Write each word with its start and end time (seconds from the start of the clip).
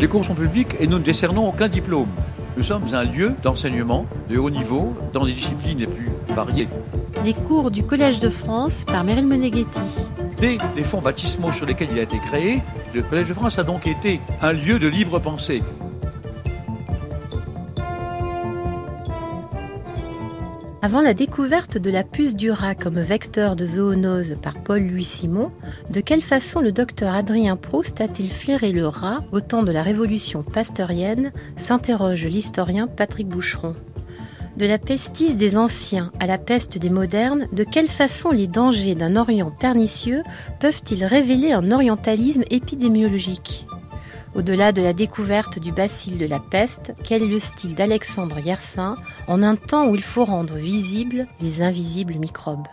Les 0.00 0.08
cours 0.08 0.24
sont 0.24 0.34
publics 0.34 0.76
et 0.80 0.86
nous 0.86 0.98
ne 0.98 1.04
décernons 1.04 1.46
aucun 1.46 1.68
diplôme. 1.68 2.08
Nous 2.56 2.62
sommes 2.62 2.84
un 2.94 3.04
lieu 3.04 3.34
d'enseignement 3.42 4.06
de 4.30 4.38
haut 4.38 4.48
niveau 4.48 4.96
dans 5.12 5.26
des 5.26 5.34
disciplines 5.34 5.76
les 5.76 5.86
plus 5.86 6.08
variées. 6.34 6.68
Les 7.22 7.34
cours 7.34 7.70
du 7.70 7.82
Collège 7.82 8.18
de 8.18 8.30
France 8.30 8.86
par 8.86 9.04
Meryl 9.04 9.26
Meneghetti. 9.26 10.08
Dès 10.40 10.56
les 10.74 10.84
fonds 10.84 11.02
baptismaux 11.02 11.52
sur 11.52 11.66
lesquels 11.66 11.88
il 11.92 11.98
a 11.98 12.02
été 12.02 12.16
créé, 12.16 12.62
le 12.94 13.02
Collège 13.02 13.28
de 13.28 13.34
France 13.34 13.58
a 13.58 13.62
donc 13.62 13.86
été 13.86 14.20
un 14.40 14.52
lieu 14.52 14.78
de 14.78 14.88
libre 14.88 15.18
pensée. 15.18 15.62
Avant 20.82 21.02
la 21.02 21.12
découverte 21.12 21.76
de 21.76 21.90
la 21.90 22.04
puce 22.04 22.34
du 22.34 22.50
rat 22.50 22.74
comme 22.74 22.98
vecteur 22.98 23.54
de 23.54 23.66
zoonose 23.66 24.38
par 24.40 24.54
Paul-Louis 24.62 25.04
Simon, 25.04 25.52
de 25.90 26.00
quelle 26.00 26.22
façon 26.22 26.60
le 26.60 26.72
docteur 26.72 27.14
Adrien 27.14 27.56
Proust 27.56 28.00
a-t-il 28.00 28.30
flairé 28.30 28.72
le 28.72 28.86
rat 28.86 29.22
au 29.30 29.42
temps 29.42 29.62
de 29.62 29.72
la 29.72 29.82
révolution 29.82 30.42
pasteurienne 30.42 31.32
s'interroge 31.58 32.24
l'historien 32.24 32.86
Patrick 32.86 33.28
Boucheron. 33.28 33.76
De 34.56 34.64
la 34.64 34.78
pestis 34.78 35.36
des 35.36 35.58
anciens 35.58 36.12
à 36.18 36.26
la 36.26 36.38
peste 36.38 36.78
des 36.78 36.90
modernes, 36.90 37.46
de 37.52 37.62
quelle 37.62 37.88
façon 37.88 38.30
les 38.30 38.46
dangers 38.46 38.94
d'un 38.94 39.16
Orient 39.16 39.50
pernicieux 39.50 40.22
peuvent-ils 40.60 41.04
révéler 41.04 41.52
un 41.52 41.72
orientalisme 41.72 42.44
épidémiologique? 42.50 43.66
Au-delà 44.34 44.72
de 44.72 44.82
la 44.82 44.92
découverte 44.92 45.58
du 45.58 45.72
bacille 45.72 46.16
de 46.16 46.26
la 46.26 46.38
peste, 46.38 46.92
quel 47.04 47.22
est 47.22 47.28
le 47.28 47.38
style 47.38 47.74
d'Alexandre 47.74 48.38
Yersin 48.38 48.96
en 49.26 49.42
un 49.42 49.56
temps 49.56 49.88
où 49.88 49.94
il 49.94 50.02
faut 50.02 50.24
rendre 50.24 50.54
visibles 50.54 51.26
les 51.40 51.62
invisibles 51.62 52.14
microbes? 52.14 52.68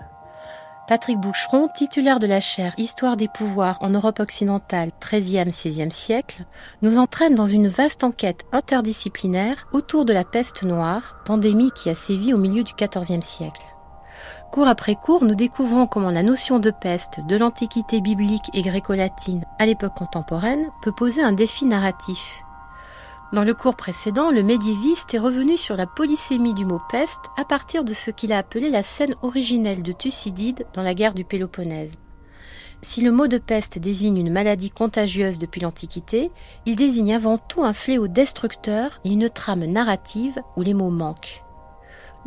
Patrick 0.88 1.20
Boucheron, 1.20 1.68
titulaire 1.68 2.20
de 2.20 2.27
la 2.27 2.40
chaire 2.40 2.74
Histoire 2.77 3.18
des 3.18 3.27
pouvoirs 3.27 3.77
en 3.82 3.90
Europe 3.90 4.22
occidentale 4.22 4.91
13e-16e 5.02 5.91
siècle, 5.91 6.46
nous 6.82 6.98
entraîne 6.98 7.36
dans 7.36 7.46
une 7.46 7.68
vaste 7.68 8.05
enquête 8.05 8.46
interdisciplinaire 8.54 9.68
autour 9.74 10.05
de 10.05 10.14
la 10.14 10.24
peste 10.24 10.64
noire, 10.64 11.18
pandémie 11.26 11.71
qui 11.76 11.90
a 11.90 11.96
sévi 11.96 12.34
au 12.34 12.38
milieu 12.38 12.64
du 12.64 12.71
XIVe 12.74 13.21
siècle. 13.21 13.62
Cours 14.51 14.67
après 14.67 14.95
cours, 14.95 15.23
nous 15.23 15.35
découvrons 15.35 15.87
comment 15.87 16.09
la 16.09 16.23
notion 16.23 16.59
de 16.59 16.71
peste 16.71 17.20
de 17.27 17.35
l'Antiquité 17.35 18.01
biblique 18.01 18.49
et 18.53 18.62
gréco-latine 18.62 19.45
à 19.59 19.65
l'époque 19.65 19.95
contemporaine 19.95 20.67
peut 20.81 20.93
poser 20.93 21.21
un 21.21 21.34
défi 21.34 21.65
narratif. 21.65 22.43
Dans 23.34 23.43
le 23.43 23.53
cours 23.53 23.75
précédent, 23.75 24.31
le 24.31 24.41
médiéviste 24.41 25.13
est 25.13 25.20
revenu 25.20 25.57
sur 25.57 25.75
la 25.75 25.85
polysémie 25.85 26.53
du 26.53 26.63
mot 26.63 26.81
peste 26.90 27.25
à 27.35 27.43
partir 27.43 27.84
de 27.84 27.93
ce 27.93 28.09
qu'il 28.09 28.31
a 28.31 28.37
appelé 28.37 28.70
la 28.70 28.84
scène 28.84 29.15
originelle 29.21 29.84
de 29.84 29.91
Thucydide 29.91 30.65
dans 30.73 30.81
la 30.81 30.93
guerre 30.93 31.13
du 31.13 31.25
Péloponnèse. 31.25 31.98
Si 32.81 33.01
le 33.01 33.12
mot 33.12 33.27
de 33.27 33.37
peste 33.37 33.79
désigne 33.79 34.18
une 34.18 34.31
maladie 34.31 34.71
contagieuse 34.71 35.40
depuis 35.40 35.62
l'Antiquité, 35.62 36.31
il 36.65 36.77
désigne 36.77 37.13
avant 37.13 37.37
tout 37.37 37.63
un 37.63 37.73
fléau 37.73 38.07
destructeur 38.07 39.01
et 39.03 39.09
une 39.09 39.29
trame 39.29 39.65
narrative 39.65 40.40
où 40.55 40.62
les 40.62 40.73
mots 40.73 40.90
manquent. 40.90 41.43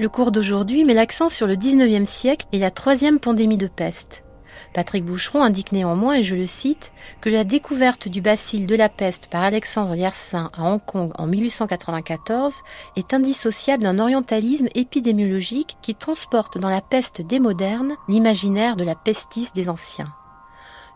Le 0.01 0.09
cours 0.09 0.33
d'aujourd'hui 0.33 0.87
met 0.87 0.95
l'accent 0.95 1.29
sur 1.29 1.47
le 1.47 1.57
19e 1.57 2.07
siècle 2.07 2.47
et 2.53 2.59
la 2.59 2.71
troisième 2.71 3.19
pandémie 3.19 3.59
de 3.59 3.67
peste. 3.67 4.25
Patrick 4.73 5.05
Boucheron 5.05 5.43
indique 5.43 5.73
néanmoins, 5.73 6.15
et 6.15 6.23
je 6.23 6.35
le 6.35 6.47
cite, 6.47 6.91
que 7.21 7.29
la 7.29 7.45
découverte 7.45 8.09
du 8.09 8.23
bacille 8.23 8.65
de 8.65 8.75
la 8.75 8.89
peste 8.89 9.27
par 9.27 9.43
Alexandre 9.43 9.95
Yersin 9.95 10.51
à 10.57 10.73
Hong 10.73 10.81
Kong 10.83 11.13
en 11.19 11.27
1894 11.27 12.63
est 12.97 13.13
indissociable 13.13 13.83
d'un 13.83 13.99
orientalisme 13.99 14.69
épidémiologique 14.75 15.77
qui 15.83 15.95
transporte 15.95 16.57
dans 16.57 16.71
la 16.71 16.81
peste 16.81 17.21
des 17.21 17.39
modernes 17.39 17.93
l'imaginaire 18.09 18.77
de 18.77 18.85
la 18.85 18.95
pestis 18.95 19.49
des 19.55 19.69
anciens. 19.69 20.15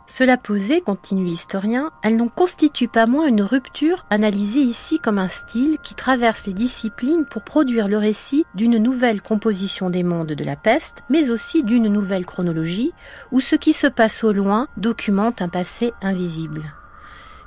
Cela 0.06 0.36
posé, 0.36 0.82
continue 0.82 1.24
l'historien, 1.24 1.90
elle 2.02 2.16
n'en 2.16 2.28
constitue 2.28 2.88
pas 2.88 3.06
moins 3.06 3.26
une 3.26 3.40
rupture 3.40 4.04
analysée 4.10 4.60
ici 4.60 4.98
comme 4.98 5.18
un 5.18 5.28
style 5.28 5.78
qui 5.82 5.94
traverse 5.94 6.46
les 6.46 6.52
disciplines 6.52 7.24
pour 7.24 7.42
produire 7.42 7.88
le 7.88 7.96
récit 7.96 8.44
d'une 8.54 8.76
nouvelle 8.76 9.22
composition 9.22 9.88
des 9.88 10.02
mondes 10.02 10.32
de 10.32 10.44
la 10.44 10.56
peste, 10.56 11.02
mais 11.08 11.30
aussi 11.30 11.64
d'une 11.64 11.88
nouvelle 11.88 12.26
chronologie, 12.26 12.92
où 13.32 13.40
ce 13.40 13.56
qui 13.56 13.72
se 13.72 13.86
passe 13.86 14.24
au 14.24 14.32
loin 14.32 14.68
documente 14.76 15.40
un 15.40 15.48
passé 15.48 15.94
invisible. 16.02 16.74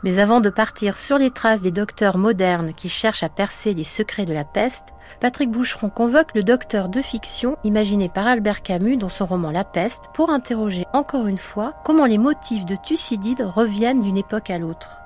Mais 0.04 0.20
avant 0.20 0.42
de 0.42 0.50
partir 0.50 0.98
sur 0.98 1.18
les 1.18 1.32
traces 1.32 1.62
des 1.62 1.72
docteurs 1.72 2.18
modernes 2.18 2.74
qui 2.74 2.88
cherchent 2.88 3.24
à 3.24 3.30
percer 3.30 3.74
les 3.74 3.84
secrets 3.84 4.26
de 4.26 4.34
la 4.34 4.44
peste, 4.44 4.94
Patrick 5.20 5.50
Boucheron 5.50 5.90
convoque 5.90 6.36
le 6.36 6.44
docteur 6.44 6.90
de 6.90 7.02
fiction 7.02 7.58
imaginé 7.64 8.08
par 8.08 8.28
Albert 8.28 8.62
Camus 8.62 8.98
dans 8.98 9.10
son 9.10 9.26
roman 9.26 9.50
La 9.50 9.64
peste 9.64 10.06
pour 10.14 10.30
interroger 10.30 10.86
encore 10.94 11.26
une 11.26 11.40
fois 11.40 11.74
comment 11.84 12.06
les 12.06 12.20
motifs 12.20 12.66
de 12.66 12.76
Thucydide 12.76 13.42
reviennent 13.42 14.02
d'une 14.02 14.18
époque 14.18 14.52
à 14.52 14.60
l'autre. 14.60 14.98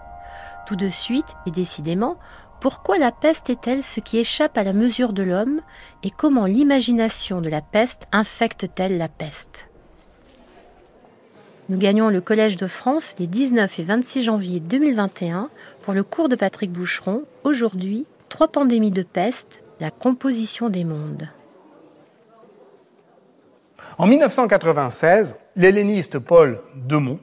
Tout 0.67 0.75
de 0.75 0.89
suite, 0.89 1.35
et 1.45 1.51
décidément, 1.51 2.17
pourquoi 2.59 2.99
la 2.99 3.11
peste 3.11 3.49
est-elle 3.49 3.83
ce 3.83 4.01
qui 4.01 4.19
échappe 4.19 4.57
à 4.57 4.63
la 4.63 4.73
mesure 4.73 5.13
de 5.13 5.23
l'homme 5.23 5.61
et 6.03 6.11
comment 6.11 6.45
l'imagination 6.45 7.41
de 7.41 7.49
la 7.49 7.61
peste 7.61 8.07
infecte-t-elle 8.11 8.97
la 8.97 9.07
peste? 9.07 9.70
Nous 11.71 11.77
gagnons 11.77 12.09
le 12.09 12.19
Collège 12.19 12.57
de 12.57 12.67
France 12.67 13.15
les 13.17 13.27
19 13.27 13.79
et 13.79 13.83
26 13.83 14.23
janvier 14.23 14.59
2021 14.59 15.49
pour 15.85 15.93
le 15.93 16.03
cours 16.03 16.27
de 16.27 16.35
Patrick 16.35 16.69
Boucheron. 16.69 17.23
Aujourd'hui, 17.45 18.05
trois 18.27 18.49
pandémies 18.49 18.91
de 18.91 19.03
peste, 19.03 19.63
la 19.79 19.89
composition 19.89 20.69
des 20.69 20.83
mondes. 20.83 21.29
En 23.97 24.05
1996, 24.05 25.35
l'helléniste 25.55 26.19
Paul 26.19 26.59
Demont 26.75 27.19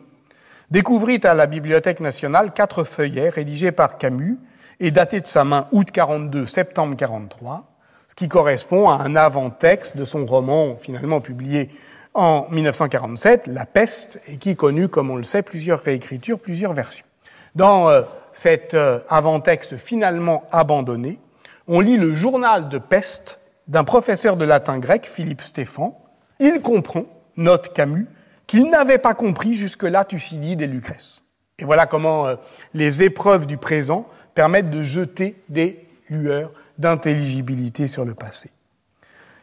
découvrit 0.70 1.20
à 1.24 1.34
la 1.34 1.46
Bibliothèque 1.46 2.00
nationale 2.00 2.54
quatre 2.54 2.84
feuillets 2.84 3.28
rédigés 3.28 3.70
par 3.70 3.98
Camus 3.98 4.38
et 4.80 4.90
datés 4.90 5.20
de 5.20 5.26
sa 5.26 5.44
main 5.44 5.68
août 5.72 5.90
42, 5.90 6.46
septembre 6.46 6.96
43, 6.96 7.70
ce 8.06 8.14
qui 8.14 8.28
correspond 8.28 8.88
à 8.88 9.02
un 9.02 9.14
avant-texte 9.14 9.94
de 9.94 10.06
son 10.06 10.24
roman 10.24 10.76
finalement 10.76 11.20
publié 11.20 11.68
en 12.14 12.46
1947, 12.50 13.46
La 13.46 13.66
peste, 13.66 14.20
et 14.26 14.36
qui 14.36 14.56
connut, 14.56 14.88
comme 14.88 15.10
on 15.10 15.16
le 15.16 15.24
sait, 15.24 15.42
plusieurs 15.42 15.82
réécritures, 15.82 16.38
plusieurs 16.38 16.72
versions. 16.72 17.06
Dans 17.54 17.88
euh, 17.88 18.02
cet 18.32 18.74
euh, 18.74 19.00
avant-texte 19.08 19.76
finalement 19.76 20.44
abandonné, 20.52 21.18
on 21.66 21.80
lit 21.80 21.96
le 21.96 22.14
journal 22.14 22.68
de 22.68 22.78
peste 22.78 23.40
d'un 23.66 23.84
professeur 23.84 24.36
de 24.36 24.44
latin 24.44 24.78
grec, 24.78 25.06
Philippe 25.06 25.42
Stéphan. 25.42 25.98
Il 26.40 26.60
comprend, 26.60 27.04
note 27.36 27.72
Camus, 27.74 28.06
qu'il 28.46 28.70
n'avait 28.70 28.98
pas 28.98 29.14
compris 29.14 29.54
jusque-là 29.54 30.04
Thucydide 30.04 30.62
et 30.62 30.66
Lucrèce. 30.66 31.22
Et 31.58 31.64
voilà 31.64 31.86
comment 31.86 32.26
euh, 32.26 32.36
les 32.74 33.02
épreuves 33.02 33.46
du 33.46 33.56
présent 33.56 34.08
permettent 34.34 34.70
de 34.70 34.82
jeter 34.82 35.36
des 35.48 35.86
lueurs 36.08 36.52
d'intelligibilité 36.78 37.88
sur 37.88 38.04
le 38.04 38.14
passé. 38.14 38.50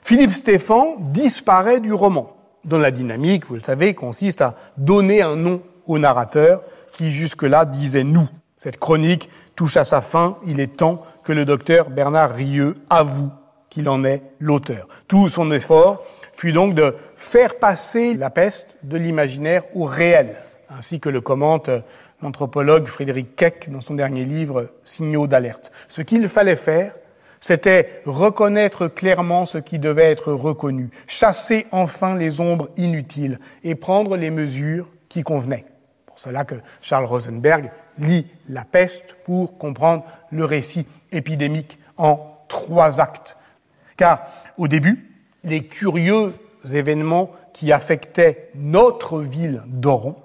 Philippe 0.02 0.32
Stéphan 0.32 0.96
disparaît 1.00 1.80
du 1.80 1.92
roman, 1.94 2.35
dont 2.66 2.80
la 2.80 2.92
dynamique, 2.92 3.46
vous 3.46 3.56
le 3.56 3.62
savez, 3.62 3.94
consiste 3.94 4.42
à 4.42 4.56
donner 4.78 5.22
un 5.22 5.36
nom 5.36 5.62
au 5.86 6.00
narrateur 6.00 6.62
qui 6.92 7.12
jusque-là 7.12 7.66
disait 7.66 8.04
nous. 8.04 8.28
Cette 8.58 8.80
chronique 8.80 9.30
touche 9.56 9.78
à 9.78 9.84
sa 9.84 10.02
fin, 10.02 10.38
il 10.46 10.60
est 10.60 10.78
temps 10.78 11.06
que 11.24 11.34
le 11.34 11.46
docteur 11.46 11.90
Bernard 11.90 12.32
Rieux 12.32 12.78
avoue 12.90 13.32
qu'il 13.70 13.90
en 13.90 14.04
est 14.04 14.24
l'auteur. 14.40 14.88
Tout 15.08 15.30
son 15.30 15.52
effort 15.52 16.04
fut 16.36 16.52
donc 16.52 16.74
de 16.74 16.96
faire 17.16 17.60
passer 17.60 18.14
la 18.14 18.30
peste 18.30 18.78
de 18.84 18.98
l'imaginaire 18.98 19.64
au 19.74 19.86
réel, 19.86 20.36
ainsi 20.70 21.00
que 21.00 21.10
le 21.10 21.22
commente 21.22 21.70
l'anthropologue 22.22 22.88
Frédéric 22.88 23.36
Keck 23.36 23.70
dans 23.70 23.82
son 23.82 23.94
dernier 23.94 24.26
livre 24.26 24.72
Signaux 24.84 25.28
d'alerte. 25.28 25.72
Ce 25.90 26.02
qu'il 26.02 26.28
fallait 26.28 26.56
faire, 26.56 26.96
c'était 27.46 28.02
reconnaître 28.08 28.88
clairement 28.88 29.46
ce 29.46 29.60
qui 29.60 29.78
devait 29.78 30.10
être 30.10 30.34
reconnu, 30.34 30.90
chasser 31.06 31.68
enfin 31.72 32.16
les 32.16 32.42
ombres 32.42 32.72
inutiles 32.76 33.40
et 33.64 33.76
prendre 33.76 34.18
les 34.18 34.32
mesures 34.32 34.90
qui 35.10 35.22
convenaient. 35.22 35.68
Pour 36.08 36.18
cela 36.18 36.44
que 36.44 36.56
Charles 36.82 37.06
Rosenberg 37.06 37.70
lit 38.00 38.26
la 38.50 38.66
peste 38.66 39.16
pour 39.26 39.60
comprendre 39.60 40.06
le 40.32 40.44
récit 40.44 40.88
épidémique 41.12 41.78
en 41.98 42.36
trois 42.48 43.00
actes. 43.00 43.38
Car 43.96 44.26
au 44.58 44.68
début, 44.68 45.14
les 45.44 45.68
curieux 45.68 46.34
événements 46.74 47.30
qui 47.54 47.72
affectaient 47.72 48.50
notre 48.56 49.22
ville 49.22 49.62
d'Oran, 49.68 50.16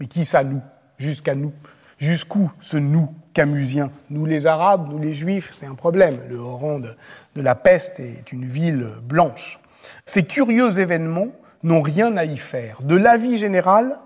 mais 0.00 0.06
qui 0.06 0.24
ça 0.24 0.42
nous, 0.42 0.60
jusqu'à 0.98 1.36
nous, 1.36 1.52
jusqu'où 1.98 2.50
ce 2.60 2.78
nous 2.78 3.14
camusien 3.34 3.90
Nous 4.08 4.24
les 4.24 4.46
Arabes, 4.46 4.88
nous 4.90 4.98
les 4.98 5.12
Juifs, 5.12 5.54
c'est 5.58 5.66
un 5.66 5.74
problème. 5.74 6.18
Le 6.30 6.38
Oran 6.38 6.78
de, 6.78 6.94
de 7.36 7.42
la 7.42 7.54
peste 7.54 8.00
est 8.00 8.32
une 8.32 8.44
ville 8.44 8.86
blanche. 9.02 9.58
Ces 10.06 10.24
curieux 10.24 10.78
événements 10.78 11.28
n'ont 11.62 11.82
rien 11.82 12.16
à 12.16 12.24
y 12.24 12.38
faire. 12.38 12.80
De 12.82 12.96
l'avis 12.96 13.36
général, 13.36 13.98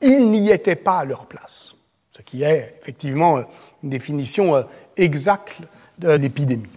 ils 0.00 0.30
n'y 0.30 0.50
étaient 0.50 0.76
pas 0.76 1.00
à 1.00 1.04
leur 1.04 1.26
place 1.26 1.76
ce 2.16 2.22
qui 2.22 2.42
est 2.42 2.76
effectivement 2.80 3.44
une 3.82 3.90
définition 3.90 4.56
euh, 4.56 4.62
exacte 4.96 5.58
de 5.98 6.12
l'épidémie. 6.12 6.70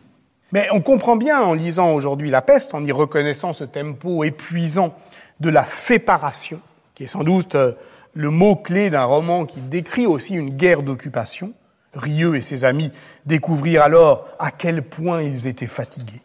Mais 0.51 0.67
on 0.71 0.81
comprend 0.81 1.15
bien 1.15 1.39
en 1.39 1.53
lisant 1.53 1.93
aujourd'hui 1.93 2.29
La 2.29 2.41
peste, 2.41 2.73
en 2.73 2.83
y 2.83 2.91
reconnaissant 2.91 3.53
ce 3.53 3.63
tempo 3.63 4.23
épuisant 4.23 4.93
de 5.39 5.49
la 5.49 5.65
séparation, 5.65 6.59
qui 6.93 7.03
est 7.03 7.07
sans 7.07 7.23
doute 7.23 7.55
euh, 7.55 7.73
le 8.13 8.29
mot-clé 8.29 8.89
d'un 8.89 9.05
roman 9.05 9.45
qui 9.45 9.61
décrit 9.61 10.07
aussi 10.07 10.33
une 10.33 10.49
guerre 10.49 10.83
d'occupation, 10.83 11.53
Rieux 11.93 12.35
et 12.35 12.41
ses 12.41 12.65
amis 12.65 12.91
découvrirent 13.25 13.83
alors 13.83 14.27
à 14.37 14.51
quel 14.51 14.83
point 14.83 15.21
ils 15.21 15.47
étaient 15.47 15.67
fatigués. 15.67 16.21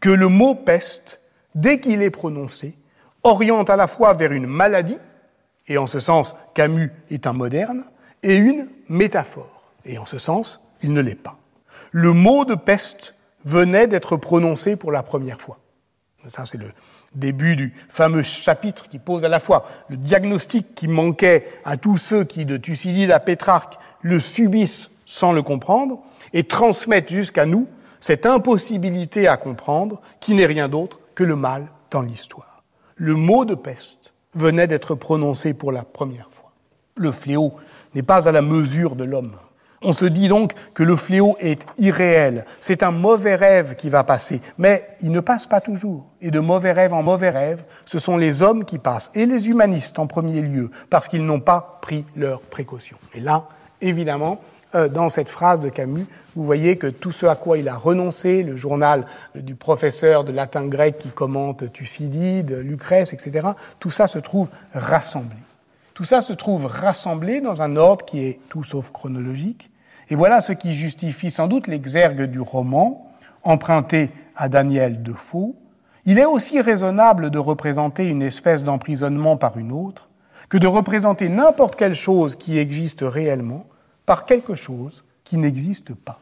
Que 0.00 0.10
le 0.10 0.28
mot 0.28 0.54
peste, 0.54 1.20
dès 1.54 1.80
qu'il 1.80 2.02
est 2.02 2.10
prononcé, 2.10 2.76
oriente 3.24 3.70
à 3.70 3.76
la 3.76 3.88
fois 3.88 4.14
vers 4.14 4.32
une 4.32 4.46
maladie, 4.46 4.98
et 5.68 5.78
en 5.78 5.86
ce 5.86 5.98
sens 5.98 6.36
Camus 6.54 6.90
est 7.10 7.26
un 7.26 7.32
moderne, 7.32 7.84
et 8.22 8.36
une 8.36 8.68
métaphore, 8.88 9.62
et 9.84 9.98
en 9.98 10.06
ce 10.06 10.18
sens 10.18 10.60
il 10.82 10.92
ne 10.92 11.00
l'est 11.00 11.14
pas. 11.14 11.38
Le 11.90 12.12
mot 12.12 12.44
de 12.44 12.54
peste 12.54 13.14
venait 13.44 13.86
d'être 13.86 14.16
prononcé 14.16 14.76
pour 14.76 14.92
la 14.92 15.02
première 15.02 15.40
fois. 15.40 15.58
Ça, 16.28 16.46
c'est 16.46 16.58
le 16.58 16.70
début 17.14 17.56
du 17.56 17.74
fameux 17.88 18.22
chapitre 18.22 18.88
qui 18.88 19.00
pose 19.00 19.24
à 19.24 19.28
la 19.28 19.40
fois 19.40 19.66
le 19.88 19.96
diagnostic 19.96 20.74
qui 20.74 20.86
manquait 20.86 21.48
à 21.64 21.76
tous 21.76 21.96
ceux 21.96 22.22
qui, 22.24 22.44
de 22.44 22.56
Thucydide 22.56 23.10
à 23.10 23.18
Pétrarque, 23.18 23.78
le 24.02 24.20
subissent 24.20 24.91
sans 25.12 25.32
le 25.32 25.42
comprendre, 25.42 25.98
et 26.32 26.44
transmettent 26.44 27.10
jusqu'à 27.10 27.44
nous 27.44 27.68
cette 28.00 28.24
impossibilité 28.24 29.28
à 29.28 29.36
comprendre 29.36 30.00
qui 30.20 30.32
n'est 30.32 30.46
rien 30.46 30.70
d'autre 30.70 31.00
que 31.14 31.22
le 31.22 31.36
mal 31.36 31.66
dans 31.90 32.00
l'histoire. 32.00 32.62
Le 32.96 33.14
mot 33.14 33.44
de 33.44 33.54
peste 33.54 34.14
venait 34.34 34.66
d'être 34.66 34.94
prononcé 34.94 35.52
pour 35.52 35.70
la 35.70 35.82
première 35.82 36.30
fois. 36.30 36.52
Le 36.96 37.12
fléau 37.12 37.52
n'est 37.94 38.02
pas 38.02 38.26
à 38.26 38.32
la 38.32 38.40
mesure 38.40 38.96
de 38.96 39.04
l'homme. 39.04 39.36
On 39.82 39.92
se 39.92 40.06
dit 40.06 40.28
donc 40.28 40.54
que 40.72 40.82
le 40.82 40.96
fléau 40.96 41.36
est 41.40 41.66
irréel. 41.76 42.46
C'est 42.60 42.82
un 42.82 42.90
mauvais 42.90 43.34
rêve 43.34 43.76
qui 43.76 43.90
va 43.90 44.04
passer. 44.04 44.40
Mais 44.56 44.96
il 45.02 45.12
ne 45.12 45.20
passe 45.20 45.46
pas 45.46 45.60
toujours. 45.60 46.06
Et 46.22 46.30
de 46.30 46.40
mauvais 46.40 46.72
rêve 46.72 46.94
en 46.94 47.02
mauvais 47.02 47.30
rêve, 47.30 47.64
ce 47.84 47.98
sont 47.98 48.16
les 48.16 48.42
hommes 48.42 48.64
qui 48.64 48.78
passent, 48.78 49.10
et 49.14 49.26
les 49.26 49.50
humanistes 49.50 49.98
en 49.98 50.06
premier 50.06 50.40
lieu, 50.40 50.70
parce 50.88 51.06
qu'ils 51.06 51.26
n'ont 51.26 51.40
pas 51.40 51.80
pris 51.82 52.06
leurs 52.16 52.40
précautions. 52.40 52.98
Et 53.12 53.20
là, 53.20 53.48
évidemment, 53.82 54.40
dans 54.74 55.08
cette 55.08 55.28
phrase 55.28 55.60
de 55.60 55.68
Camus, 55.68 56.06
vous 56.34 56.44
voyez 56.44 56.76
que 56.76 56.86
tout 56.86 57.12
ce 57.12 57.26
à 57.26 57.34
quoi 57.34 57.58
il 57.58 57.68
a 57.68 57.76
renoncé, 57.76 58.42
le 58.42 58.56
journal 58.56 59.06
du 59.34 59.54
professeur 59.54 60.24
de 60.24 60.32
latin 60.32 60.66
grec 60.66 60.98
qui 60.98 61.10
commente 61.10 61.70
Thucydide, 61.72 62.52
Lucrèce, 62.52 63.12
etc., 63.12 63.48
tout 63.80 63.90
ça 63.90 64.06
se 64.06 64.18
trouve 64.18 64.48
rassemblé. 64.74 65.36
Tout 65.94 66.04
ça 66.04 66.22
se 66.22 66.32
trouve 66.32 66.66
rassemblé 66.66 67.40
dans 67.40 67.60
un 67.60 67.76
ordre 67.76 68.04
qui 68.04 68.24
est 68.24 68.40
tout 68.48 68.64
sauf 68.64 68.90
chronologique. 68.90 69.70
Et 70.08 70.14
voilà 70.14 70.40
ce 70.40 70.52
qui 70.52 70.74
justifie 70.74 71.30
sans 71.30 71.48
doute 71.48 71.66
l'exergue 71.66 72.22
du 72.22 72.40
roman, 72.40 73.10
emprunté 73.42 74.10
à 74.36 74.48
Daniel 74.48 75.02
Defoe. 75.02 75.54
Il 76.04 76.18
est 76.18 76.24
aussi 76.24 76.60
raisonnable 76.60 77.30
de 77.30 77.38
représenter 77.38 78.08
une 78.08 78.22
espèce 78.22 78.64
d'emprisonnement 78.64 79.36
par 79.36 79.58
une 79.58 79.72
autre 79.72 80.08
que 80.48 80.58
de 80.58 80.66
représenter 80.66 81.28
n'importe 81.28 81.76
quelle 81.76 81.94
chose 81.94 82.36
qui 82.36 82.58
existe 82.58 83.02
réellement 83.02 83.66
par 84.06 84.26
quelque 84.26 84.54
chose 84.54 85.04
qui 85.24 85.36
n'existe 85.36 85.94
pas. 85.94 86.20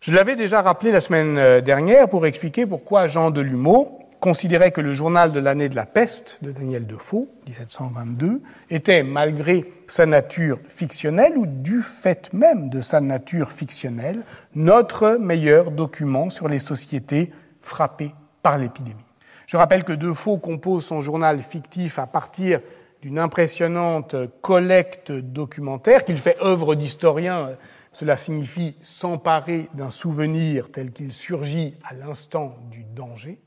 Je 0.00 0.12
l'avais 0.14 0.36
déjà 0.36 0.62
rappelé 0.62 0.92
la 0.92 1.00
semaine 1.00 1.60
dernière 1.60 2.08
pour 2.08 2.26
expliquer 2.26 2.64
pourquoi 2.64 3.06
Jean 3.06 3.30
Delumeau 3.30 4.00
considérait 4.20 4.70
que 4.70 4.80
le 4.80 4.94
journal 4.94 5.32
de 5.32 5.40
l'année 5.40 5.68
de 5.68 5.76
la 5.76 5.86
peste 5.86 6.38
de 6.42 6.52
Daniel 6.52 6.86
Defoe, 6.86 7.28
1722, 7.46 8.42
était, 8.68 9.02
malgré 9.02 9.72
sa 9.86 10.06
nature 10.06 10.58
fictionnelle 10.68 11.36
ou 11.36 11.46
du 11.46 11.82
fait 11.82 12.32
même 12.32 12.68
de 12.68 12.80
sa 12.80 13.00
nature 13.00 13.50
fictionnelle, 13.50 14.22
notre 14.54 15.16
meilleur 15.16 15.70
document 15.70 16.30
sur 16.30 16.48
les 16.48 16.58
sociétés 16.58 17.32
frappées 17.60 18.14
par 18.42 18.58
l'épidémie. 18.58 18.96
Je 19.46 19.56
rappelle 19.56 19.84
que 19.84 19.92
Defoe 19.92 20.38
compose 20.38 20.84
son 20.84 21.00
journal 21.00 21.40
fictif 21.40 21.98
à 21.98 22.06
partir 22.06 22.60
d'une 23.02 23.18
impressionnante 23.18 24.14
collecte 24.42 25.10
documentaire 25.10 26.04
qu'il 26.04 26.18
fait 26.18 26.36
œuvre 26.42 26.74
d'historien. 26.74 27.50
Cela 27.92 28.16
signifie 28.16 28.76
s'emparer 28.82 29.68
d'un 29.74 29.90
souvenir 29.90 30.70
tel 30.70 30.92
qu'il 30.92 31.12
surgit 31.12 31.74
à 31.88 31.94
l'instant 31.94 32.56
du 32.70 32.84
danger. 32.84 33.40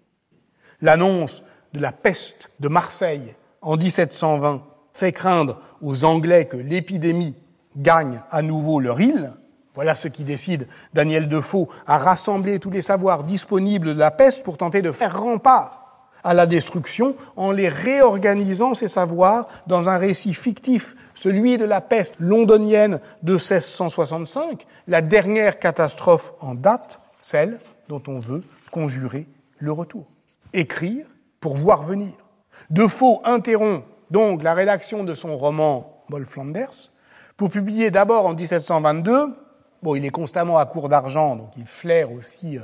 L'annonce 0.82 1.44
de 1.74 1.80
la 1.80 1.92
peste 1.92 2.50
de 2.60 2.68
Marseille 2.68 3.36
en 3.62 3.78
1720 3.78 4.64
fait 4.94 5.12
craindre 5.12 5.60
aux 5.82 6.04
Anglais 6.04 6.46
que 6.46 6.58
l'épidémie 6.58 7.36
gagne 7.78 8.22
à 8.32 8.42
nouveau 8.42 8.80
leur 8.80 9.00
île. 9.00 9.32
Voilà 9.76 9.96
ce 9.96 10.08
qui 10.08 10.24
décide 10.24 10.68
Daniel 10.94 11.28
Defoe 11.28 11.68
à 11.88 11.98
rassembler 11.98 12.60
tous 12.60 12.70
les 12.70 12.82
savoirs 12.82 13.24
disponibles 13.24 13.96
de 13.96 14.00
la 14.00 14.12
peste 14.12 14.44
pour 14.44 14.58
tenter 14.58 14.82
de 14.82 14.92
faire 14.92 15.20
rempart 15.20 15.83
à 16.24 16.34
la 16.34 16.46
destruction 16.46 17.16
en 17.36 17.52
les 17.52 17.70
réorganisant 17.70 18.74
ces 18.74 18.88
savoirs 18.88 19.48
dans 19.68 19.90
un 19.90 19.98
récit 19.98 20.34
fictif, 20.34 20.96
celui 21.14 21.58
de 21.58 21.66
la 21.66 21.82
peste 21.82 22.16
londonienne 22.20 23.00
de 23.24 23.34
1665, 23.34 24.66
la 24.88 25.02
dernière 25.02 25.60
catastrophe 25.60 26.34
en 26.40 26.56
date, 26.56 27.00
celle 27.22 27.60
dont 27.90 28.04
on 28.08 28.20
veut 28.20 28.44
conjurer 28.72 29.28
le 29.60 29.72
retour. 29.72 30.06
Écrire 30.54 31.06
pour 31.40 31.56
voir 31.56 31.84
venir. 31.84 32.14
Defoe 32.70 33.20
interrompt 33.24 33.84
donc 34.12 34.44
la 34.44 34.54
rédaction 34.54 35.04
de 35.04 35.16
son 35.16 35.38
roman 35.38 36.04
Moll 36.10 36.26
Flanders 36.26 36.92
pour 37.38 37.50
publier 37.50 37.90
d'abord 37.90 38.28
en 38.28 38.36
1722, 38.36 39.36
bon, 39.82 39.96
il 39.96 40.06
est 40.06 40.12
constamment 40.12 40.60
à 40.60 40.66
court 40.66 40.88
d'argent, 40.88 41.36
donc 41.36 41.50
il 41.58 41.66
flaire 41.66 42.12
aussi 42.12 42.58
euh, 42.58 42.62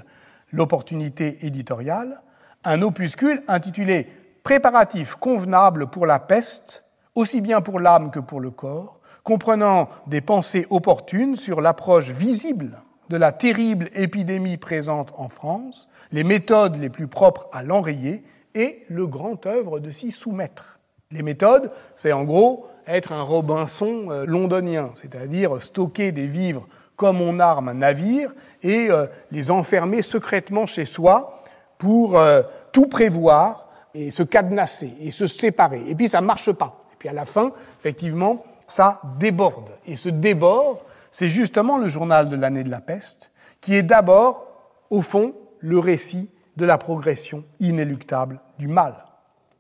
l'opportunité 0.52 1.46
éditoriale, 1.46 2.22
un 2.64 2.82
opuscule 2.82 3.42
intitulé 3.48 4.08
Préparatifs 4.44 5.16
convenables 5.16 5.88
pour 5.88 6.06
la 6.06 6.20
peste, 6.20 6.84
aussi 7.14 7.42
bien 7.42 7.62
pour 7.62 7.80
l'âme 7.80 8.10
que 8.10 8.20
pour 8.20 8.40
le 8.40 8.52
corps, 8.52 9.00
comprenant 9.24 9.90
des 10.08 10.22
pensées 10.22 10.66
opportunes 10.70 11.36
sur 11.36 11.62
l'approche 11.62 12.10
visible 12.12 12.80
de 13.10 13.18
la 13.18 13.32
terrible 13.32 13.90
épidémie 13.94 14.58
présente 14.58 15.14
en 15.18 15.30
France, 15.30 15.88
les 16.12 16.24
méthodes 16.24 16.78
les 16.78 16.90
plus 16.90 17.08
propres 17.08 17.48
à 17.52 17.64
l'enrayer 17.64 18.24
et 18.56 18.84
le 18.88 19.08
grand 19.08 19.46
œuvre 19.46 19.80
de 19.80 19.92
s'y 19.92 20.12
soumettre. 20.12 20.80
Les 21.12 21.22
méthodes, 21.22 21.72
c'est 21.96 22.14
en 22.14 22.24
gros 22.24 22.68
être 22.88 23.12
un 23.12 23.22
Robinson 23.22 24.08
euh, 24.10 24.26
londonien, 24.26 24.92
c'est-à-dire 24.96 25.62
stocker 25.62 26.12
des 26.12 26.28
vivres 26.28 26.68
comme 26.96 27.22
on 27.22 27.40
arme 27.40 27.70
un 27.70 27.76
navire 27.76 28.34
et 28.62 28.90
euh, 28.90 29.08
les 29.32 29.52
enfermer 29.52 30.02
secrètement 30.02 30.66
chez 30.66 30.86
soi 30.86 31.39
pour 31.80 32.20
euh, 32.20 32.44
tout 32.72 32.86
prévoir 32.86 33.68
et 33.96 34.12
se 34.12 34.22
cadenasser 34.22 34.94
et 35.02 35.10
se 35.10 35.26
séparer. 35.26 35.82
Et 35.88 35.96
puis 35.96 36.10
ça 36.10 36.22
marche 36.22 36.52
pas. 36.52 36.86
Et 36.94 36.96
puis 37.00 37.10
à 37.10 37.14
la 37.14 37.26
fin, 37.26 37.52
effectivement, 37.80 38.46
ça 38.68 39.02
déborde. 39.18 39.72
Et 39.88 39.96
ce 39.96 40.10
débord, 40.10 40.86
c'est 41.10 41.30
justement 41.30 41.80
le 41.80 41.90
journal 41.90 42.30
de 42.30 42.36
l'année 42.36 42.64
de 42.64 42.70
la 42.70 42.82
peste, 42.82 43.32
qui 43.62 43.74
est 43.74 43.84
d'abord, 43.84 44.46
au 44.92 45.02
fond, 45.02 45.34
le 45.60 45.80
récit 45.80 46.30
de 46.58 46.66
la 46.66 46.78
progression 46.78 47.44
inéluctable 47.60 48.40
du 48.60 48.68
mal. 48.68 49.06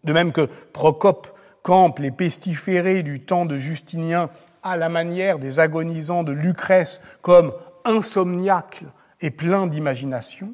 De 0.03 0.13
même 0.13 0.31
que 0.31 0.47
Procope 0.73 1.27
campe 1.63 1.99
les 1.99 2.11
pestiférés 2.11 3.03
du 3.03 3.21
temps 3.21 3.45
de 3.45 3.57
Justinien 3.57 4.29
à 4.63 4.77
la 4.77 4.89
manière 4.89 5.39
des 5.39 5.59
agonisants 5.59 6.23
de 6.23 6.31
Lucrèce 6.31 7.01
comme 7.21 7.53
insomniaques 7.85 8.83
et 9.21 9.31
pleins 9.31 9.67
d'imagination, 9.67 10.53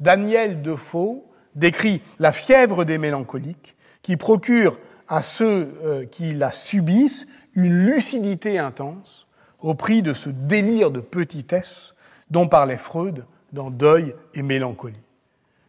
Daniel 0.00 0.62
Defoe 0.62 1.22
décrit 1.54 2.02
la 2.18 2.32
fièvre 2.32 2.84
des 2.84 2.98
mélancoliques 2.98 3.76
qui 4.02 4.16
procure 4.16 4.78
à 5.08 5.22
ceux 5.22 5.74
euh, 5.84 6.04
qui 6.06 6.34
la 6.34 6.50
subissent 6.50 7.26
une 7.54 7.86
lucidité 7.86 8.58
intense 8.58 9.26
au 9.60 9.74
prix 9.74 10.02
de 10.02 10.12
ce 10.12 10.28
délire 10.30 10.90
de 10.90 11.00
petitesse 11.00 11.94
dont 12.30 12.48
parlait 12.48 12.76
Freud 12.76 13.24
dans 13.52 13.70
Deuil 13.70 14.14
et 14.34 14.42
Mélancolie. 14.42 15.00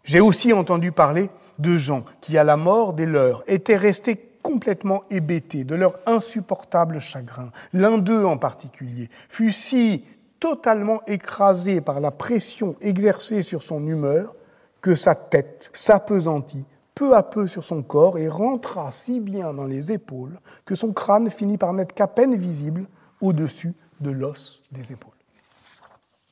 J'ai 0.04 0.20
aussi 0.20 0.54
entendu 0.54 0.92
parler 0.92 1.30
de 1.60 1.78
gens 1.78 2.06
qui, 2.22 2.38
à 2.38 2.44
la 2.44 2.58
mort 2.58 2.94
des 2.94 3.06
leurs, 3.06 3.44
étaient 3.48 3.78
restés 3.78 4.18
complètement 4.42 5.04
hébétés 5.10 5.64
de 5.64 5.74
leur 5.74 5.98
insupportable 6.06 7.00
chagrin. 7.00 7.52
L'un 7.74 7.98
d'eux 7.98 8.26
en 8.26 8.38
particulier 8.38 9.10
fut 9.30 9.52
si 9.52 10.04
totalement 10.46 11.02
écrasé 11.08 11.82
par 11.82 12.00
la 12.00 12.12
pression 12.12 12.76
exercée 12.80 13.42
sur 13.42 13.64
son 13.64 13.88
humeur 13.88 14.36
que 14.80 14.94
sa 14.94 15.16
tête 15.16 15.72
s'apesantit 15.74 16.68
peu 16.94 17.16
à 17.16 17.24
peu 17.24 17.48
sur 17.48 17.66
son 17.66 17.82
corps 17.82 18.20
et 18.20 18.28
rentra 18.28 18.92
si 18.92 19.20
bien 19.20 19.56
dans 19.56 19.66
les 19.66 19.92
épaules 19.92 20.40
que 20.64 20.76
son 20.76 20.94
crâne 20.94 21.32
finit 21.32 21.58
par 21.58 21.74
n'être 21.74 21.94
qu'à 21.94 22.06
peine 22.06 22.36
visible 22.36 22.86
au-dessus 23.22 23.74
de 24.02 24.12
l'os 24.12 24.62
des 24.72 24.92
épaules. 24.92 25.18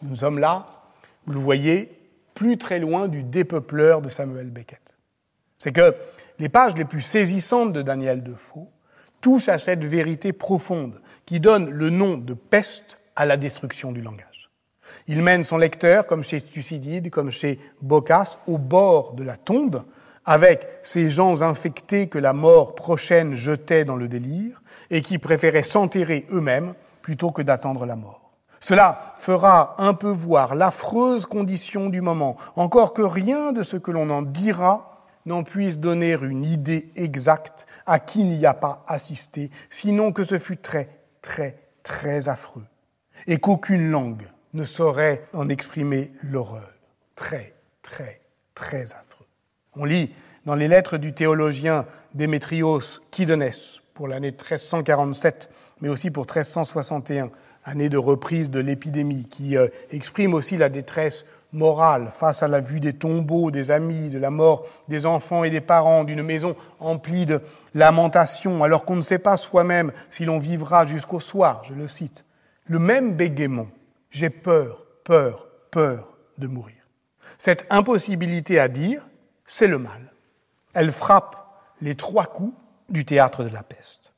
Nous 0.03 0.17
sommes 0.17 0.37
là 0.37 0.67
vous 1.25 1.33
le 1.33 1.39
voyez, 1.39 1.89
plus 2.35 2.59
très 2.59 2.77
loin 2.77 3.07
du 3.07 3.23
dépeupleur 3.23 3.99
de 4.03 4.09
Samuel 4.09 4.51
Beckett. 4.51 4.93
C'est 5.57 5.71
que 5.71 5.95
les 6.37 6.49
pages 6.49 6.75
les 6.75 6.85
plus 6.85 7.01
saisissantes 7.01 7.73
de 7.73 7.81
Daniel 7.81 8.21
Defoe 8.21 8.67
touchent 9.21 9.49
à 9.49 9.57
cette 9.57 9.85
vérité 9.85 10.33
profonde 10.33 11.01
qui 11.25 11.39
donne 11.39 11.71
le 11.71 11.89
nom 11.89 12.15
de 12.15 12.35
peste 12.35 12.99
à 13.15 13.25
la 13.25 13.37
destruction 13.37 13.91
du 13.91 14.01
langage. 14.01 14.49
Il 15.07 15.21
mène 15.21 15.43
son 15.43 15.57
lecteur, 15.57 16.05
comme 16.07 16.23
chez 16.23 16.41
Thucydide, 16.41 17.09
comme 17.09 17.31
chez 17.31 17.59
Boccace, 17.81 18.39
au 18.47 18.57
bord 18.57 19.13
de 19.13 19.23
la 19.23 19.35
tombe, 19.35 19.83
avec 20.25 20.67
ces 20.83 21.09
gens 21.09 21.41
infectés 21.41 22.07
que 22.07 22.19
la 22.19 22.33
mort 22.33 22.75
prochaine 22.75 23.35
jetait 23.35 23.85
dans 23.85 23.97
le 23.97 24.07
délire 24.07 24.61
et 24.89 25.01
qui 25.01 25.17
préféraient 25.17 25.63
s'enterrer 25.63 26.25
eux-mêmes 26.31 26.73
plutôt 27.01 27.31
que 27.31 27.41
d'attendre 27.41 27.85
la 27.85 27.95
mort. 27.95 28.31
Cela 28.61 29.13
fera 29.17 29.75
un 29.77 29.93
peu 29.93 30.09
voir 30.09 30.55
l'affreuse 30.55 31.25
condition 31.25 31.89
du 31.89 31.99
moment, 31.99 32.37
encore 32.55 32.93
que 32.93 33.01
rien 33.01 33.51
de 33.51 33.61
ce 33.61 33.75
que 33.75 33.91
l'on 33.91 34.09
en 34.09 34.21
dira 34.21 35.05
n'en 35.25 35.43
puisse 35.43 35.79
donner 35.79 36.13
une 36.13 36.45
idée 36.45 36.89
exacte 36.95 37.65
à 37.85 37.99
qui 37.99 38.23
n'y 38.23 38.45
a 38.45 38.53
pas 38.53 38.85
assisté, 38.87 39.51
sinon 39.69 40.13
que 40.13 40.23
ce 40.23 40.39
fut 40.39 40.57
très, 40.57 40.89
très, 41.21 41.57
très 41.83 42.29
affreux, 42.29 42.63
et 43.27 43.37
qu'aucune 43.37 43.89
langue 43.89 44.27
ne 44.53 44.63
saurait 44.63 45.23
en 45.33 45.49
exprimer 45.49 46.11
l'horreur. 46.21 46.69
Très, 47.15 47.53
très, 47.81 48.21
très 48.55 48.91
affreux. 48.93 49.25
On 49.75 49.85
lit 49.85 50.11
dans 50.45 50.55
les 50.55 50.67
lettres 50.67 50.97
du 50.97 51.13
théologien 51.13 51.85
Démétrios 52.13 52.81
Kidonès 53.11 53.81
pour 53.93 54.07
l'année 54.07 54.31
1347, 54.31 55.49
mais 55.81 55.89
aussi 55.89 56.11
pour 56.11 56.23
1361, 56.23 57.31
année 57.65 57.89
de 57.89 57.97
reprise 57.97 58.49
de 58.49 58.59
l'épidémie, 58.59 59.27
qui 59.29 59.57
euh, 59.57 59.67
exprime 59.91 60.33
aussi 60.33 60.57
la 60.57 60.69
détresse 60.69 61.25
morale 61.53 62.09
face 62.11 62.43
à 62.43 62.47
la 62.47 62.59
vue 62.59 62.79
des 62.79 62.93
tombeaux, 62.93 63.51
des 63.51 63.71
amis, 63.71 64.09
de 64.09 64.17
la 64.17 64.31
mort 64.31 64.65
des 64.87 65.05
enfants 65.05 65.43
et 65.43 65.49
des 65.49 65.61
parents, 65.61 66.03
d'une 66.03 66.23
maison 66.23 66.55
emplie 66.79 67.25
de 67.25 67.41
lamentations, 67.73 68.63
alors 68.63 68.85
qu'on 68.85 68.95
ne 68.95 69.01
sait 69.01 69.19
pas 69.19 69.37
soi-même 69.37 69.91
si 70.09 70.25
l'on 70.25 70.39
vivra 70.39 70.85
jusqu'au 70.85 71.19
soir, 71.19 71.63
je 71.67 71.73
le 71.73 71.87
cite. 71.87 72.25
Le 72.65 72.79
même 72.79 73.13
bégaiement, 73.13 73.67
j'ai 74.09 74.29
peur, 74.29 74.85
peur, 75.03 75.47
peur 75.71 76.17
de 76.37 76.47
mourir. 76.47 76.75
Cette 77.37 77.65
impossibilité 77.69 78.59
à 78.59 78.67
dire, 78.67 79.05
c'est 79.45 79.67
le 79.67 79.77
mal. 79.77 80.13
Elle 80.73 80.91
frappe 80.91 81.35
les 81.81 81.95
trois 81.95 82.25
coups 82.25 82.53
du 82.89 83.05
théâtre 83.05 83.43
de 83.43 83.49
la 83.49 83.63
peste. 83.63 84.13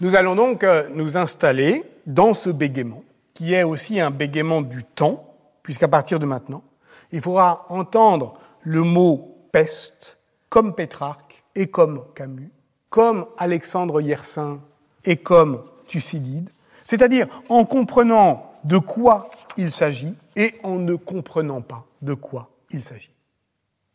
Nous 0.00 0.14
allons 0.14 0.34
donc 0.34 0.64
euh, 0.64 0.88
nous 0.94 1.16
installer 1.16 1.84
dans 2.06 2.34
ce 2.34 2.50
bégaiement, 2.50 3.04
qui 3.34 3.54
est 3.54 3.62
aussi 3.62 4.00
un 4.00 4.10
bégaiement 4.10 4.62
du 4.62 4.84
temps, 4.84 5.34
puisqu'à 5.62 5.88
partir 5.88 6.18
de 6.18 6.26
maintenant, 6.26 6.62
il 7.10 7.20
faudra 7.20 7.66
entendre 7.68 8.38
le 8.62 8.82
mot 8.82 9.36
peste 9.52 10.18
comme 10.48 10.74
Pétrarque 10.74 11.42
et 11.54 11.66
comme 11.66 12.04
Camus, 12.14 12.50
comme 12.90 13.26
Alexandre 13.38 14.00
Yersin 14.00 14.60
et 15.04 15.16
comme 15.16 15.64
Thucydide, 15.86 16.50
c'est-à-dire 16.92 17.26
en 17.48 17.64
comprenant 17.64 18.52
de 18.64 18.76
quoi 18.76 19.30
il 19.56 19.70
s'agit 19.70 20.14
et 20.36 20.56
en 20.62 20.74
ne 20.74 20.94
comprenant 20.94 21.62
pas 21.62 21.86
de 22.02 22.12
quoi 22.12 22.50
il 22.70 22.82
s'agit. 22.82 23.14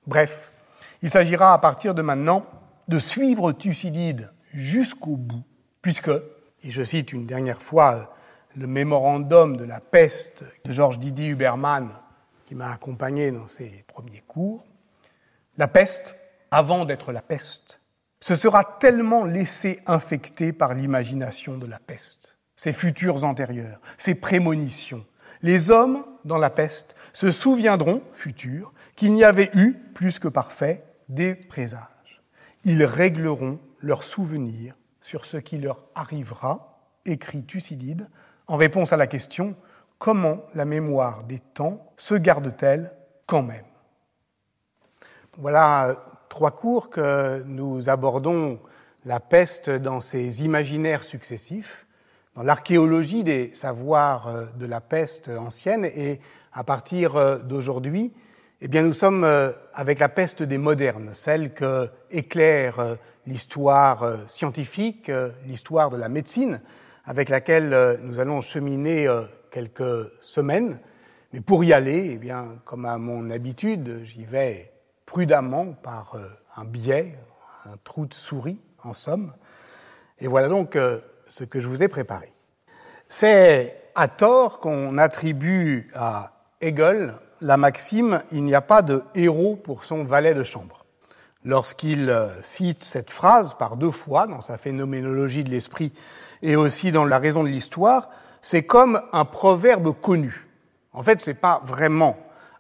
Bref, 0.08 0.50
il 1.04 1.12
s'agira 1.12 1.54
à 1.54 1.60
partir 1.60 1.94
de 1.94 2.02
maintenant 2.02 2.44
de 2.88 2.98
suivre 2.98 3.52
Thucydide 3.52 4.32
jusqu'au 4.52 5.16
bout, 5.16 5.44
puisque, 5.84 6.10
et 6.10 6.72
je 6.72 6.82
cite 6.82 7.14
une 7.14 7.28
dernière 7.28 7.62
fois 7.62 8.16
le 8.56 8.66
mémorandum 8.66 9.58
de 9.58 9.64
la 9.64 9.80
peste 9.80 10.44
de 10.66 10.72
Georges 10.72 10.98
Didier 10.98 11.28
Huberman, 11.28 11.92
qui 12.48 12.56
m'a 12.56 12.72
accompagné 12.72 13.30
dans 13.30 13.48
ses 13.48 13.86
premiers 13.86 14.24
cours, 14.28 14.66
la 15.60 15.68
peste, 15.68 16.18
avant 16.50 16.84
d'être 16.84 17.12
la 17.12 17.22
peste, 17.22 17.80
se 18.20 18.34
sera 18.34 18.64
tellement 18.64 19.24
laissé 19.24 19.82
infecter 19.86 20.52
par 20.52 20.74
l'imagination 20.74 21.60
de 21.60 21.68
la 21.68 21.78
peste, 21.78 22.37
ses 22.58 22.74
futurs 22.74 23.24
antérieurs, 23.24 23.80
ses 23.98 24.16
prémonitions. 24.16 25.06
Les 25.42 25.72
hommes, 25.72 26.04
dans 26.26 26.38
la 26.38 26.50
peste, 26.50 26.96
se 27.14 27.32
souviendront, 27.32 28.02
futurs, 28.12 28.74
qu'il 28.96 29.14
n'y 29.14 29.24
avait 29.24 29.52
eu, 29.54 29.74
plus 29.94 30.20
que 30.20 30.28
parfait, 30.28 30.84
des 31.08 31.36
présages. 31.36 32.22
Ils 32.66 32.84
régleront 32.84 33.60
leurs 33.80 34.04
souvenirs 34.04 34.76
sur 35.02 35.24
ce 35.24 35.38
qui 35.38 35.58
leur 35.58 35.84
arrivera, 35.96 36.82
écrit 37.06 37.44
Thucydide, 37.44 38.10
en 38.48 38.58
réponse 38.58 38.92
à 38.92 38.98
la 38.98 39.08
question 39.08 39.56
comment 40.00 40.40
la 40.54 40.66
mémoire 40.66 41.24
des 41.24 41.40
temps 41.40 41.94
se 41.98 42.16
garde-t-elle 42.16 42.92
quand 43.26 43.44
même? 43.44 43.66
Voilà 45.38 45.96
trois 46.30 46.52
cours 46.52 46.90
que 46.90 47.44
nous 47.44 47.90
abordons 47.90 48.60
la 49.06 49.20
peste 49.20 49.70
dans 49.70 50.02
ses 50.02 50.44
imaginaires 50.44 51.04
successifs, 51.04 51.87
dans 52.38 52.44
l'archéologie 52.44 53.24
des 53.24 53.52
savoirs 53.56 54.32
de 54.60 54.66
la 54.68 54.80
peste 54.80 55.28
ancienne 55.28 55.86
et 55.86 56.22
à 56.54 56.64
partir 56.64 57.40
d'aujourd'hui, 57.44 58.14
eh 58.62 58.68
bien, 58.68 58.84
nous 58.84 58.94
sommes 58.94 59.24
euh, 59.24 59.52
avec 59.74 60.00
la 60.00 60.10
peste 60.10 60.42
des 60.42 60.58
modernes, 60.58 61.12
celle 61.14 61.54
que 61.54 61.90
éclaire 62.10 62.80
euh, 62.80 62.96
l'histoire 63.28 64.02
euh, 64.02 64.18
scientifique, 64.28 65.12
l'histoire 65.46 65.92
de 65.92 65.98
la 65.98 66.10
médecine, 66.10 66.62
avec 67.06 67.30
laquelle 67.30 68.00
nous 68.04 68.20
allons 68.20 68.42
cheminer 68.42 69.08
quelques 69.50 70.12
semaines. 70.22 70.78
Mais 71.32 71.40
pour 71.40 71.64
y 71.64 71.72
aller, 71.72 72.12
eh 72.14 72.18
bien, 72.18 72.60
comme 72.66 72.86
à 72.86 72.98
mon 72.98 73.30
habitude, 73.32 74.02
j'y 74.04 74.26
vais 74.26 74.74
prudemment 75.06 75.72
par 75.72 76.18
un 76.58 76.66
biais, 76.66 77.16
un 77.66 77.78
trou 77.86 78.08
de 78.08 78.14
souris, 78.14 78.60
en 78.84 78.94
somme. 78.94 79.34
Et 80.20 80.28
voilà 80.28 80.50
donc 80.50 80.78
ce 81.30 81.44
que 81.44 81.60
je 81.60 81.68
vous 81.68 81.84
ai 81.84 81.88
préparé. 81.88 82.32
C'est 83.08 83.76
à 83.96 84.08
tort 84.08 84.60
qu'on 84.60 84.98
attribue 84.98 85.90
à 85.96 86.34
Hegel 86.62 87.14
la 87.42 87.58
maxime 87.58 88.22
Il 88.32 88.44
n'y 88.44 88.56
a 88.56 88.62
pas 88.62 88.82
de 88.82 89.04
héros 89.16 89.56
pour 89.56 89.84
son 89.84 90.04
valet 90.04 90.34
de 90.34 90.44
chambre. 90.44 90.86
Lorsqu'il 91.46 92.10
euh, 92.10 92.30
cite 92.42 92.84
cette 92.84 93.10
phrase 93.10 93.54
par 93.54 93.78
deux 93.78 93.92
fois 93.92 94.28
dans 94.28 94.42
sa 94.42 94.58
phénoménologie 94.58 95.44
de 95.44 95.50
l'esprit 95.50 95.94
et 96.42 96.56
aussi 96.56 96.92
dans 96.92 97.06
la 97.06 97.20
raison 97.20 97.44
de 97.44 97.50
l'histoire, 97.50 98.10
c'est 98.42 98.64
comme 98.64 99.02
un 99.14 99.26
proverbe 99.26 99.94
connu. 100.02 100.48
En 100.94 101.04
fait, 101.04 101.22
ce 101.22 101.30
n'est 101.30 101.36
pas 101.36 101.62
vraiment 101.64 102.18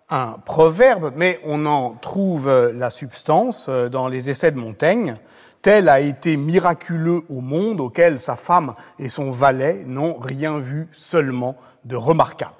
un 0.09 0.33
proverbe, 0.45 1.11
mais 1.15 1.39
on 1.43 1.65
en 1.65 1.91
trouve 1.95 2.47
euh, 2.47 2.71
la 2.71 2.89
substance 2.89 3.65
euh, 3.67 3.89
dans 3.89 4.07
les 4.07 4.29
essais 4.29 4.51
de 4.51 4.57
Montaigne. 4.57 5.17
Tel 5.61 5.89
a 5.89 5.99
été 5.99 6.37
miraculeux 6.37 7.23
au 7.29 7.41
monde 7.41 7.81
auquel 7.81 8.19
sa 8.19 8.35
femme 8.35 8.75
et 8.99 9.09
son 9.09 9.31
valet 9.31 9.83
n'ont 9.85 10.17
rien 10.17 10.59
vu 10.59 10.87
seulement 10.91 11.57
de 11.85 11.95
remarquable. 11.95 12.53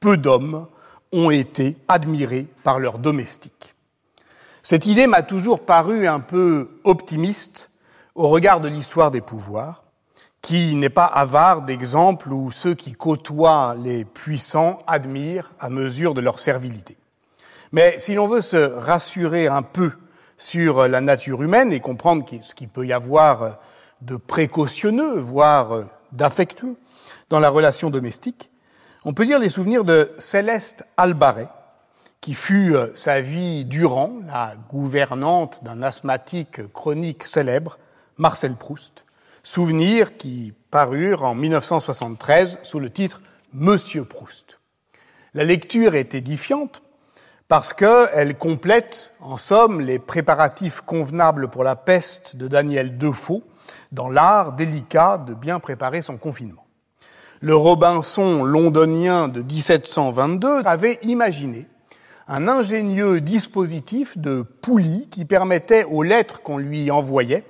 Peu 0.00 0.16
d'hommes 0.16 0.66
ont 1.12 1.30
été 1.30 1.76
admirés 1.88 2.46
par 2.62 2.78
leurs 2.78 2.98
domestiques. 2.98 3.74
Cette 4.62 4.86
idée 4.86 5.06
m'a 5.06 5.22
toujours 5.22 5.64
paru 5.64 6.06
un 6.06 6.20
peu 6.20 6.80
optimiste 6.84 7.70
au 8.14 8.28
regard 8.28 8.60
de 8.60 8.68
l'histoire 8.68 9.10
des 9.10 9.20
pouvoirs, 9.20 9.84
qui 10.42 10.74
n'est 10.74 10.88
pas 10.88 11.06
avare 11.06 11.62
d'exemples 11.62 12.32
où 12.32 12.50
ceux 12.50 12.74
qui 12.74 12.92
côtoient 12.92 13.74
les 13.78 14.04
puissants 14.04 14.78
admirent 14.86 15.52
à 15.60 15.68
mesure 15.68 16.14
de 16.14 16.20
leur 16.20 16.38
servilité. 16.38 16.96
Mais 17.72 17.98
si 17.98 18.14
l'on 18.14 18.28
veut 18.28 18.40
se 18.40 18.56
rassurer 18.56 19.46
un 19.46 19.62
peu 19.62 19.92
sur 20.38 20.88
la 20.88 21.00
nature 21.00 21.42
humaine 21.42 21.72
et 21.72 21.80
comprendre 21.80 22.24
ce 22.40 22.54
qu'il 22.54 22.68
peut 22.68 22.86
y 22.86 22.92
avoir 22.92 23.58
de 24.00 24.16
précautionneux, 24.16 25.18
voire 25.18 25.90
d'affectueux 26.12 26.76
dans 27.28 27.40
la 27.40 27.50
relation 27.50 27.90
domestique, 27.90 28.50
on 29.04 29.12
peut 29.12 29.24
lire 29.24 29.38
les 29.38 29.48
souvenirs 29.48 29.84
de 29.84 30.12
Céleste 30.18 30.84
Albaret, 30.96 31.48
qui 32.20 32.34
fut 32.34 32.74
euh, 32.74 32.88
sa 32.94 33.20
vie 33.20 33.64
durant 33.64 34.12
la 34.26 34.54
gouvernante 34.68 35.62
d'un 35.62 35.82
asthmatique 35.82 36.66
chronique 36.72 37.24
célèbre, 37.24 37.78
Marcel 38.16 38.56
Proust. 38.56 39.04
Souvenirs 39.42 40.16
qui 40.16 40.52
parurent 40.70 41.24
en 41.24 41.34
1973 41.34 42.58
sous 42.62 42.80
le 42.80 42.90
titre 42.90 43.22
Monsieur 43.52 44.04
Proust. 44.04 44.58
La 45.32 45.44
lecture 45.44 45.94
est 45.94 46.14
édifiante 46.14 46.82
parce 47.48 47.72
qu'elle 47.72 48.36
complète, 48.36 49.12
en 49.20 49.38
somme, 49.38 49.80
les 49.80 49.98
préparatifs 49.98 50.82
convenables 50.82 51.48
pour 51.48 51.64
la 51.64 51.76
peste 51.76 52.36
de 52.36 52.46
Daniel 52.46 52.98
Defoe 52.98 53.42
dans 53.90 54.10
l'art 54.10 54.52
délicat 54.52 55.18
de 55.18 55.32
bien 55.32 55.58
préparer 55.58 56.02
son 56.02 56.18
confinement. 56.18 56.66
Le 57.40 57.54
Robinson 57.54 58.44
londonien 58.44 59.28
de 59.28 59.42
1722 59.42 60.62
avait 60.66 60.98
imaginé 61.02 61.66
un 62.26 62.48
ingénieux 62.48 63.22
dispositif 63.22 64.18
de 64.18 64.42
poulie 64.42 65.08
qui 65.10 65.24
permettait 65.24 65.84
aux 65.84 66.02
lettres 66.02 66.42
qu'on 66.42 66.58
lui 66.58 66.90
envoyait 66.90 67.44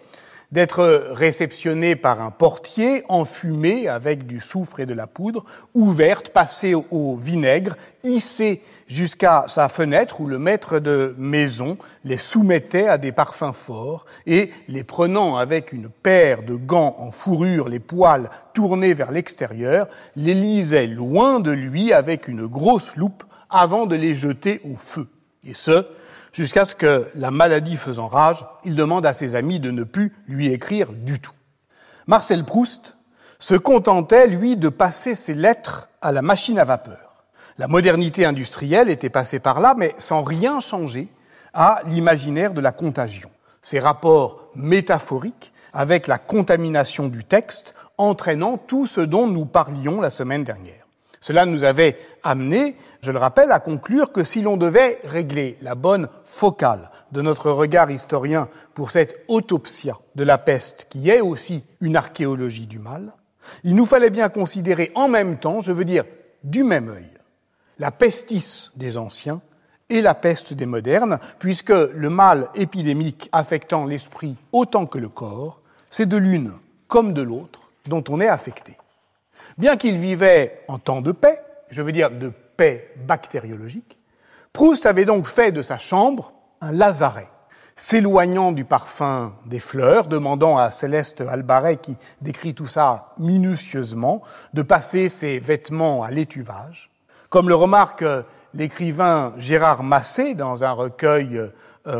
d'être 0.50 1.12
réceptionnées 1.12 1.94
par 1.94 2.22
un 2.22 2.30
portier 2.30 3.04
enfumé 3.08 3.86
avec 3.86 4.26
du 4.26 4.40
soufre 4.40 4.80
et 4.80 4.86
de 4.86 4.94
la 4.94 5.06
poudre, 5.06 5.44
ouverte, 5.74 6.30
passée 6.30 6.74
au 6.74 7.16
vinaigre, 7.16 7.76
hissée 8.02 8.62
jusqu'à 8.86 9.44
sa 9.48 9.68
fenêtre 9.68 10.20
où 10.20 10.26
le 10.26 10.38
maître 10.38 10.78
de 10.78 11.14
maison 11.18 11.76
les 12.04 12.16
soumettait 12.16 12.88
à 12.88 12.96
des 12.96 13.12
parfums 13.12 13.52
forts 13.52 14.06
et, 14.26 14.50
les 14.68 14.84
prenant 14.84 15.36
avec 15.36 15.72
une 15.72 15.90
paire 15.90 16.42
de 16.42 16.54
gants 16.54 16.96
en 16.98 17.10
fourrure, 17.10 17.68
les 17.68 17.80
poils 17.80 18.30
tournés 18.54 18.94
vers 18.94 19.10
l'extérieur, 19.10 19.88
les 20.16 20.34
lisait 20.34 20.86
loin 20.86 21.40
de 21.40 21.50
lui 21.50 21.92
avec 21.92 22.26
une 22.26 22.46
grosse 22.46 22.96
loupe 22.96 23.24
avant 23.50 23.86
de 23.86 23.96
les 23.96 24.14
jeter 24.14 24.60
au 24.64 24.76
feu. 24.76 25.08
Et 25.44 25.54
ce, 25.54 25.86
jusqu'à 26.38 26.64
ce 26.64 26.76
que, 26.76 27.08
la 27.16 27.32
maladie 27.32 27.76
faisant 27.76 28.06
rage, 28.06 28.46
il 28.64 28.76
demande 28.76 29.04
à 29.04 29.12
ses 29.12 29.34
amis 29.34 29.58
de 29.58 29.72
ne 29.72 29.82
plus 29.82 30.14
lui 30.28 30.52
écrire 30.52 30.92
du 30.92 31.18
tout. 31.18 31.32
Marcel 32.06 32.44
Proust 32.44 32.96
se 33.40 33.56
contentait, 33.56 34.28
lui, 34.28 34.56
de 34.56 34.68
passer 34.68 35.16
ses 35.16 35.34
lettres 35.34 35.88
à 36.00 36.12
la 36.12 36.22
machine 36.22 36.60
à 36.60 36.64
vapeur. 36.64 37.24
La 37.58 37.66
modernité 37.66 38.24
industrielle 38.24 38.88
était 38.88 39.10
passée 39.10 39.40
par 39.40 39.58
là, 39.58 39.74
mais 39.76 39.96
sans 39.98 40.22
rien 40.22 40.60
changer 40.60 41.08
à 41.54 41.80
l'imaginaire 41.86 42.54
de 42.54 42.60
la 42.60 42.70
contagion. 42.70 43.30
Ces 43.60 43.80
rapports 43.80 44.48
métaphoriques 44.54 45.52
avec 45.72 46.06
la 46.06 46.18
contamination 46.18 47.08
du 47.08 47.24
texte 47.24 47.74
entraînant 47.96 48.58
tout 48.58 48.86
ce 48.86 49.00
dont 49.00 49.26
nous 49.26 49.44
parlions 49.44 50.00
la 50.00 50.10
semaine 50.10 50.44
dernière. 50.44 50.77
Cela 51.20 51.46
nous 51.46 51.64
avait 51.64 51.98
amené, 52.22 52.76
je 53.02 53.10
le 53.10 53.18
rappelle, 53.18 53.50
à 53.52 53.60
conclure 53.60 54.12
que 54.12 54.24
si 54.24 54.42
l'on 54.42 54.56
devait 54.56 55.00
régler 55.04 55.56
la 55.62 55.74
bonne 55.74 56.08
focale 56.24 56.90
de 57.12 57.22
notre 57.22 57.50
regard 57.50 57.90
historien 57.90 58.48
pour 58.74 58.90
cette 58.90 59.24
autopsia 59.28 59.98
de 60.14 60.24
la 60.24 60.38
peste, 60.38 60.86
qui 60.88 61.10
est 61.10 61.20
aussi 61.20 61.64
une 61.80 61.96
archéologie 61.96 62.66
du 62.66 62.78
mal, 62.78 63.12
il 63.64 63.74
nous 63.74 63.86
fallait 63.86 64.10
bien 64.10 64.28
considérer 64.28 64.90
en 64.94 65.08
même 65.08 65.38
temps, 65.38 65.60
je 65.60 65.72
veux 65.72 65.84
dire 65.84 66.04
du 66.44 66.64
même 66.64 66.90
œil, 66.90 67.08
la 67.78 67.90
pestis 67.90 68.70
des 68.76 68.98
anciens 68.98 69.40
et 69.90 70.02
la 70.02 70.14
peste 70.14 70.52
des 70.52 70.66
modernes, 70.66 71.18
puisque 71.38 71.70
le 71.70 72.10
mal 72.10 72.48
épidémique 72.54 73.28
affectant 73.32 73.86
l'esprit 73.86 74.36
autant 74.52 74.86
que 74.86 74.98
le 74.98 75.08
corps, 75.08 75.60
c'est 75.90 76.06
de 76.06 76.16
l'une 76.16 76.52
comme 76.88 77.14
de 77.14 77.22
l'autre 77.22 77.60
dont 77.86 78.04
on 78.08 78.20
est 78.20 78.28
affecté. 78.28 78.76
Bien 79.58 79.76
qu'il 79.76 79.96
vivait 79.96 80.62
en 80.68 80.78
temps 80.78 81.00
de 81.00 81.10
paix, 81.10 81.42
je 81.68 81.82
veux 81.82 81.90
dire 81.90 82.12
de 82.12 82.32
paix 82.56 82.94
bactériologique, 83.04 83.98
Proust 84.52 84.86
avait 84.86 85.04
donc 85.04 85.26
fait 85.26 85.50
de 85.50 85.62
sa 85.62 85.78
chambre 85.78 86.32
un 86.60 86.70
lazaret, 86.70 87.28
s'éloignant 87.74 88.52
du 88.52 88.64
parfum 88.64 89.34
des 89.46 89.58
fleurs, 89.58 90.06
demandant 90.06 90.58
à 90.58 90.70
Céleste 90.70 91.22
Albaret, 91.22 91.78
qui 91.78 91.96
décrit 92.20 92.54
tout 92.54 92.68
ça 92.68 93.14
minutieusement, 93.18 94.22
de 94.54 94.62
passer 94.62 95.08
ses 95.08 95.40
vêtements 95.40 96.04
à 96.04 96.12
l'étuvage. 96.12 96.90
Comme 97.28 97.48
le 97.48 97.56
remarque 97.56 98.04
l'écrivain 98.54 99.34
Gérard 99.38 99.82
Massé 99.82 100.34
dans 100.34 100.62
un 100.62 100.72
recueil 100.72 101.36
euh, 101.36 101.50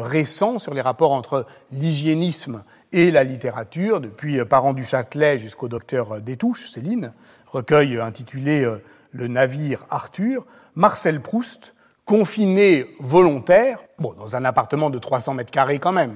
récent 0.03 0.59
sur 0.59 0.75
les 0.75 0.81
rapports 0.81 1.13
entre 1.13 1.45
l'hygiénisme 1.73 2.63
et 2.93 3.11
la 3.11 3.25
littérature, 3.25 4.01
depuis 4.01 4.45
Parent 4.45 4.75
du 4.75 4.85
Châtelet 4.85 5.39
jusqu'au 5.39 5.69
docteur 5.69 6.21
Détouche, 6.21 6.71
Céline, 6.71 7.13
recueil 7.51 7.99
intitulé 8.01 8.63
euh, 8.63 8.83
Le 9.11 9.29
navire 9.29 9.87
Arthur, 9.91 10.47
Marcel 10.75 11.21
Proust, 11.21 11.75
confiné 12.05 12.87
volontaire, 13.01 13.81
bon, 13.99 14.15
dans 14.15 14.37
un 14.37 14.45
appartement 14.45 14.91
de 14.91 14.99
300 14.99 15.35
mètres 15.35 15.51
carrés 15.51 15.79
quand 15.79 15.93
même, 15.93 16.15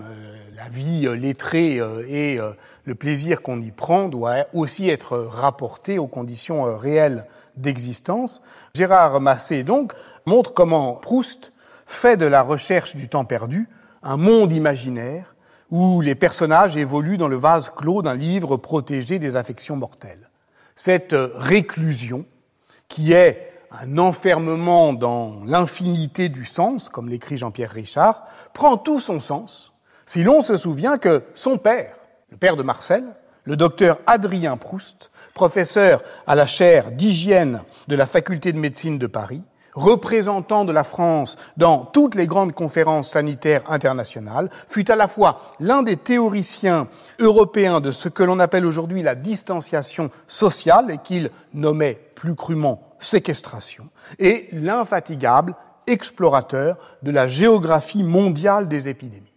la 0.56 0.68
vie 0.68 1.06
lettrée 1.18 1.80
et 2.08 2.38
le 2.84 2.94
plaisir 2.94 3.42
qu'on 3.42 3.60
y 3.60 3.70
prend 3.70 4.08
doit 4.08 4.46
aussi 4.54 4.88
être 4.88 5.18
rapporté 5.18 5.98
aux 5.98 6.06
conditions 6.06 6.78
réelles 6.78 7.26
d'existence. 7.56 8.42
Gérard 8.74 9.20
Massé, 9.20 9.64
donc, 9.64 9.92
montre 10.24 10.54
comment 10.54 10.94
Proust 10.94 11.52
fait 11.84 12.16
de 12.16 12.26
la 12.26 12.42
recherche 12.42 12.96
du 12.96 13.08
temps 13.08 13.24
perdu 13.24 13.68
un 14.02 14.16
monde 14.16 14.52
imaginaire 14.52 15.34
où 15.70 16.00
les 16.00 16.14
personnages 16.14 16.76
évoluent 16.76 17.18
dans 17.18 17.28
le 17.28 17.36
vase 17.36 17.70
clos 17.74 18.02
d'un 18.02 18.14
livre 18.14 18.56
protégé 18.56 19.18
des 19.18 19.36
affections 19.36 19.76
mortelles. 19.76 20.28
Cette 20.75 21.14
réclusion, 21.35 22.25
qui 22.88 23.12
est 23.12 23.52
un 23.71 23.99
enfermement 23.99 24.93
dans 24.93 25.43
l'infinité 25.47 26.29
du 26.29 26.45
sens, 26.45 26.88
comme 26.88 27.09
l'écrit 27.09 27.37
Jean-Pierre 27.37 27.71
Richard, 27.71 28.26
prend 28.52 28.76
tout 28.76 29.00
son 29.00 29.21
sens 29.21 29.73
si 30.07 30.23
l'on 30.23 30.41
se 30.41 30.57
souvient 30.57 30.99
que 30.99 31.25
son 31.35 31.57
père, 31.57 31.97
le 32.31 32.37
père 32.37 32.57
de 32.57 32.62
Marcel, 32.62 33.05
le 33.45 33.56
docteur 33.56 33.99
Adrien 34.06 34.56
Proust, 34.56 35.11
professeur 35.35 36.02
à 36.26 36.35
la 36.35 36.47
chaire 36.47 36.91
d'hygiène 36.93 37.63
de 37.89 37.97
la 37.97 38.06
faculté 38.06 38.52
de 38.52 38.58
médecine 38.58 38.99
de 38.99 39.06
Paris, 39.06 39.43
représentant 39.75 40.65
de 40.65 40.73
la 40.73 40.85
France 40.85 41.37
dans 41.56 41.85
toutes 41.85 42.15
les 42.15 42.26
grandes 42.26 42.52
conférences 42.52 43.11
sanitaires 43.11 43.63
internationales, 43.71 44.50
fut 44.69 44.91
à 44.91 44.97
la 44.97 45.08
fois 45.08 45.41
l'un 45.61 45.82
des 45.82 45.97
théoriciens 45.97 46.89
européens 47.19 47.80
de 47.80 47.93
ce 47.93 48.08
que 48.08 48.23
l'on 48.23 48.39
appelle 48.39 48.67
aujourd'hui 48.67 49.02
la 49.02 49.15
distanciation 49.15 50.11
sociale 50.26 50.91
et 50.91 50.99
qu'il 50.99 51.30
nommait 51.54 51.99
plus 52.15 52.35
crûment 52.35 52.82
séquestration, 52.99 53.89
et 54.19 54.49
l'infatigable 54.52 55.56
explorateur 55.87 56.76
de 57.02 57.11
la 57.11 57.26
géographie 57.26 58.04
mondiale 58.04 58.69
des 58.69 58.89
épidémies. 58.89 59.32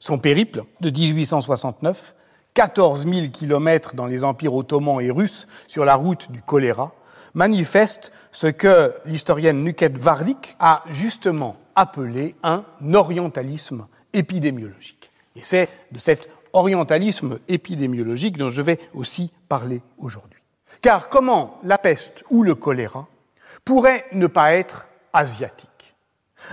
Son 0.00 0.18
périple 0.18 0.64
de 0.80 0.90
1869, 0.90 2.14
14 2.54 3.06
000 3.06 3.26
kilomètres 3.28 3.94
dans 3.94 4.06
les 4.06 4.24
empires 4.24 4.54
ottomans 4.54 5.00
et 5.00 5.10
russes 5.10 5.46
sur 5.66 5.84
la 5.84 5.96
route 5.96 6.30
du 6.30 6.40
choléra, 6.40 6.92
manifeste 7.34 8.12
ce 8.32 8.46
que 8.46 8.94
l'historienne 9.04 9.62
Nuket 9.62 9.96
Varlik 9.96 10.56
a 10.58 10.84
justement 10.90 11.56
appelé 11.74 12.34
un 12.42 12.64
orientalisme 12.92 13.86
épidémiologique. 14.12 15.10
Et 15.36 15.42
c'est 15.42 15.68
de 15.92 15.98
cet 15.98 16.28
orientalisme 16.52 17.38
épidémiologique 17.48 18.38
dont 18.38 18.50
je 18.50 18.62
vais 18.62 18.78
aussi 18.94 19.32
parler 19.48 19.82
aujourd'hui. 19.98 20.40
Car 20.80 21.08
comment 21.08 21.58
la 21.64 21.78
peste 21.78 22.24
ou 22.30 22.42
le 22.42 22.54
choléra 22.54 23.06
pourrait 23.64 24.06
ne 24.12 24.26
pas 24.26 24.54
être 24.54 24.86
asiatique? 25.12 25.70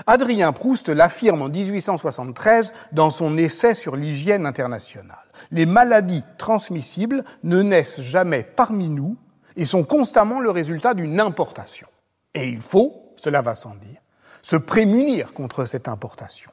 Adrien 0.08 0.54
Proust 0.54 0.89
l'affirme 0.89 1.41
en 1.41 1.50
1873 1.50 2.72
dans 2.94 3.10
son 3.10 3.38
essai 3.38 3.76
sur 3.76 3.96
l'hygiène 3.96 4.46
internationale. 4.46 5.17
Les 5.52 5.65
maladies 5.65 6.24
transmissibles 6.38 7.24
ne 7.44 7.62
naissent 7.62 8.02
jamais 8.02 8.44
parmi 8.44 8.89
nous, 8.89 9.17
et 9.56 9.66
sont 9.66 9.84
constamment 9.84 10.40
le 10.40 10.50
résultat 10.50 10.94
d'une 10.94 11.20
importation. 11.20 11.88
Et 12.34 12.48
il 12.48 12.62
faut, 12.62 13.14
cela 13.16 13.42
va 13.42 13.56
sans 13.56 13.76
dire, 13.76 14.02
se 14.42 14.56
prémunir 14.56 15.34
contre 15.34 15.66
cette 15.66 15.88
importation. 15.88 16.52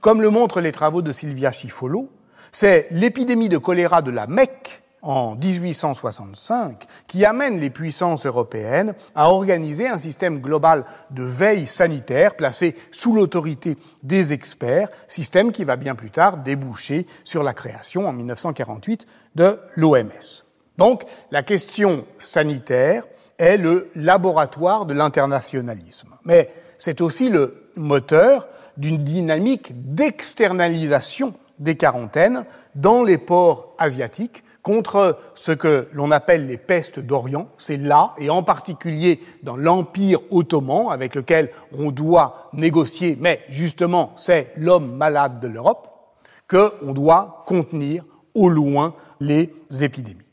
Comme 0.00 0.22
le 0.22 0.30
montrent 0.30 0.60
les 0.60 0.72
travaux 0.72 1.02
de 1.02 1.12
Sylvia 1.12 1.52
Schifolo, 1.52 2.10
c'est 2.52 2.86
l'épidémie 2.90 3.48
de 3.48 3.58
choléra 3.58 4.02
de 4.02 4.10
la 4.10 4.26
Mecque 4.26 4.82
en 5.02 5.36
1865 5.36 6.86
qui 7.06 7.24
amène 7.24 7.60
les 7.60 7.70
puissances 7.70 8.26
européennes 8.26 8.94
à 9.14 9.30
organiser 9.30 9.88
un 9.88 9.98
système 9.98 10.40
global 10.40 10.84
de 11.10 11.22
veille 11.22 11.66
sanitaire 11.66 12.36
placé 12.36 12.76
sous 12.90 13.14
l'autorité 13.14 13.76
des 14.02 14.32
experts, 14.32 14.88
système 15.06 15.52
qui 15.52 15.64
va 15.64 15.76
bien 15.76 15.94
plus 15.94 16.10
tard 16.10 16.38
déboucher 16.38 17.06
sur 17.24 17.42
la 17.42 17.54
création 17.54 18.06
en 18.06 18.12
1948 18.12 19.06
de 19.36 19.60
l'OMS. 19.76 20.47
Donc 20.78 21.04
la 21.32 21.42
question 21.42 22.06
sanitaire 22.18 23.04
est 23.36 23.56
le 23.56 23.90
laboratoire 23.94 24.86
de 24.86 24.94
l'internationalisme. 24.94 26.14
Mais 26.24 26.50
c'est 26.78 27.00
aussi 27.00 27.28
le 27.28 27.68
moteur 27.76 28.48
d'une 28.76 29.02
dynamique 29.04 29.72
d'externalisation 29.94 31.34
des 31.58 31.76
quarantaines 31.76 32.44
dans 32.76 33.02
les 33.02 33.18
ports 33.18 33.74
asiatiques 33.78 34.44
contre 34.62 35.18
ce 35.34 35.50
que 35.50 35.88
l'on 35.92 36.12
appelle 36.12 36.46
les 36.46 36.58
pestes 36.58 37.00
d'Orient. 37.00 37.48
C'est 37.58 37.76
là, 37.76 38.14
et 38.18 38.30
en 38.30 38.44
particulier 38.44 39.20
dans 39.42 39.56
l'Empire 39.56 40.20
ottoman, 40.30 40.90
avec 40.90 41.16
lequel 41.16 41.50
on 41.76 41.90
doit 41.90 42.50
négocier, 42.52 43.16
mais 43.20 43.40
justement 43.48 44.12
c'est 44.14 44.52
l'homme 44.56 44.94
malade 44.94 45.40
de 45.40 45.48
l'Europe, 45.48 45.88
qu'on 46.48 46.92
doit 46.92 47.42
contenir 47.46 48.04
au 48.34 48.48
loin 48.48 48.94
les 49.20 49.52
épidémies 49.80 50.27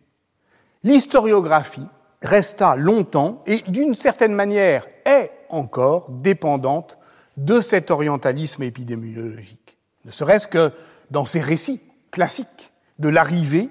l'historiographie 0.85 1.87
resta 2.21 2.75
longtemps 2.77 3.43
et 3.45 3.63
d'une 3.67 3.95
certaine 3.95 4.33
manière 4.33 4.87
est 5.05 5.31
encore 5.49 6.09
dépendante 6.09 6.97
de 7.35 7.59
cet 7.59 7.91
orientalisme 7.91 8.63
épidémiologique. 8.63 9.77
Ne 10.05 10.11
serait-ce 10.11 10.47
que 10.47 10.71
dans 11.11 11.25
ces 11.25 11.41
récits 11.41 11.81
classiques 12.11 12.71
de 12.99 13.09
l'arrivée 13.09 13.69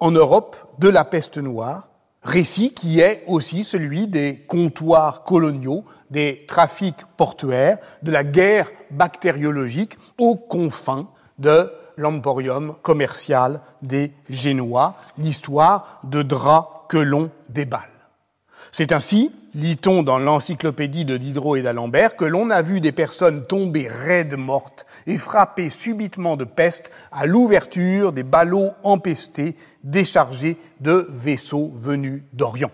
en 0.00 0.10
Europe 0.10 0.56
de 0.78 0.88
la 0.88 1.04
peste 1.04 1.38
noire, 1.38 1.88
récit 2.22 2.72
qui 2.72 2.98
est 3.00 3.22
aussi 3.26 3.62
celui 3.62 4.08
des 4.08 4.44
comptoirs 4.48 5.22
coloniaux, 5.22 5.84
des 6.10 6.44
trafics 6.48 7.04
portuaires, 7.16 7.78
de 8.02 8.10
la 8.10 8.24
guerre 8.24 8.70
bactériologique 8.90 9.96
aux 10.18 10.34
confins 10.34 11.08
de 11.38 11.70
l'emporium 11.96 12.74
commercial 12.82 13.60
des 13.82 14.12
Génois, 14.28 14.96
l'histoire 15.18 16.00
de 16.04 16.22
draps 16.22 16.68
que 16.88 16.98
l'on 16.98 17.30
déballe. 17.48 17.82
C'est 18.72 18.92
ainsi, 18.92 19.30
lit-on 19.54 20.02
dans 20.02 20.18
l'encyclopédie 20.18 21.04
de 21.04 21.16
Diderot 21.16 21.56
et 21.56 21.62
d'Alembert, 21.62 22.16
que 22.16 22.24
l'on 22.24 22.50
a 22.50 22.60
vu 22.60 22.80
des 22.80 22.92
personnes 22.92 23.46
tomber 23.46 23.86
raides 23.88 24.36
mortes 24.36 24.86
et 25.06 25.16
frapper 25.16 25.70
subitement 25.70 26.36
de 26.36 26.44
peste 26.44 26.90
à 27.12 27.26
l'ouverture 27.26 28.12
des 28.12 28.24
ballots 28.24 28.72
empestés 28.82 29.56
déchargés 29.84 30.56
de 30.80 31.06
vaisseaux 31.08 31.70
venus 31.74 32.24
d'Orient. 32.32 32.72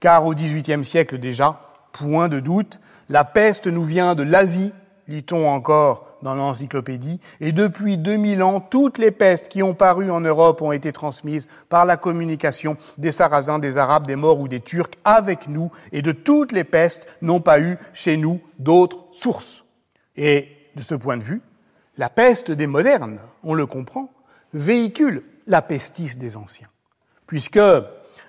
Car 0.00 0.26
au 0.26 0.34
XVIIIe 0.34 0.84
siècle 0.84 1.18
déjà, 1.18 1.60
point 1.92 2.28
de 2.28 2.40
doute, 2.40 2.80
la 3.08 3.24
peste 3.24 3.66
nous 3.66 3.84
vient 3.84 4.14
de 4.14 4.24
l'Asie, 4.24 4.72
lit-on 5.06 5.48
encore 5.48 6.05
dans 6.22 6.34
l'encyclopédie. 6.34 7.20
Et 7.40 7.52
depuis 7.52 7.96
2000 7.96 8.42
ans, 8.42 8.60
toutes 8.60 8.98
les 8.98 9.10
pestes 9.10 9.48
qui 9.48 9.62
ont 9.62 9.74
paru 9.74 10.10
en 10.10 10.20
Europe 10.20 10.62
ont 10.62 10.72
été 10.72 10.92
transmises 10.92 11.46
par 11.68 11.84
la 11.84 11.96
communication 11.96 12.76
des 12.98 13.10
Sarrasins, 13.10 13.58
des 13.58 13.76
Arabes, 13.76 14.06
des 14.06 14.16
Morts 14.16 14.40
ou 14.40 14.48
des 14.48 14.60
Turcs 14.60 14.90
avec 15.04 15.48
nous. 15.48 15.70
Et 15.92 16.02
de 16.02 16.12
toutes 16.12 16.52
les 16.52 16.64
pestes 16.64 17.16
n'ont 17.22 17.40
pas 17.40 17.60
eu 17.60 17.78
chez 17.92 18.16
nous 18.16 18.40
d'autres 18.58 19.04
sources. 19.12 19.64
Et 20.16 20.48
de 20.76 20.82
ce 20.82 20.94
point 20.94 21.16
de 21.16 21.24
vue, 21.24 21.42
la 21.96 22.10
peste 22.10 22.50
des 22.50 22.66
modernes, 22.66 23.18
on 23.42 23.54
le 23.54 23.66
comprend, 23.66 24.10
véhicule 24.52 25.22
la 25.46 25.62
pestis 25.62 26.16
des 26.16 26.36
anciens. 26.36 26.68
Puisque 27.26 27.60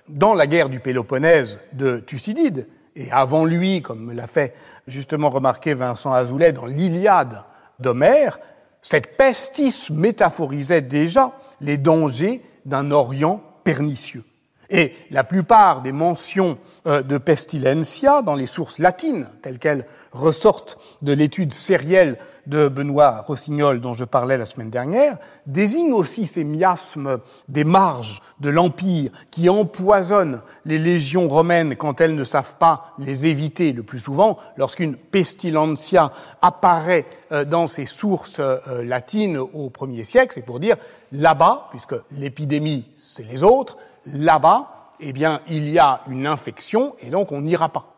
dans 0.08 0.34
la 0.34 0.46
guerre 0.46 0.68
du 0.68 0.80
Péloponnèse 0.80 1.58
de 1.72 1.98
Thucydide, 1.98 2.66
et 2.96 3.12
avant 3.12 3.44
lui, 3.44 3.80
comme 3.80 4.12
l'a 4.12 4.26
fait 4.26 4.54
justement 4.88 5.30
remarquer 5.30 5.74
Vincent 5.74 6.12
Azoulay 6.12 6.52
dans 6.52 6.66
l'Iliade 6.66 7.44
d'Homère, 7.78 8.38
cette 8.82 9.16
pestis 9.16 9.88
métaphorisait 9.90 10.82
déjà 10.82 11.36
les 11.60 11.76
dangers 11.76 12.42
d'un 12.64 12.90
Orient 12.90 13.42
pernicieux. 13.64 14.24
Et 14.70 14.94
la 15.10 15.24
plupart 15.24 15.80
des 15.80 15.92
mentions 15.92 16.58
euh, 16.86 17.02
de 17.02 17.16
pestilentia 17.16 18.22
dans 18.22 18.34
les 18.34 18.46
sources 18.46 18.78
latines, 18.78 19.26
telles 19.42 19.58
qu'elles 19.58 19.86
ressortent 20.12 20.78
de 21.02 21.12
l'étude 21.12 21.52
sérielle 21.52 22.18
de 22.46 22.68
Benoît 22.68 23.24
Rossignol 23.26 23.80
dont 23.80 23.92
je 23.92 24.04
parlais 24.04 24.38
la 24.38 24.46
semaine 24.46 24.70
dernière, 24.70 25.18
désignent 25.46 25.92
aussi 25.92 26.26
ces 26.26 26.44
miasmes 26.44 27.18
des 27.48 27.64
marges 27.64 28.22
de 28.40 28.48
l'Empire 28.48 29.10
qui 29.30 29.48
empoisonnent 29.48 30.42
les 30.64 30.78
légions 30.78 31.28
romaines 31.28 31.76
quand 31.76 32.00
elles 32.00 32.14
ne 32.14 32.24
savent 32.24 32.56
pas 32.58 32.94
les 32.98 33.26
éviter 33.26 33.72
le 33.72 33.82
plus 33.82 33.98
souvent. 33.98 34.38
Lorsqu'une 34.56 34.96
pestilentia 34.96 36.12
apparaît 36.40 37.06
euh, 37.32 37.44
dans 37.44 37.66
ces 37.66 37.86
sources 37.86 38.40
euh, 38.40 38.58
latines 38.82 39.38
au 39.38 39.70
premier 39.70 40.04
siècle, 40.04 40.32
c'est 40.34 40.44
pour 40.44 40.60
dire 40.60 40.76
là-bas, 41.12 41.68
puisque 41.70 41.94
l'épidémie 42.12 42.84
c'est 42.96 43.24
les 43.24 43.42
autres, 43.42 43.76
là-bas, 44.12 44.92
eh 45.00 45.12
bien, 45.12 45.40
il 45.48 45.68
y 45.68 45.78
a 45.78 46.02
une 46.08 46.26
infection 46.26 46.94
et 47.00 47.10
donc 47.10 47.32
on 47.32 47.40
n'ira 47.40 47.68
pas. 47.68 47.94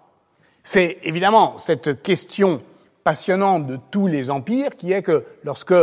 C'est 0.63 0.99
évidemment 1.03 1.57
cette 1.57 2.03
question 2.03 2.63
passionnante 3.05 3.67
de 3.67 3.79
tous 3.91 4.07
les 4.07 4.31
empires 4.31 4.77
qui 4.77 4.93
est 4.93 5.03
que 5.03 5.25
lorsque 5.43 5.75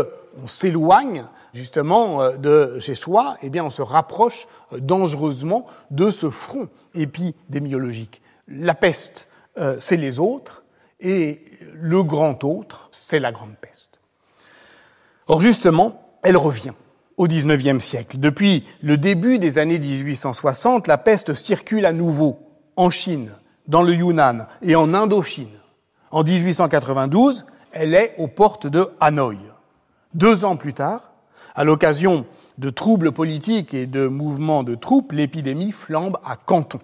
on 0.41 0.47
s'éloigne 0.47 1.25
justement 1.53 2.21
euh, 2.21 2.37
de 2.37 2.79
chez 2.79 2.95
soi, 2.95 3.37
eh 3.41 3.49
bien, 3.49 3.63
on 3.65 3.69
se 3.69 3.81
rapproche 3.81 4.47
euh, 4.73 4.79
dangereusement 4.79 5.65
de 5.91 6.11
ce 6.11 6.29
front 6.29 6.69
épidémiologique. 6.93 8.21
La 8.47 8.75
peste, 8.75 9.27
euh, 9.57 9.77
c'est 9.79 9.97
les 9.97 10.19
autres, 10.19 10.63
et 10.99 11.43
le 11.73 12.03
grand 12.03 12.43
autre, 12.43 12.89
c'est 12.91 13.19
la 13.19 13.31
grande 13.31 13.55
peste. 13.59 13.99
Or, 15.27 15.41
justement, 15.41 16.19
elle 16.23 16.37
revient 16.37 16.73
au 17.17 17.27
XIXe 17.27 17.83
siècle. 17.83 18.19
Depuis 18.19 18.63
le 18.81 18.97
début 18.97 19.39
des 19.39 19.57
années 19.57 19.79
1860, 19.79 20.87
la 20.87 20.97
peste 20.97 21.33
circule 21.33 21.85
à 21.85 21.93
nouveau 21.93 22.39
en 22.75 22.89
Chine, 22.89 23.31
dans 23.67 23.81
le 23.81 23.93
Yunnan 23.93 24.47
et 24.61 24.75
en 24.75 24.93
Indochine. 24.93 25.57
En 26.11 26.23
1892, 26.23 27.45
elle 27.71 27.93
est 27.93 28.13
aux 28.17 28.27
portes 28.27 28.67
de 28.67 28.89
Hanoï. 28.99 29.39
Deux 30.13 30.45
ans 30.45 30.55
plus 30.55 30.73
tard, 30.73 31.11
à 31.55 31.63
l'occasion 31.63 32.25
de 32.59 32.69
troubles 32.69 33.11
politiques 33.11 33.73
et 33.73 33.87
de 33.87 34.07
mouvements 34.07 34.63
de 34.63 34.75
troupes, 34.75 35.11
l'épidémie 35.11 35.71
flambe 35.71 36.17
à 36.23 36.35
Canton. 36.35 36.79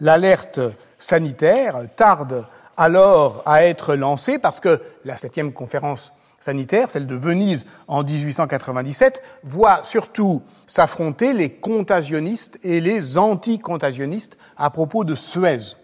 L'alerte 0.00 0.60
sanitaire 0.98 1.82
tarde 1.96 2.44
alors 2.76 3.42
à 3.46 3.64
être 3.64 3.94
lancée 3.94 4.38
parce 4.38 4.60
que 4.60 4.80
la 5.04 5.16
septième 5.16 5.52
conférence 5.52 6.12
sanitaire, 6.44 6.90
celle 6.90 7.06
de 7.06 7.14
Venise 7.14 7.64
en 7.88 8.02
1897, 8.02 9.22
voit 9.44 9.82
surtout 9.82 10.42
s'affronter 10.66 11.32
les 11.32 11.48
contagionnistes 11.48 12.58
et 12.62 12.80
les 12.80 13.16
anticontagionnistes 13.16 14.36
à 14.58 14.68
propos 14.68 15.04
de 15.04 15.14
Suez. 15.14 15.74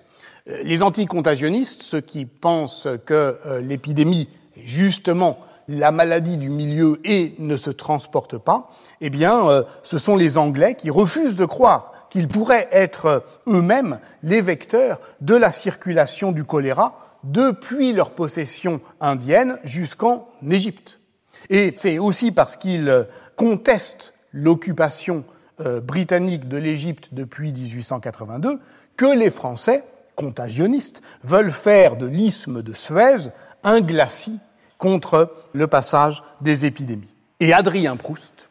Euh, 0.49 0.63
les 0.63 0.83
anticontagionnistes, 0.83 1.83
ceux 1.83 2.03
qui 2.03 2.27
pensent 2.27 2.87
que 3.07 3.39
euh, 3.47 3.63
l'épidémie 3.63 4.29
est 4.55 4.67
justement 4.67 5.39
la 5.67 5.93
maladie 5.93 6.37
du 6.37 6.51
milieu 6.51 7.01
et 7.05 7.35
ne 7.39 7.57
se 7.57 7.71
transporte 7.71 8.37
pas, 8.37 8.69
eh 9.01 9.09
bien, 9.09 9.49
euh, 9.49 9.63
ce 9.83 9.97
sont 9.97 10.17
les 10.17 10.37
Anglais 10.37 10.75
qui 10.75 10.91
refusent 10.91 11.37
de 11.37 11.47
croire 11.47 11.93
qu'ils 12.11 12.29
pourraient 12.29 12.69
être 12.71 13.25
eux-mêmes 13.47 13.99
les 14.23 14.43
vecteurs 14.43 15.01
de 15.23 15.37
la 15.37 15.53
circulation 15.53 16.33
du 16.33 16.45
choléra 16.45 17.10
depuis 17.25 17.93
leur 17.93 18.11
possession 18.11 18.81
indienne 19.01 19.59
jusqu'en 19.65 20.29
Égypte. 20.51 21.01
Et 21.49 21.73
c'est 21.77 21.99
aussi 21.99 22.33
parce 22.33 22.57
qu'ils 22.57 23.07
contestent 23.37 24.15
l'occupation 24.33 25.25
euh, 25.61 25.81
britannique 25.81 26.49
de 26.49 26.57
l'Égypte 26.57 27.11
depuis 27.13 27.53
1882 27.53 28.61
que 28.97 29.17
les 29.17 29.31
Français, 29.31 29.85
contagionnistes, 30.15 31.03
veulent 31.23 31.51
faire 31.51 31.97
de 31.97 32.07
l'isthme 32.07 32.63
de 32.63 32.73
Suez 32.73 33.31
un 33.63 33.81
glacis 33.81 34.39
contre 34.79 35.35
le 35.53 35.67
passage 35.67 36.23
des 36.41 36.65
épidémies. 36.65 37.13
Et 37.41 37.53
Adrien 37.53 37.97
Proust, 37.97 38.49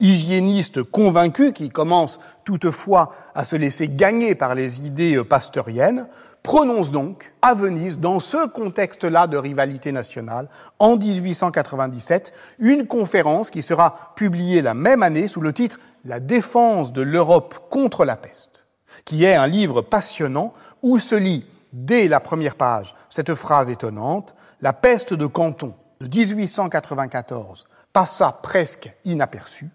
hygiéniste 0.00 0.82
convaincu 0.82 1.52
qui 1.52 1.68
commence 1.68 2.18
toutefois 2.44 3.12
à 3.34 3.44
se 3.44 3.56
laisser 3.56 3.88
gagner 3.88 4.34
par 4.34 4.54
les 4.54 4.86
idées 4.86 5.22
pasteuriennes, 5.22 6.08
prononce 6.42 6.92
donc 6.92 7.32
à 7.42 7.54
Venise, 7.54 7.98
dans 7.98 8.20
ce 8.20 8.46
contexte-là 8.46 9.26
de 9.26 9.36
rivalité 9.36 9.92
nationale, 9.92 10.48
en 10.78 10.96
1897, 10.96 12.32
une 12.58 12.86
conférence 12.86 13.50
qui 13.50 13.62
sera 13.62 14.12
publiée 14.16 14.62
la 14.62 14.74
même 14.74 15.02
année 15.02 15.28
sous 15.28 15.40
le 15.40 15.52
titre 15.52 15.78
La 16.04 16.20
défense 16.20 16.92
de 16.92 17.02
l'Europe 17.02 17.68
contre 17.70 18.04
la 18.04 18.16
peste, 18.16 18.66
qui 19.04 19.24
est 19.24 19.34
un 19.34 19.46
livre 19.46 19.82
passionnant 19.82 20.54
où 20.82 20.98
se 20.98 21.14
lit, 21.14 21.46
dès 21.72 22.08
la 22.08 22.20
première 22.20 22.56
page, 22.56 22.94
cette 23.08 23.34
phrase 23.34 23.68
étonnante, 23.68 24.34
La 24.60 24.72
peste 24.72 25.14
de 25.14 25.26
Canton 25.26 25.74
de 26.00 26.06
1894 26.06 27.66
passa 27.92 28.38
presque 28.42 28.94
inaperçue. 29.04 29.70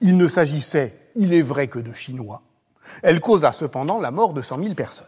Il 0.00 0.16
ne 0.16 0.28
s'agissait, 0.28 1.10
il 1.14 1.34
est 1.34 1.42
vrai, 1.42 1.68
que 1.68 1.78
de 1.78 1.92
Chinois. 1.92 2.42
Elle 3.02 3.20
causa 3.20 3.52
cependant 3.52 4.00
la 4.00 4.10
mort 4.10 4.32
de 4.32 4.42
cent 4.42 4.56
mille 4.56 4.74
personnes. 4.74 5.06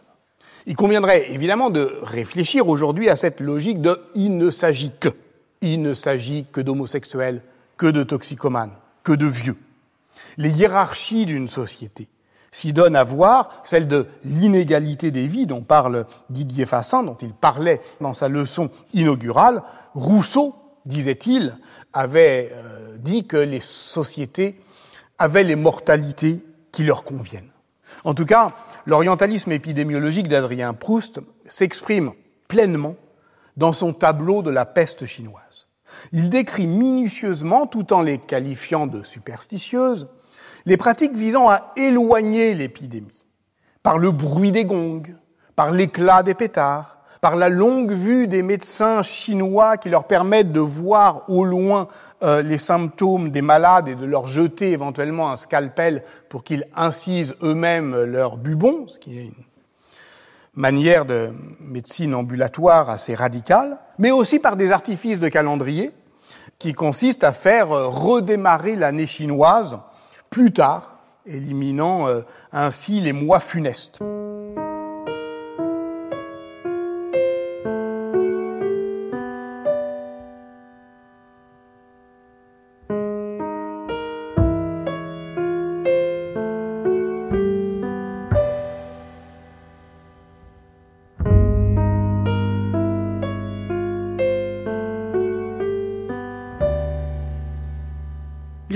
Il 0.67 0.75
conviendrait 0.75 1.31
évidemment 1.31 1.69
de 1.69 1.97
réfléchir 2.03 2.67
aujourd'hui 2.67 3.09
à 3.09 3.15
cette 3.15 3.39
logique 3.39 3.81
de 3.81 3.99
il 4.15 4.37
ne 4.37 4.51
s'agit 4.51 4.91
que. 4.99 5.09
Il 5.61 5.81
ne 5.81 5.93
s'agit 5.93 6.45
que 6.51 6.61
d'homosexuels, 6.61 7.41
que 7.77 7.87
de 7.87 8.03
toxicomanes, 8.03 8.73
que 9.03 9.13
de 9.13 9.25
vieux. 9.25 9.57
Les 10.37 10.49
hiérarchies 10.49 11.25
d'une 11.25 11.47
société 11.47 12.07
s'y 12.51 12.73
donnent 12.73 12.97
à 12.97 13.03
voir, 13.03 13.61
celle 13.63 13.87
de 13.87 14.07
l'inégalité 14.25 15.09
des 15.09 15.25
vies 15.25 15.45
dont 15.45 15.61
parle 15.61 16.05
Didier 16.29 16.65
Fassin, 16.65 17.03
dont 17.03 17.17
il 17.21 17.33
parlait 17.33 17.81
dans 18.01 18.13
sa 18.13 18.27
leçon 18.27 18.69
inaugurale. 18.93 19.63
Rousseau, 19.95 20.55
disait-il, 20.85 21.55
avait 21.93 22.51
euh, 22.53 22.97
dit 22.97 23.25
que 23.25 23.37
les 23.37 23.61
sociétés 23.61 24.59
avaient 25.17 25.43
les 25.43 25.55
mortalités 25.55 26.43
qui 26.71 26.83
leur 26.83 27.03
conviennent. 27.03 27.51
En 28.03 28.13
tout 28.13 28.25
cas, 28.25 28.53
l'orientalisme 28.85 29.51
épidémiologique 29.51 30.27
d'Adrien 30.27 30.73
Proust 30.73 31.19
s'exprime 31.45 32.11
pleinement 32.47 32.95
dans 33.57 33.73
son 33.73 33.93
tableau 33.93 34.41
de 34.41 34.49
la 34.49 34.65
peste 34.65 35.05
chinoise. 35.05 35.67
Il 36.13 36.29
décrit 36.29 36.67
minutieusement, 36.67 37.65
tout 37.65 37.93
en 37.93 38.01
les 38.01 38.17
qualifiant 38.17 38.87
de 38.87 39.03
superstitieuses, 39.03 40.07
les 40.65 40.77
pratiques 40.77 41.15
visant 41.15 41.49
à 41.49 41.73
éloigner 41.75 42.53
l'épidémie, 42.53 43.25
par 43.83 43.97
le 43.97 44.11
bruit 44.11 44.51
des 44.51 44.65
gongs, 44.65 45.15
par 45.55 45.71
l'éclat 45.71 46.23
des 46.23 46.33
pétards, 46.33 47.00
par 47.21 47.35
la 47.35 47.49
longue 47.49 47.91
vue 47.91 48.27
des 48.27 48.41
médecins 48.41 49.03
chinois 49.03 49.77
qui 49.77 49.89
leur 49.89 50.05
permettent 50.05 50.51
de 50.51 50.59
voir 50.59 51.29
au 51.29 51.45
loin 51.45 51.87
euh, 52.23 52.41
les 52.41 52.57
symptômes 52.57 53.29
des 53.29 53.43
malades 53.43 53.87
et 53.87 53.95
de 53.95 54.05
leur 54.05 54.25
jeter 54.25 54.71
éventuellement 54.71 55.31
un 55.31 55.37
scalpel 55.37 56.03
pour 56.29 56.43
qu'ils 56.43 56.65
incisent 56.75 57.35
eux-mêmes 57.43 57.95
leur 58.05 58.37
bubon, 58.37 58.87
ce 58.87 58.97
qui 58.97 59.19
est 59.19 59.25
une 59.25 59.33
manière 60.55 61.05
de 61.05 61.29
médecine 61.59 62.15
ambulatoire 62.15 62.89
assez 62.89 63.13
radicale, 63.13 63.77
mais 63.99 64.09
aussi 64.09 64.39
par 64.39 64.57
des 64.57 64.71
artifices 64.71 65.19
de 65.19 65.29
calendrier 65.29 65.91
qui 66.57 66.73
consistent 66.73 67.23
à 67.23 67.33
faire 67.33 67.71
euh, 67.71 67.87
redémarrer 67.87 68.75
l'année 68.75 69.07
chinoise 69.07 69.77
plus 70.31 70.51
tard, 70.51 70.97
éliminant 71.27 72.07
euh, 72.07 72.21
ainsi 72.51 72.99
les 72.99 73.13
mois 73.13 73.39
funestes. 73.39 73.99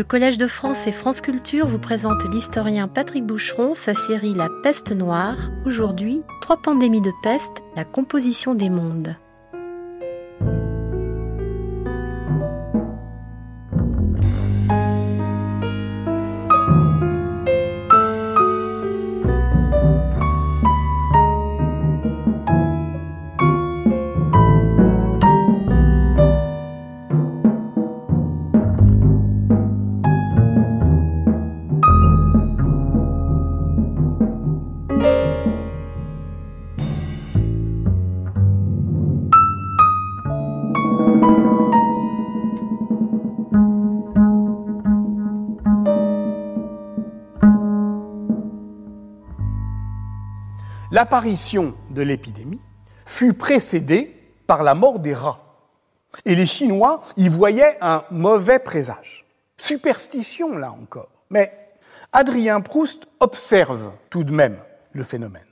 Collège 0.08 0.38
de 0.38 0.46
France 0.46 0.86
et 0.86 0.92
France 0.92 1.20
Culture 1.20 1.66
vous 1.66 1.80
présente 1.80 2.24
l'historien 2.32 2.88
Patrick 2.88 3.26
Boucheron, 3.26 3.74
sa 3.74 3.96
série 3.96 4.36
La 4.36 4.50
peste 4.62 4.92
noire. 4.92 5.38
Aujourd'hui, 5.66 6.22
trois 6.42 6.58
pandémies 6.58 7.02
de 7.02 7.12
peste, 7.24 7.64
la 7.76 7.86
composition 7.86 8.54
des 8.54 8.70
mondes. 8.70 9.16
L'apparition 50.96 51.76
de 51.90 52.02
l'épidémie 52.02 52.62
fut 53.06 53.34
précédée 53.34 54.16
par 54.48 54.64
la 54.64 54.76
mort 54.76 55.00
des 55.00 55.14
rats. 55.14 55.42
Et 56.24 56.36
les 56.36 56.46
Chinois 56.46 57.02
y 57.18 57.28
voyaient 57.28 57.78
un 57.82 58.06
mauvais 58.12 58.60
présage. 58.60 59.26
Superstition, 59.58 60.56
là 60.56 60.72
encore. 60.72 61.10
Mais 61.30 61.52
Adrien 62.14 62.62
Proust 62.62 63.10
observe 63.20 63.92
tout 64.10 64.24
de 64.24 64.32
même 64.32 64.56
le 64.94 65.04
phénomène. 65.04 65.44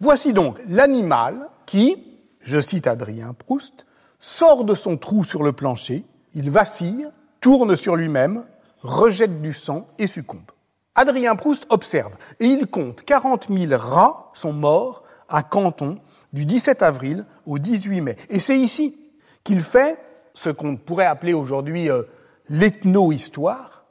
Voici 0.00 0.32
donc 0.32 0.58
l'animal 0.66 1.48
qui, 1.64 2.18
je 2.40 2.60
cite 2.60 2.88
Adrien 2.88 3.34
Proust, 3.34 3.86
sort 4.18 4.64
de 4.64 4.74
son 4.74 4.96
trou 4.96 5.22
sur 5.22 5.44
le 5.44 5.52
plancher, 5.52 6.04
il 6.34 6.50
vacille, 6.50 7.08
tourne 7.40 7.76
sur 7.76 7.94
lui-même, 7.94 8.42
rejette 8.82 9.42
du 9.42 9.52
sang 9.52 9.86
et 10.00 10.08
succombe. 10.08 10.50
Adrien 10.98 11.36
Proust 11.36 11.64
observe 11.70 12.16
et 12.40 12.46
il 12.46 12.66
compte 12.66 13.04
40 13.04 13.46
000 13.56 13.80
rats 13.80 14.32
sont 14.34 14.52
morts 14.52 15.04
à 15.28 15.44
Canton 15.44 15.94
du 16.32 16.44
17 16.44 16.82
avril 16.82 17.24
au 17.46 17.60
18 17.60 18.00
mai. 18.00 18.16
Et 18.30 18.40
c'est 18.40 18.58
ici 18.58 18.98
qu'il 19.44 19.60
fait 19.60 19.96
ce 20.34 20.50
qu'on 20.50 20.76
pourrait 20.76 21.06
appeler 21.06 21.34
aujourd'hui 21.34 21.88
euh, 21.88 22.02
l'ethno-histoire, 22.48 23.84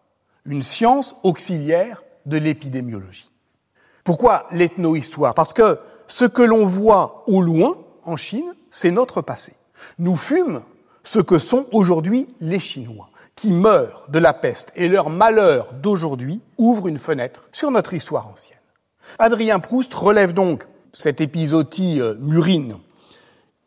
une 0.43 0.61
science 0.61 1.15
auxiliaire 1.23 2.03
de 2.25 2.35
l'épidémiologie. 2.37 3.31
Pourquoi 4.03 4.45
l'ethno-histoire? 4.51 5.33
Parce 5.33 5.53
que 5.53 5.79
ce 6.07 6.25
que 6.25 6.41
l'on 6.41 6.65
voit 6.65 7.23
au 7.27 7.41
loin, 7.41 7.77
en 8.03 8.17
Chine, 8.17 8.53
c'est 8.69 8.91
notre 8.91 9.21
passé. 9.21 9.53
Nous 9.97 10.17
fûmes 10.17 10.61
ce 11.05 11.19
que 11.19 11.39
sont 11.39 11.67
aujourd'hui 11.71 12.27
les 12.41 12.59
Chinois 12.59 13.09
qui 13.37 13.51
meurent 13.51 14.05
de 14.09 14.19
la 14.19 14.33
peste 14.33 14.73
et 14.75 14.89
leur 14.89 15.09
malheur 15.09 15.73
d'aujourd'hui 15.73 16.41
ouvrent 16.57 16.87
une 16.87 16.97
fenêtre 16.97 17.43
sur 17.53 17.71
notre 17.71 17.93
histoire 17.93 18.27
ancienne. 18.27 18.57
Adrien 19.19 19.59
Proust 19.59 19.93
relève 19.93 20.33
donc 20.33 20.67
cette 20.91 21.21
épisodie 21.21 22.01
euh, 22.01 22.15
murine 22.19 22.77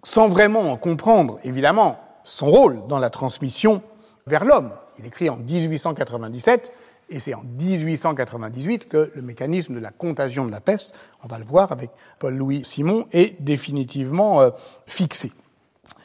sans 0.03 0.29
vraiment 0.29 0.77
comprendre, 0.77 1.39
évidemment, 1.45 1.99
son 2.25 2.51
rôle 2.51 2.87
dans 2.89 2.99
la 2.99 3.11
transmission 3.11 3.83
vers 4.27 4.45
l'homme. 4.45 4.73
Il 4.99 5.07
écrit 5.07 5.31
en 5.31 5.37
1897 5.37 6.73
et 7.11 7.21
c'est 7.21 7.35
en 7.35 7.43
1898 7.43 8.89
que 8.89 9.11
le 9.15 9.23
mécanisme 9.23 9.75
de 9.75 9.81
la 9.81 9.91
contagion 9.91 10.47
de 10.47 10.51
la 10.51 10.61
peste, 10.61 10.95
on 11.23 11.29
va 11.29 11.39
le 11.39 11.45
voir 11.45 11.71
avec 11.71 11.91
Paul-Louis 12.19 12.65
Simon, 12.65 13.07
est 13.13 13.41
définitivement 13.43 14.41
euh, 14.41 14.51
fixé. 14.87 15.33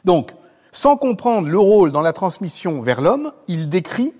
Donc, 0.04 0.32
sans 0.75 0.97
comprendre 0.97 1.47
le 1.47 1.57
rôle 1.57 1.93
dans 1.93 2.01
la 2.01 2.11
transmission 2.11 2.81
vers 2.81 2.99
l'homme, 2.99 3.31
il 3.47 3.69
décrit 3.69 4.13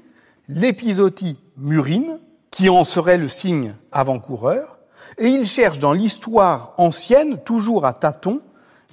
l'épisodie 0.48 1.38
murine, 1.58 2.18
qui 2.50 2.70
en 2.70 2.86
serait 2.86 3.18
le 3.18 3.28
signe 3.28 3.76
avant-coureur, 3.91 4.78
et 5.18 5.28
il 5.28 5.46
cherche 5.46 5.80
dans 5.80 5.91
l'histoire 5.91 6.74
ancienne, 6.78 7.39
toujours 7.44 7.86
à 7.86 7.91
tâtons, 7.91 8.39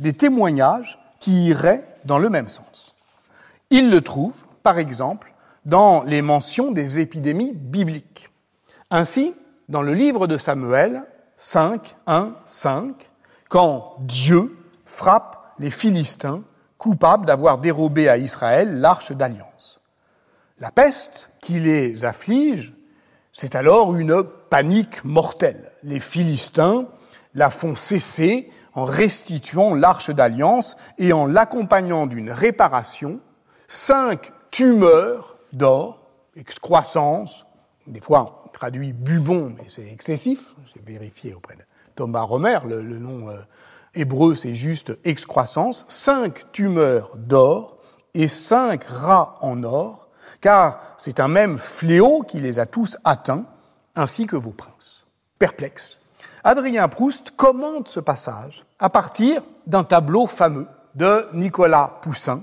des 0.01 0.13
témoignages 0.13 0.99
qui 1.21 1.47
iraient 1.47 1.87
dans 2.05 2.19
le 2.19 2.31
même 2.31 2.49
sens. 2.49 2.97
Il 3.71 3.91
le 3.91 4.01
trouve, 4.01 4.45
par 4.65 4.81
exemple, 4.81 5.33
dans 5.65 6.03
les 6.03 6.21
mentions 6.21 6.73
des 6.73 6.99
épidémies 6.99 7.53
bibliques. 7.55 8.31
Ainsi, 8.91 9.35
dans 9.69 9.83
le 9.83 9.95
livre 9.95 10.27
de 10.27 10.37
Samuel 10.37 11.05
5, 11.37 11.95
1, 12.09 12.35
5, 12.45 13.09
quand 13.49 13.99
Dieu 14.01 14.59
frappe 14.85 15.55
les 15.61 15.71
Philistins 15.71 16.43
coupables 16.83 17.27
d'avoir 17.27 17.59
dérobé 17.59 18.09
à 18.09 18.17
Israël 18.17 18.81
l'arche 18.81 19.13
d'alliance. 19.13 19.81
La 20.59 20.73
peste 20.73 21.31
qui 21.41 21.61
les 21.61 22.05
afflige, 22.05 22.73
c'est 23.33 23.55
alors 23.55 23.95
une 23.95 24.25
panique 24.51 25.05
mortelle. 25.05 25.71
Les 25.85 26.01
Philistins 26.01 26.89
la 27.35 27.51
font 27.51 27.77
cesser 27.77 28.51
en 28.75 28.85
restituant 28.85 29.77
l'arche 29.77 30.11
d'alliance 30.11 30.77
et 30.99 31.13
en 31.13 31.27
l'accompagnant 31.27 32.07
d'une 32.07 32.33
réparation, 32.33 33.21
cinq 33.69 34.33
tumeurs 34.51 35.37
d'or, 35.53 36.01
excroissance, 36.35 37.47
des 37.87 38.01
fois 38.01 38.43
on 38.45 38.49
traduit 38.49 38.93
bubon, 38.93 39.55
mais 39.57 39.69
c'est 39.69 39.87
excessif, 39.87 40.53
j'ai 40.75 40.83
vérifié 40.85 41.33
auprès 41.33 41.55
de 41.55 41.63
Thomas 41.95 42.23
Romer, 42.23 42.59
le, 42.67 42.83
nom 42.83 43.31
euh, 43.31 43.37
hébreu 43.95 44.35
c'est 44.35 44.55
juste 44.55 44.99
excroissance, 45.05 45.85
cinq 45.89 46.51
tumeurs 46.53 47.17
d'or 47.17 47.79
et 48.15 48.29
cinq 48.29 48.85
rats 48.85 49.35
en 49.41 49.63
or, 49.63 50.09
car 50.41 50.81
c'est 50.99 51.21
un 51.21 51.29
même 51.29 51.59
fléau 51.59 52.23
qui 52.23 52.41
les 52.41 52.59
a 52.59 52.67
tous 52.67 52.97
atteints, 53.05 53.47
ainsi 53.95 54.27
que 54.27 54.37
vos 54.37 54.51
princes. 54.51 55.07
Perplexe, 55.39 55.99
Adrien 56.45 56.89
Proust 56.89 57.33
commente 57.37 57.89
ce 57.89 58.01
passage 58.01 58.65
à 58.79 58.91
partir 58.91 59.43
d'un 59.67 59.85
tableau 59.85 60.27
fameux 60.27 60.67
de 60.95 61.27
Nicolas 61.33 61.99
Poussin, 62.03 62.43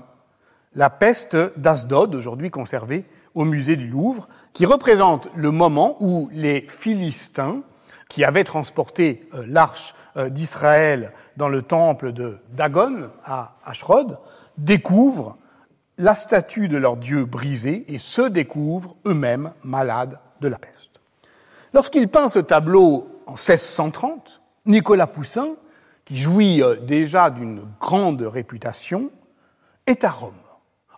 La 0.74 0.90
peste 0.90 1.36
d'Asdod, 1.58 2.14
aujourd'hui 2.14 2.50
conservé 2.50 3.04
au 3.34 3.44
musée 3.44 3.76
du 3.76 3.88
Louvre, 3.88 4.28
qui 4.52 4.66
représente 4.66 5.28
le 5.34 5.50
moment 5.50 5.96
où 6.00 6.28
les 6.32 6.62
Philistins 6.62 7.62
qui 8.10 8.24
avaient 8.24 8.44
transporté 8.44 9.26
euh, 9.32 9.44
l'arche 9.46 9.94
euh, 10.18 10.28
d'Israël 10.28 11.12
dans 11.38 11.48
le 11.48 11.62
temple 11.62 12.12
de 12.12 12.38
Dagon 12.50 13.08
à 13.24 13.56
Ashrod, 13.64 14.18
découvrent 14.58 15.38
la 15.96 16.14
statue 16.14 16.68
de 16.68 16.76
leur 16.76 16.96
dieu 16.96 17.24
brisée 17.24 17.84
et 17.88 17.98
se 17.98 18.22
découvrent 18.22 18.96
eux-mêmes 19.06 19.52
malades 19.62 20.18
de 20.40 20.48
la 20.48 20.58
peste. 20.58 21.00
Lorsqu'il 21.72 22.08
peint 22.08 22.28
ce 22.28 22.40
tableau 22.40 23.22
en 23.26 23.34
1630, 23.34 24.42
Nicolas 24.66 25.06
Poussin, 25.06 25.54
qui 26.04 26.18
jouit 26.18 26.62
euh, 26.62 26.76
déjà 26.80 27.30
d'une 27.30 27.62
grande 27.80 28.22
réputation, 28.22 29.10
est 29.86 30.02
à 30.02 30.10
Rome. 30.10 30.34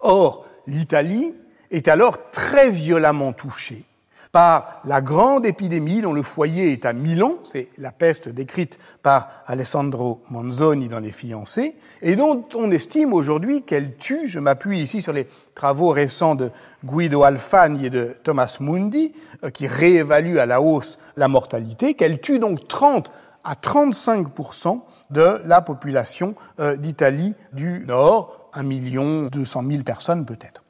Or, 0.01 0.47
l'Italie 0.67 1.35
est 1.71 1.89
alors 1.89 2.31
très 2.31 2.71
violemment 2.71 3.35
touchée 3.35 3.85
par 4.33 4.81
la 4.87 5.03
grande 5.03 5.45
épidémie 5.45 6.01
dont 6.01 6.15
le 6.15 6.23
foyer 6.23 6.73
est 6.73 6.87
à 6.87 6.95
Milan, 6.95 7.35
c'est 7.45 7.69
la 7.77 7.93
peste 7.93 8.31
décrite 8.31 8.79
par 9.03 9.29
Alessandro 9.47 10.23
Manzoni 10.31 10.89
dans 10.89 10.99
Les 10.99 11.13
Fiancés, 11.13 11.77
et 12.01 12.17
dont 12.17 12.47
on 12.55 12.71
estime 12.71 13.13
aujourd'hui 13.13 13.63
qu'elle 13.63 13.95
tue, 13.97 14.29
je 14.29 14.39
m'appuie 14.39 14.81
ici 14.81 15.03
sur 15.03 15.13
les 15.13 15.29
travaux 15.55 15.91
récents 15.91 16.35
de 16.35 16.51
Guido 16.83 17.25
Alfani 17.25 17.87
et 17.87 17.91
de 17.91 18.17
Thomas 18.25 18.57
Mundi, 18.61 19.15
euh, 19.45 19.51
qui 19.51 19.67
réévaluent 19.67 20.39
à 20.39 20.47
la 20.47 20.63
hausse 20.63 20.99
la 21.17 21.29
mortalité, 21.29 21.93
qu'elle 21.93 22.19
tue 22.19 22.39
donc 22.39 22.67
30 22.67 23.13
à 23.45 23.55
35% 23.55 24.81
de 25.11 25.43
la 25.45 25.61
population 25.61 26.37
euh, 26.59 26.77
d'Italie 26.77 27.35
du 27.53 27.85
Nord, 27.87 28.49
1 28.55 28.63
million 28.63 29.25
200 29.25 29.65
000 29.69 29.83
personnes 29.83 30.25
peut-être. 30.25 30.63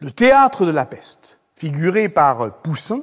Le 0.00 0.10
théâtre 0.10 0.66
de 0.66 0.70
la 0.70 0.84
peste, 0.84 1.37
figuré 1.58 2.08
par 2.08 2.60
Poussin, 2.62 3.00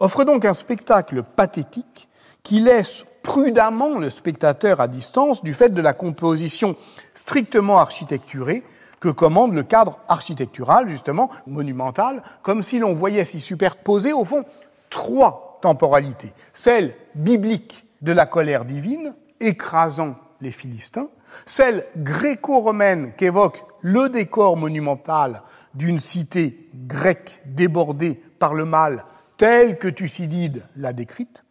offre 0.00 0.24
donc 0.24 0.44
un 0.44 0.54
spectacle 0.54 1.22
pathétique 1.22 2.08
qui 2.42 2.58
laisse 2.58 3.06
prudemment 3.22 3.98
le 3.98 4.10
spectateur 4.10 4.80
à 4.80 4.88
distance 4.88 5.44
du 5.44 5.52
fait 5.52 5.68
de 5.70 5.80
la 5.80 5.92
composition 5.92 6.74
strictement 7.14 7.78
architecturée 7.78 8.64
que 8.98 9.08
commande 9.08 9.54
le 9.54 9.62
cadre 9.62 9.98
architectural, 10.08 10.88
justement, 10.88 11.30
monumental, 11.46 12.22
comme 12.42 12.62
si 12.62 12.78
l'on 12.78 12.92
voyait 12.92 13.24
s'y 13.24 13.40
superposer, 13.40 14.12
au 14.12 14.24
fond, 14.24 14.44
trois 14.90 15.58
temporalités. 15.62 16.32
Celle 16.52 16.94
biblique 17.14 17.84
de 18.00 18.12
la 18.12 18.26
colère 18.26 18.64
divine, 18.64 19.14
écrasant 19.40 20.16
les 20.40 20.50
Philistins, 20.50 21.08
celle 21.46 21.84
gréco-romaine 21.96 23.12
qu'évoque 23.16 23.64
le 23.80 24.08
décor 24.08 24.56
monumental 24.56 25.42
d'une 25.74 25.98
cité 25.98 26.68
grecque 26.74 27.42
débordée 27.46 28.20
par 28.38 28.54
le 28.54 28.64
mal 28.64 29.04
telle 29.36 29.78
que 29.78 29.88
Thucydide 29.88 30.62
l'a 30.76 30.92
décrite, 30.92 31.44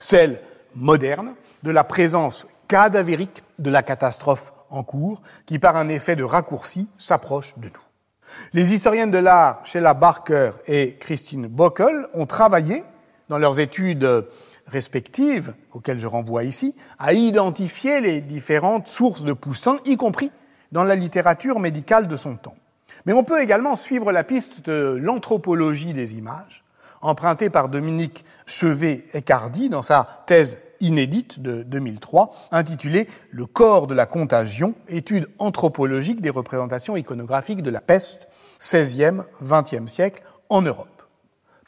celle 0.00 0.40
moderne 0.74 1.34
de 1.62 1.70
la 1.70 1.84
présence 1.84 2.46
cadavérique 2.68 3.42
de 3.58 3.70
la 3.70 3.82
catastrophe 3.82 4.52
en 4.70 4.82
cours, 4.82 5.22
qui 5.46 5.58
par 5.58 5.76
un 5.76 5.88
effet 5.88 6.14
de 6.14 6.24
raccourci 6.24 6.88
s'approche 6.98 7.54
de 7.56 7.68
nous. 7.68 7.82
Les 8.52 8.74
historiennes 8.74 9.10
de 9.10 9.18
l'art, 9.18 9.60
Sheila 9.64 9.94
Barker 9.94 10.52
et 10.66 10.96
Christine 11.00 11.46
Bockel, 11.46 12.06
ont 12.12 12.26
travaillé, 12.26 12.84
dans 13.30 13.38
leurs 13.38 13.60
études 13.60 14.26
respectives, 14.66 15.54
auxquelles 15.72 15.98
je 15.98 16.06
renvoie 16.06 16.44
ici, 16.44 16.76
à 16.98 17.14
identifier 17.14 18.00
les 18.00 18.20
différentes 18.20 18.86
sources 18.86 19.24
de 19.24 19.32
Poussin, 19.32 19.78
y 19.86 19.96
compris 19.96 20.30
dans 20.72 20.84
la 20.84 20.94
littérature 20.94 21.58
médicale 21.60 22.08
de 22.08 22.16
son 22.16 22.36
temps. 22.36 22.56
Mais 23.08 23.14
on 23.14 23.24
peut 23.24 23.40
également 23.40 23.74
suivre 23.74 24.12
la 24.12 24.22
piste 24.22 24.66
de 24.66 24.98
l'anthropologie 25.00 25.94
des 25.94 26.18
images, 26.18 26.62
empruntée 27.00 27.48
par 27.48 27.70
Dominique 27.70 28.22
Chevet-Ecardi 28.44 29.70
dans 29.70 29.80
sa 29.80 30.24
thèse 30.26 30.58
inédite 30.80 31.40
de 31.40 31.62
2003, 31.62 32.30
intitulée 32.52 33.08
Le 33.30 33.46
corps 33.46 33.86
de 33.86 33.94
la 33.94 34.04
contagion, 34.04 34.74
étude 34.88 35.26
anthropologique 35.38 36.20
des 36.20 36.28
représentations 36.28 36.98
iconographiques 36.98 37.62
de 37.62 37.70
la 37.70 37.80
peste, 37.80 38.28
16e, 38.60 39.24
20e 39.42 39.86
siècle, 39.86 40.22
en 40.50 40.60
Europe. 40.60 41.02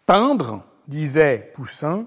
Peindre, 0.05 0.63
disait 0.89 1.53
Poussin, 1.55 2.05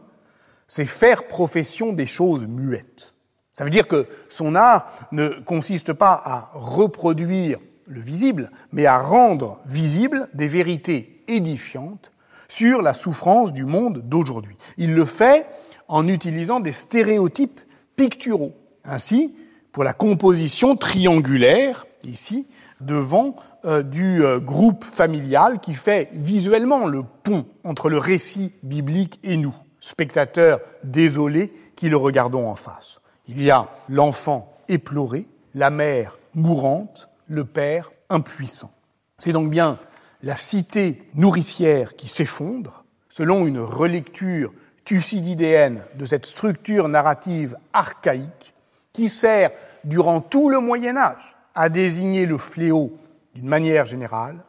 c'est 0.68 0.86
faire 0.86 1.26
profession 1.26 1.92
des 1.92 2.06
choses 2.06 2.46
muettes. 2.46 3.16
Ça 3.52 3.64
veut 3.64 3.72
dire 3.72 3.88
que 3.88 4.06
son 4.30 4.54
art 4.54 4.92
ne 5.12 5.30
consiste 5.30 5.94
pas 5.94 6.22
à 6.24 6.52
reproduire 6.54 7.58
le 7.88 8.00
visible, 8.00 8.52
mais 8.72 8.86
à 8.86 8.98
rendre 8.98 9.60
visibles 9.66 10.28
des 10.34 10.48
vérités 10.48 11.24
édifiantes 11.28 12.12
sur 12.48 12.82
la 12.82 12.94
souffrance 12.94 13.52
du 13.52 13.66
monde 13.66 14.02
d'aujourd'hui. 14.04 14.58
Il 14.78 14.94
le 14.94 15.06
fait 15.06 15.48
en 15.88 16.08
utilisant 16.08 16.60
des 16.60 16.74
stéréotypes 16.74 17.60
picturaux. 17.96 18.54
Ainsi, 18.86 19.36
pour 19.72 19.84
la 19.84 19.94
composition 19.94 20.76
triangulaire, 20.76 21.86
ici, 22.04 22.48
devant 22.80 23.36
euh, 23.66 23.82
du 23.82 24.24
euh, 24.24 24.40
groupe 24.40 24.84
familial 24.84 25.60
qui 25.60 25.74
fait 25.74 26.10
visuellement 26.14 26.86
le 26.86 27.04
pont 27.24 27.46
entre 27.64 27.90
le 27.90 27.98
récit 27.98 28.52
biblique 28.62 29.20
et 29.24 29.38
nous, 29.38 29.56
spectateurs 29.80 30.60
désolés 30.84 31.54
qui 31.76 31.90
le 31.90 31.98
regardons 31.98 32.48
en 32.48 32.56
face. 32.56 33.00
Il 33.28 33.42
y 33.42 33.52
a 33.52 33.70
l'enfant 33.90 34.54
éploré, 34.68 35.28
la 35.56 35.70
mère 35.70 36.18
mourante, 36.36 37.10
le 37.28 37.46
père 37.46 37.92
impuissant. 38.10 38.72
C'est 39.20 39.32
donc 39.32 39.50
bien 39.50 39.78
la 40.22 40.38
cité 40.38 41.04
nourricière 41.16 41.96
qui 41.96 42.08
s'effondre, 42.08 42.84
selon 43.10 43.46
une 43.46 43.60
relecture 43.60 44.54
thucydidéenne 44.86 45.82
de 45.96 46.06
cette 46.06 46.26
structure 46.26 46.88
narrative 46.88 47.56
archaïque 47.74 48.54
qui 48.92 49.10
sert 49.10 49.52
durant 49.84 50.22
tout 50.22 50.50
le 50.50 50.60
Moyen 50.60 50.98
Âge 50.98 51.36
à 51.56 51.70
désigner 51.70 52.26
le 52.26 52.38
fléau 52.38 52.98
d'une 53.36 53.48
manière 53.48 53.86
générale. 53.86 54.44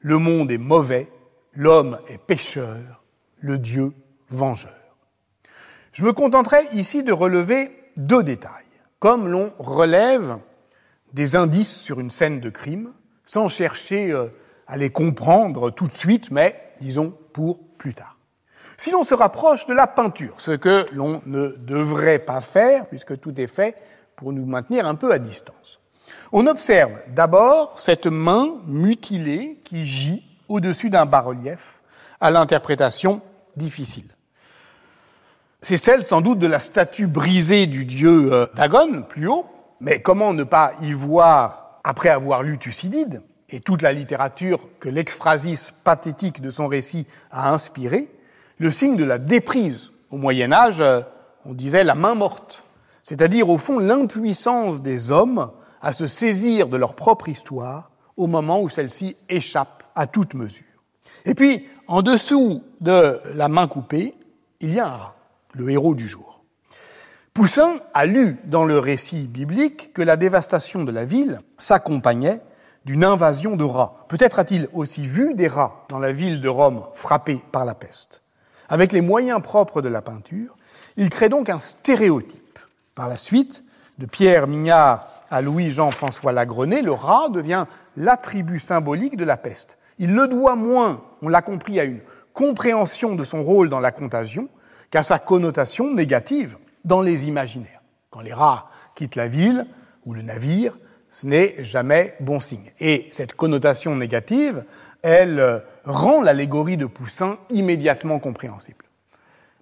Le 0.00 0.18
monde 0.18 0.50
est 0.50 0.58
mauvais, 0.58 1.10
l'homme 1.54 1.98
est 2.08 2.18
pécheur, 2.18 3.02
le 3.40 3.58
Dieu 3.58 3.92
vengeur. 4.28 4.72
Je 5.92 6.04
me 6.04 6.12
contenterai 6.12 6.66
ici 6.72 7.02
de 7.02 7.12
relever 7.12 7.70
deux 7.96 8.22
détails. 8.22 8.50
Comme 8.98 9.28
l'on 9.28 9.52
relève 9.58 10.38
des 11.14 11.36
indices 11.36 11.74
sur 11.74 12.00
une 12.00 12.10
scène 12.10 12.40
de 12.40 12.50
crime, 12.50 12.92
sans 13.24 13.48
chercher 13.48 14.10
euh, 14.10 14.26
à 14.66 14.76
les 14.76 14.90
comprendre 14.90 15.70
tout 15.70 15.86
de 15.86 15.92
suite, 15.92 16.30
mais 16.30 16.60
disons 16.80 17.14
pour 17.32 17.60
plus 17.78 17.94
tard. 17.94 18.18
Si 18.76 18.90
l'on 18.90 19.04
se 19.04 19.14
rapproche 19.14 19.66
de 19.66 19.72
la 19.72 19.86
peinture, 19.86 20.34
ce 20.38 20.50
que 20.50 20.84
l'on 20.92 21.22
ne 21.26 21.48
devrait 21.58 22.18
pas 22.18 22.40
faire, 22.40 22.86
puisque 22.88 23.18
tout 23.20 23.40
est 23.40 23.46
fait 23.46 23.76
pour 24.16 24.32
nous 24.32 24.44
maintenir 24.44 24.86
un 24.86 24.96
peu 24.96 25.12
à 25.12 25.20
distance, 25.20 25.80
on 26.32 26.48
observe 26.48 26.92
d'abord 27.08 27.78
cette 27.78 28.06
main 28.06 28.56
mutilée 28.66 29.60
qui 29.64 29.86
gît 29.86 30.24
au-dessus 30.48 30.90
d'un 30.90 31.06
bas-relief 31.06 31.80
à 32.20 32.32
l'interprétation 32.32 33.22
difficile. 33.56 34.08
C'est 35.62 35.76
celle 35.76 36.04
sans 36.04 36.20
doute 36.20 36.40
de 36.40 36.48
la 36.48 36.58
statue 36.58 37.06
brisée 37.06 37.66
du 37.66 37.84
dieu 37.84 38.32
euh, 38.32 38.46
Dagon, 38.54 39.02
plus 39.08 39.28
haut, 39.28 39.46
mais 39.80 40.02
comment 40.02 40.32
ne 40.32 40.44
pas 40.44 40.72
y 40.80 40.92
voir, 40.92 41.80
après 41.84 42.08
avoir 42.08 42.42
lu 42.42 42.58
Thucydide, 42.58 43.22
et 43.50 43.60
toute 43.60 43.82
la 43.82 43.92
littérature 43.92 44.60
que 44.80 44.88
l'exphrasis 44.88 45.72
pathétique 45.84 46.40
de 46.40 46.50
son 46.50 46.66
récit 46.66 47.06
a 47.30 47.52
inspiré, 47.52 48.10
le 48.58 48.70
signe 48.70 48.96
de 48.96 49.04
la 49.04 49.18
déprise. 49.18 49.90
Au 50.10 50.16
Moyen 50.16 50.52
Âge, 50.52 50.80
euh, 50.80 51.02
on 51.44 51.52
disait 51.52 51.84
la 51.84 51.94
main 51.94 52.14
morte, 52.14 52.64
c'est-à-dire 53.02 53.50
au 53.50 53.58
fond 53.58 53.78
l'impuissance 53.78 54.80
des 54.80 55.10
hommes 55.10 55.50
à 55.82 55.92
se 55.92 56.06
saisir 56.06 56.68
de 56.68 56.76
leur 56.76 56.94
propre 56.94 57.28
histoire 57.28 57.90
au 58.16 58.26
moment 58.26 58.60
où 58.60 58.68
celle-ci 58.68 59.16
échappe 59.28 59.82
à 59.94 60.06
toute 60.06 60.34
mesure. 60.34 60.64
Et 61.26 61.34
puis, 61.34 61.68
en 61.86 62.02
dessous 62.02 62.62
de 62.80 63.20
la 63.34 63.48
main 63.48 63.66
coupée, 63.66 64.14
il 64.60 64.74
y 64.74 64.80
a 64.80 64.86
un 64.86 64.96
rat, 64.96 65.16
le 65.52 65.70
héros 65.70 65.94
du 65.94 66.08
jour. 66.08 66.33
Poussin 67.34 67.80
a 67.94 68.06
lu 68.06 68.36
dans 68.44 68.64
le 68.64 68.78
récit 68.78 69.26
biblique 69.26 69.92
que 69.92 70.02
la 70.02 70.16
dévastation 70.16 70.84
de 70.84 70.92
la 70.92 71.04
ville 71.04 71.40
s'accompagnait 71.58 72.40
d'une 72.84 73.02
invasion 73.02 73.56
de 73.56 73.64
rats. 73.64 74.06
Peut-être 74.08 74.38
a-t-il 74.38 74.68
aussi 74.72 75.04
vu 75.04 75.34
des 75.34 75.48
rats 75.48 75.84
dans 75.88 75.98
la 75.98 76.12
ville 76.12 76.40
de 76.40 76.48
Rome 76.48 76.84
frappée 76.92 77.42
par 77.50 77.64
la 77.64 77.74
peste. 77.74 78.22
Avec 78.68 78.92
les 78.92 79.00
moyens 79.00 79.42
propres 79.42 79.82
de 79.82 79.88
la 79.88 80.00
peinture, 80.00 80.54
il 80.96 81.10
crée 81.10 81.28
donc 81.28 81.48
un 81.48 81.58
stéréotype. 81.58 82.60
Par 82.94 83.08
la 83.08 83.16
suite, 83.16 83.64
de 83.98 84.06
Pierre 84.06 84.46
Mignard 84.46 85.08
à 85.28 85.42
Louis-Jean-François 85.42 86.30
Lagrenet, 86.30 86.82
le 86.82 86.92
rat 86.92 87.30
devient 87.30 87.66
l'attribut 87.96 88.60
symbolique 88.60 89.16
de 89.16 89.24
la 89.24 89.36
peste. 89.36 89.78
Il 89.98 90.14
le 90.14 90.28
doit 90.28 90.54
moins, 90.54 91.02
on 91.20 91.28
l'a 91.28 91.42
compris, 91.42 91.80
à 91.80 91.84
une 91.84 92.00
compréhension 92.32 93.16
de 93.16 93.24
son 93.24 93.42
rôle 93.42 93.70
dans 93.70 93.80
la 93.80 93.90
contagion 93.90 94.48
qu'à 94.92 95.02
sa 95.02 95.18
connotation 95.18 95.92
négative 95.92 96.58
dans 96.84 97.02
les 97.02 97.26
imaginaires. 97.28 97.82
Quand 98.10 98.20
les 98.20 98.32
rats 98.32 98.70
quittent 98.94 99.16
la 99.16 99.28
ville 99.28 99.66
ou 100.06 100.14
le 100.14 100.22
navire, 100.22 100.76
ce 101.10 101.26
n'est 101.26 101.62
jamais 101.62 102.14
bon 102.20 102.40
signe. 102.40 102.72
Et 102.80 103.08
cette 103.12 103.34
connotation 103.34 103.94
négative, 103.94 104.64
elle 105.02 105.38
euh, 105.38 105.58
rend 105.84 106.22
l'allégorie 106.22 106.76
de 106.76 106.86
Poussin 106.86 107.38
immédiatement 107.50 108.18
compréhensible. 108.18 108.84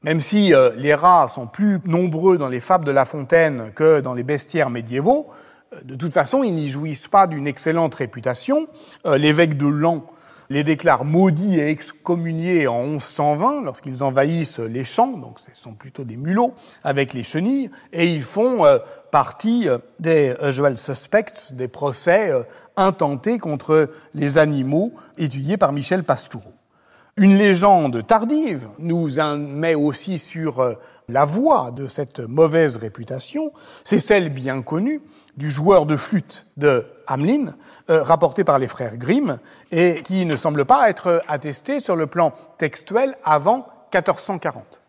Même 0.02 0.20
si 0.20 0.54
euh, 0.54 0.70
les 0.76 0.94
rats 0.94 1.28
sont 1.28 1.46
plus 1.46 1.78
nombreux 1.84 2.38
dans 2.38 2.48
les 2.48 2.60
fables 2.60 2.84
de 2.84 2.90
La 2.90 3.04
Fontaine 3.04 3.72
que 3.74 4.00
dans 4.00 4.14
les 4.14 4.22
bestiaires 4.22 4.70
médiévaux, 4.70 5.30
euh, 5.72 5.80
de 5.84 5.94
toute 5.94 6.12
façon, 6.12 6.42
ils 6.42 6.54
n'y 6.54 6.68
jouissent 6.68 7.08
pas 7.08 7.26
d'une 7.26 7.46
excellente 7.46 7.94
réputation. 7.94 8.66
L'évêque 9.04 9.56
de 9.56 9.66
Lan 9.66 10.06
les 10.52 10.64
déclarent 10.64 11.04
maudits 11.04 11.58
et 11.58 11.68
excommuniés 11.68 12.66
en 12.66 12.84
1120 12.84 13.62
lorsqu'ils 13.62 14.04
envahissent 14.04 14.60
les 14.60 14.84
champs, 14.84 15.16
donc 15.16 15.38
ce 15.40 15.50
sont 15.54 15.72
plutôt 15.72 16.04
des 16.04 16.16
mulots 16.16 16.54
avec 16.84 17.14
les 17.14 17.22
chenilles, 17.22 17.70
et 17.92 18.06
ils 18.06 18.22
font 18.22 18.64
euh, 18.64 18.78
partie 19.10 19.68
euh, 19.68 19.78
des 19.98 20.36
usual 20.42 20.76
suspects, 20.76 21.52
des 21.52 21.68
procès 21.68 22.30
euh, 22.30 22.42
intentés 22.76 23.38
contre 23.38 23.90
les 24.14 24.36
animaux 24.38 24.92
étudiés 25.16 25.56
par 25.56 25.72
Michel 25.72 26.04
Pastoureau. 26.04 26.52
Une 27.16 27.36
légende 27.36 28.06
tardive 28.06 28.68
nous 28.78 29.08
met 29.36 29.74
aussi 29.74 30.16
sur 30.16 30.76
la 31.08 31.26
voie 31.26 31.70
de 31.70 31.86
cette 31.86 32.20
mauvaise 32.20 32.78
réputation, 32.78 33.52
c'est 33.84 33.98
celle 33.98 34.30
bien 34.30 34.62
connue 34.62 35.02
du 35.36 35.50
joueur 35.50 35.84
de 35.84 35.96
flûte 35.96 36.46
de 36.56 36.86
Hamelin, 37.12 37.54
euh, 37.90 38.02
rapporté 38.02 38.44
par 38.44 38.58
les 38.58 38.68
frères 38.68 38.96
Grimm, 38.96 39.38
et 39.70 40.02
qui 40.02 40.24
ne 40.24 40.36
semble 40.36 40.64
pas 40.64 40.88
être 40.88 41.22
attesté 41.28 41.80
sur 41.80 41.96
le 41.96 42.06
plan 42.06 42.32
textuel 42.58 43.16
avant 43.24 43.66
1440. 43.92 44.80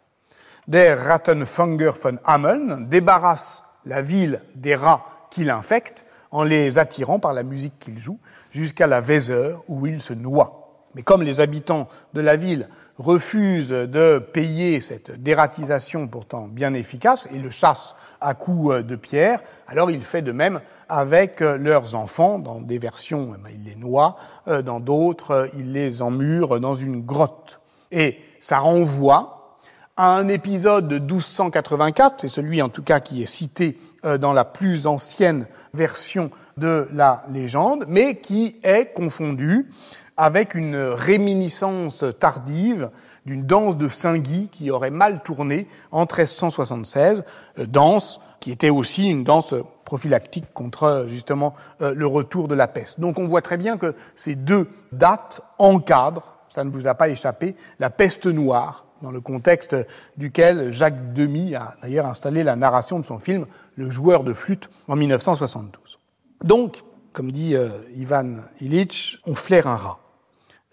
Der 0.67 1.05
Rattenfanger 1.05 1.91
von 2.01 2.17
Hameln 2.24 2.88
débarrasse 2.88 3.63
la 3.86 4.01
ville 4.01 4.41
des 4.55 4.76
rats 4.76 5.05
qui 5.30 5.43
l'infectent 5.43 6.05
en 6.32 6.43
les 6.43 6.80
attirant 6.80 7.19
par 7.19 7.34
la 7.34 7.43
musique 7.43 7.78
qu'il 7.80 7.99
joue 7.99 8.19
jusqu'à 8.51 8.88
la 8.88 9.01
Weser 9.01 9.55
où 9.67 9.86
il 9.86 10.01
se 10.01 10.13
noie. 10.13 10.88
Mais 10.95 11.03
comme 11.03 11.24
les 11.24 11.41
habitants 11.41 11.88
de 12.13 12.21
la 12.21 12.38
ville 12.38 12.69
refuse 12.97 13.69
de 13.69 14.19
payer 14.19 14.80
cette 14.80 15.21
dératisation 15.21 16.07
pourtant 16.07 16.47
bien 16.47 16.74
efficace 16.74 17.28
et 17.34 17.39
le 17.39 17.49
chasse 17.49 17.95
à 18.21 18.36
coups 18.36 18.86
de 18.86 18.95
pierre, 18.95 19.41
alors 19.67 19.91
il 19.91 20.03
fait 20.03 20.21
de 20.21 20.32
même 20.32 20.61
avec 20.94 21.39
leurs 21.39 21.96
enfants. 21.96 22.38
Dans 22.38 22.62
des 22.62 22.78
versions, 22.78 23.34
eh 23.36 23.41
ben, 23.44 23.50
il 23.54 23.66
les 23.66 23.76
noie, 23.76 24.16
euh, 24.48 24.62
dans 24.62 24.80
d'autres, 24.80 25.50
il 25.58 25.74
les 25.74 26.04
emmure 26.04 26.60
dans 26.60 26.76
une 26.76 27.02
grotte. 27.02 27.62
Et 27.91 28.20
ça 28.39 28.60
renvoie 28.60 29.58
à 29.98 30.08
un 30.08 30.28
épisode 30.28 30.88
de 30.88 31.00
1284, 31.00 32.22
c'est 32.22 32.28
celui 32.28 32.62
en 32.62 32.70
tout 32.70 32.84
cas 32.84 33.00
qui 33.00 33.22
est 33.22 33.28
cité 33.28 33.78
euh, 34.06 34.18
dans 34.18 34.34
la 34.34 34.46
plus 34.46 34.86
ancienne 34.88 35.48
version 35.74 36.30
de 36.58 36.88
la 36.94 37.24
légende, 37.28 37.86
mais 37.88 38.20
qui 38.20 38.58
est 38.64 38.94
confondu 38.94 39.70
avec 40.16 40.54
une 40.54 40.76
réminiscence 40.76 42.06
tardive 42.20 42.91
d'une 43.26 43.46
danse 43.46 43.78
de 43.78 43.88
Saint-Guy 43.88 44.50
qui 44.52 44.70
aurait 44.70 44.91
mal 44.91 45.24
tourné 45.24 45.68
en 45.91 46.02
1376, 46.02 47.24
euh, 47.58 47.66
danse 47.66 48.20
qui 48.44 48.52
était 48.52 48.70
aussi 48.70 49.08
une 49.08 49.24
danse 49.24 49.56
prophylactique 49.86 50.52
contre 50.54 51.06
justement 51.08 51.54
euh, 51.82 51.94
le 51.94 52.06
retour 52.06 52.50
de 52.50 52.56
la 52.56 52.68
peste. 52.68 53.00
Donc 53.00 53.18
on 53.18 53.26
voit 53.26 53.41
très 53.41 53.56
bien 53.56 53.78
que 53.78 53.96
ces 54.18 54.36
deux 54.36 54.68
dates 54.91 55.39
encadrent, 55.60 56.36
ça 56.50 56.66
ne 56.66 56.70
vous 56.70 56.86
a 56.86 56.94
pas 56.94 57.08
échappé, 57.08 57.56
la 57.80 57.89
peste 57.89 58.26
noire, 58.26 58.84
dans 59.02 59.12
le 59.12 59.22
contexte 59.22 59.78
duquel 60.18 60.72
Jacques 60.72 61.14
Demy 61.14 61.56
a 61.56 61.78
d'ailleurs 61.82 62.06
installé 62.06 62.44
la 62.44 62.58
narration 62.58 63.00
de 63.00 63.06
son 63.06 63.18
film 63.18 63.46
Le 63.78 63.89
joueur 63.89 64.26
de 64.26 64.34
flûte 64.34 64.70
en 64.89 64.98
1972. 64.98 66.00
Donc, 66.44 66.84
comme 67.14 67.32
dit 67.32 67.56
euh, 67.56 67.70
Ivan 67.96 68.41
Illich, 68.60 69.20
on 69.26 69.36
flaire 69.36 69.68
un 69.68 69.78
rat. 69.78 70.00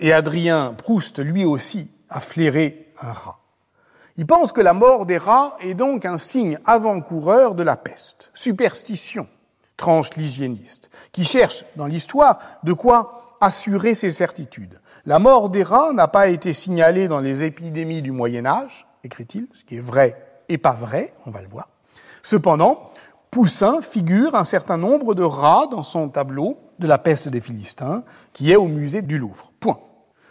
Et 0.01 0.13
Adrien 0.13 0.75
Proust, 0.75 1.21
lui 1.21 1.45
aussi, 1.45 1.89
a 2.09 2.19
flairé 2.19 2.89
un 3.01 3.13
rat. 3.13 3.40
Il 4.17 4.27
pense 4.27 4.53
que 4.53 4.61
la 4.61 4.73
mort 4.73 5.07
des 5.07 5.19
rats 5.19 5.57
est 5.61 5.75
donc 5.75 6.05
un 6.05 6.19
signe 6.19 6.59
avant-coureur 6.65 7.55
de 7.55 7.63
la 7.63 7.77
peste. 7.77 8.31
Superstition, 8.35 9.27
tranche 9.77 10.15
l'hygiéniste, 10.17 10.91
qui 11.13 11.25
cherche 11.25 11.65
dans 11.77 11.87
l'histoire 11.87 12.39
de 12.65 12.73
quoi 12.73 13.39
assurer 13.41 13.95
ses 13.95 14.11
certitudes. 14.11 14.81
La 15.07 15.19
mort 15.19 15.49
des 15.49 15.63
rats 15.63 15.93
n'a 15.93 16.09
pas 16.09 16.29
été 16.29 16.53
signalée 16.53 17.09
dans 17.09 17.21
les 17.21 17.43
épidémies 17.43 18.03
du 18.03 18.13
Moyen 18.13 18.45
Âge, 18.45 18.87
écrit-il, 19.05 19.49
ce 19.55 19.65
qui 19.65 19.77
est 19.77 19.81
vrai 19.81 20.27
et 20.51 20.59
pas 20.59 20.73
vrai, 20.73 21.15
on 21.27 21.31
va 21.31 21.41
le 21.41 21.49
voir. 21.49 21.69
Cependant, 22.23 22.91
Poussin 23.31 23.81
figure 23.81 24.35
un 24.35 24.45
certain 24.45 24.77
nombre 24.77 25.15
de 25.15 25.23
rats 25.23 25.69
dans 25.71 25.85
son 25.85 26.09
tableau 26.09 26.59
de 26.81 26.89
la 26.89 26.99
peste 26.99 27.29
des 27.29 27.41
Philistins, 27.41 28.03
qui 28.33 28.51
est 28.51 28.57
au 28.57 28.67
musée 28.67 29.03
du 29.03 29.19
Louvre. 29.19 29.53
Point. 29.61 29.79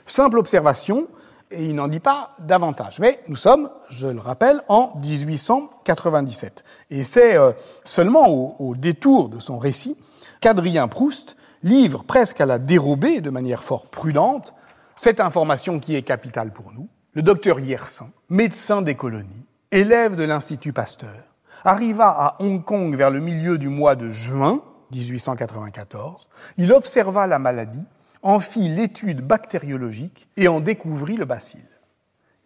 Simple 0.06 0.38
observation, 0.38 1.08
et 1.52 1.66
il 1.66 1.76
n'en 1.76 1.88
dit 1.88 2.00
pas 2.00 2.32
davantage. 2.39 3.00
Mais 3.00 3.20
nous 3.28 3.36
sommes, 3.36 3.70
je 3.89 4.08
le 4.08 4.20
rappelle, 4.20 4.62
en 4.68 4.93
1897. 5.04 6.64
Et 6.91 7.04
c'est 7.04 7.36
euh, 7.36 7.52
seulement 7.84 8.28
au, 8.28 8.76
détour 8.76 9.30
de 9.30 9.39
son 9.39 9.58
récit 9.58 9.97
qu'Adrien 10.41 10.88
Proust 10.88 11.36
livre 11.64 12.04
presque 12.04 12.39
à 12.39 12.45
la 12.45 12.60
dérobée, 12.60 13.22
de 13.22 13.30
manière 13.30 13.64
fort 13.64 13.88
prudente, 13.88 14.54
cette 14.95 15.20
information 15.20 15.80
qui 15.80 15.95
est 15.95 16.04
capitale 16.04 16.52
pour 16.52 16.72
nous. 16.72 16.88
Le 17.14 17.22
docteur 17.22 17.60
Yersin, 17.60 18.10
médecin 18.30 18.82
des 18.82 18.95
colonies, 18.95 19.45
élève 19.72 20.16
de 20.16 20.24
l'Institut 20.24 20.74
Pasteur, 20.74 21.10
arriva 21.66 22.08
à 22.10 22.36
Hong 22.39 22.64
Kong 22.64 22.95
vers 22.95 23.12
le 23.12 23.20
milieu 23.20 23.58
du 23.58 23.68
mois 23.68 23.95
de 23.95 24.12
juin 24.12 24.62
1894. 24.91 26.28
Il 26.58 26.72
observa 26.72 27.28
la 27.28 27.39
maladie 27.39 27.86
en 28.22 28.39
fit 28.39 28.70
l'étude 28.70 29.22
bactériologique 29.22 30.28
et 30.38 30.47
en 30.47 30.59
découvrit 30.59 31.15
le 31.15 31.26
bacille. 31.26 31.63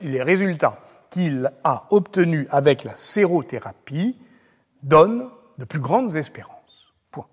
Les 0.02 0.22
résultats 0.22 0.80
qu'il 1.10 1.52
a 1.64 1.86
obtenus 1.92 2.48
avec 2.50 2.84
la 2.84 2.96
sérothérapie 2.96 4.18
donnent 4.82 5.30
de 5.58 5.66
plus 5.66 5.80
grandes 5.80 6.16
espérances. 6.16 6.94
Point. 7.12 7.28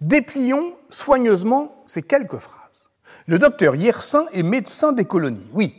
Déplions 0.00 0.74
soigneusement 0.90 1.82
ces 1.86 2.02
quelques 2.02 2.38
phrases. 2.38 2.56
Le 3.26 3.38
docteur 3.38 3.74
Yersin 3.76 4.26
est 4.32 4.42
médecin 4.42 4.92
des 4.92 5.04
colonies. 5.04 5.48
Oui, 5.52 5.74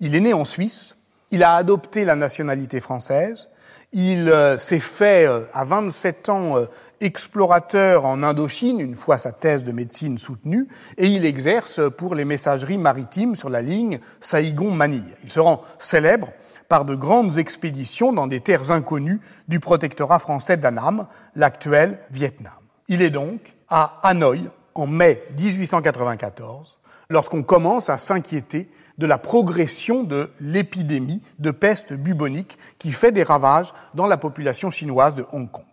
il 0.00 0.14
est 0.14 0.20
né 0.20 0.32
en 0.32 0.44
Suisse, 0.44 0.96
il 1.30 1.42
a 1.42 1.56
adopté 1.56 2.04
la 2.04 2.16
nationalité 2.16 2.80
française, 2.80 3.48
il 3.92 4.28
euh, 4.28 4.58
s'est 4.58 4.80
fait 4.80 5.26
euh, 5.26 5.44
à 5.52 5.64
27 5.64 6.28
ans 6.28 6.58
euh, 6.58 6.66
explorateur 7.00 8.04
en 8.04 8.22
Indochine, 8.22 8.80
une 8.80 8.94
fois 8.94 9.18
sa 9.18 9.32
thèse 9.32 9.64
de 9.64 9.72
médecine 9.72 10.18
soutenue, 10.18 10.68
et 10.98 11.06
il 11.06 11.24
exerce 11.24 11.80
pour 11.96 12.14
les 12.14 12.24
messageries 12.24 12.78
maritimes 12.78 13.34
sur 13.34 13.48
la 13.48 13.62
ligne 13.62 14.00
Saïgon-Manille. 14.20 15.14
Il 15.22 15.30
se 15.30 15.40
rend 15.40 15.62
célèbre 15.78 16.32
par 16.68 16.84
de 16.84 16.94
grandes 16.94 17.38
expéditions 17.38 18.12
dans 18.12 18.26
des 18.26 18.40
terres 18.40 18.70
inconnues 18.70 19.20
du 19.48 19.60
protectorat 19.60 20.18
français 20.18 20.56
d'Annam, 20.56 21.06
l'actuel 21.34 22.00
Vietnam. 22.10 22.52
Il 22.88 23.02
est 23.02 23.10
donc 23.10 23.54
à 23.68 24.00
Hanoï 24.02 24.48
en 24.74 24.86
mai 24.86 25.22
1894 25.38 26.78
lorsqu'on 27.08 27.42
commence 27.42 27.88
à 27.88 27.98
s'inquiéter 27.98 28.68
de 28.98 29.06
la 29.06 29.18
progression 29.18 30.04
de 30.04 30.30
l'épidémie 30.40 31.22
de 31.38 31.50
peste 31.50 31.92
bubonique 31.92 32.58
qui 32.78 32.92
fait 32.92 33.12
des 33.12 33.22
ravages 33.22 33.74
dans 33.94 34.06
la 34.06 34.16
population 34.16 34.70
chinoise 34.70 35.14
de 35.14 35.26
Hong 35.32 35.50
Kong. 35.50 35.64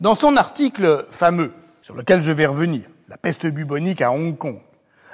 Dans 0.00 0.14
son 0.14 0.36
article 0.36 1.04
fameux, 1.10 1.52
sur 1.82 1.96
lequel 1.96 2.20
je 2.20 2.32
vais 2.32 2.46
revenir, 2.46 2.82
La 3.08 3.18
peste 3.18 3.46
bubonique 3.46 4.00
à 4.00 4.10
Hong 4.10 4.38
Kong, 4.38 4.60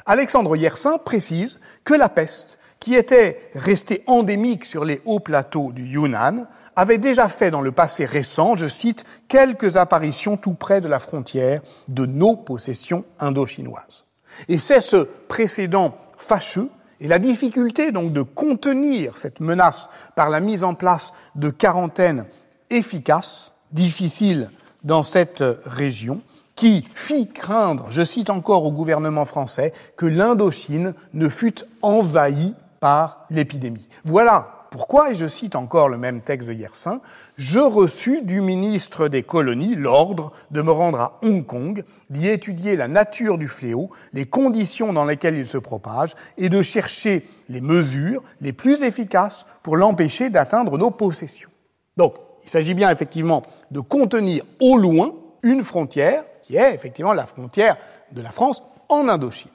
Alexandre 0.06 0.56
Yersin 0.56 0.98
précise 0.98 1.60
que 1.84 1.94
la 1.94 2.08
peste, 2.08 2.58
qui 2.80 2.94
était 2.94 3.50
restée 3.54 4.04
endémique 4.06 4.64
sur 4.64 4.84
les 4.84 5.02
hauts 5.04 5.20
plateaux 5.20 5.72
du 5.72 5.84
Yunnan, 5.86 6.46
avait 6.76 6.98
déjà 6.98 7.28
fait 7.28 7.50
dans 7.50 7.60
le 7.60 7.72
passé 7.72 8.04
récent, 8.04 8.56
je 8.56 8.68
cite, 8.68 9.04
quelques 9.26 9.76
apparitions 9.76 10.36
tout 10.36 10.54
près 10.54 10.80
de 10.80 10.86
la 10.86 11.00
frontière 11.00 11.60
de 11.88 12.06
nos 12.06 12.36
possessions 12.36 13.04
indo-chinoises. 13.18 14.04
Et 14.48 14.58
c'est 14.58 14.80
ce 14.80 15.08
précédent 15.28 15.96
fâcheux 16.16 16.70
et 17.00 17.08
la 17.08 17.18
difficulté 17.18 17.92
donc 17.92 18.12
de 18.12 18.22
contenir 18.22 19.16
cette 19.16 19.40
menace 19.40 19.88
par 20.14 20.30
la 20.30 20.40
mise 20.40 20.64
en 20.64 20.74
place 20.74 21.12
de 21.34 21.50
quarantaines 21.50 22.26
efficaces, 22.70 23.52
difficiles 23.72 24.50
dans 24.84 25.02
cette 25.02 25.44
région, 25.64 26.20
qui 26.54 26.84
fit 26.92 27.28
craindre, 27.28 27.86
je 27.90 28.02
cite 28.02 28.30
encore 28.30 28.64
au 28.64 28.72
gouvernement 28.72 29.24
français, 29.24 29.72
que 29.96 30.06
l'Indochine 30.06 30.94
ne 31.14 31.28
fût 31.28 31.64
envahie 31.82 32.54
par 32.80 33.26
l'épidémie. 33.30 33.88
Voilà 34.04 34.66
pourquoi, 34.70 35.12
et 35.12 35.14
je 35.14 35.28
cite 35.28 35.54
encore 35.54 35.88
le 35.88 35.98
même 35.98 36.20
texte 36.20 36.48
de 36.48 36.52
Yersin, 36.52 37.00
je 37.38 37.60
reçus 37.60 38.22
du 38.22 38.40
ministre 38.40 39.06
des 39.06 39.22
colonies 39.22 39.76
l'ordre 39.76 40.32
de 40.50 40.60
me 40.60 40.72
rendre 40.72 41.00
à 41.00 41.18
Hong 41.22 41.46
Kong, 41.46 41.84
d'y 42.10 42.26
étudier 42.26 42.74
la 42.74 42.88
nature 42.88 43.38
du 43.38 43.46
fléau, 43.46 43.90
les 44.12 44.26
conditions 44.26 44.92
dans 44.92 45.04
lesquelles 45.04 45.36
il 45.36 45.46
se 45.46 45.56
propage, 45.56 46.14
et 46.36 46.48
de 46.48 46.60
chercher 46.62 47.24
les 47.48 47.60
mesures 47.60 48.24
les 48.40 48.52
plus 48.52 48.82
efficaces 48.82 49.46
pour 49.62 49.76
l'empêcher 49.76 50.30
d'atteindre 50.30 50.76
nos 50.76 50.90
possessions. 50.90 51.48
Donc, 51.96 52.14
il 52.44 52.50
s'agit 52.50 52.74
bien 52.74 52.90
effectivement 52.90 53.44
de 53.70 53.80
contenir 53.80 54.44
au 54.60 54.76
loin 54.76 55.14
une 55.42 55.62
frontière 55.62 56.24
qui 56.42 56.56
est 56.56 56.74
effectivement 56.74 57.12
la 57.12 57.26
frontière 57.26 57.76
de 58.10 58.20
la 58.20 58.30
France 58.30 58.64
en 58.88 59.08
Indochine. 59.08 59.50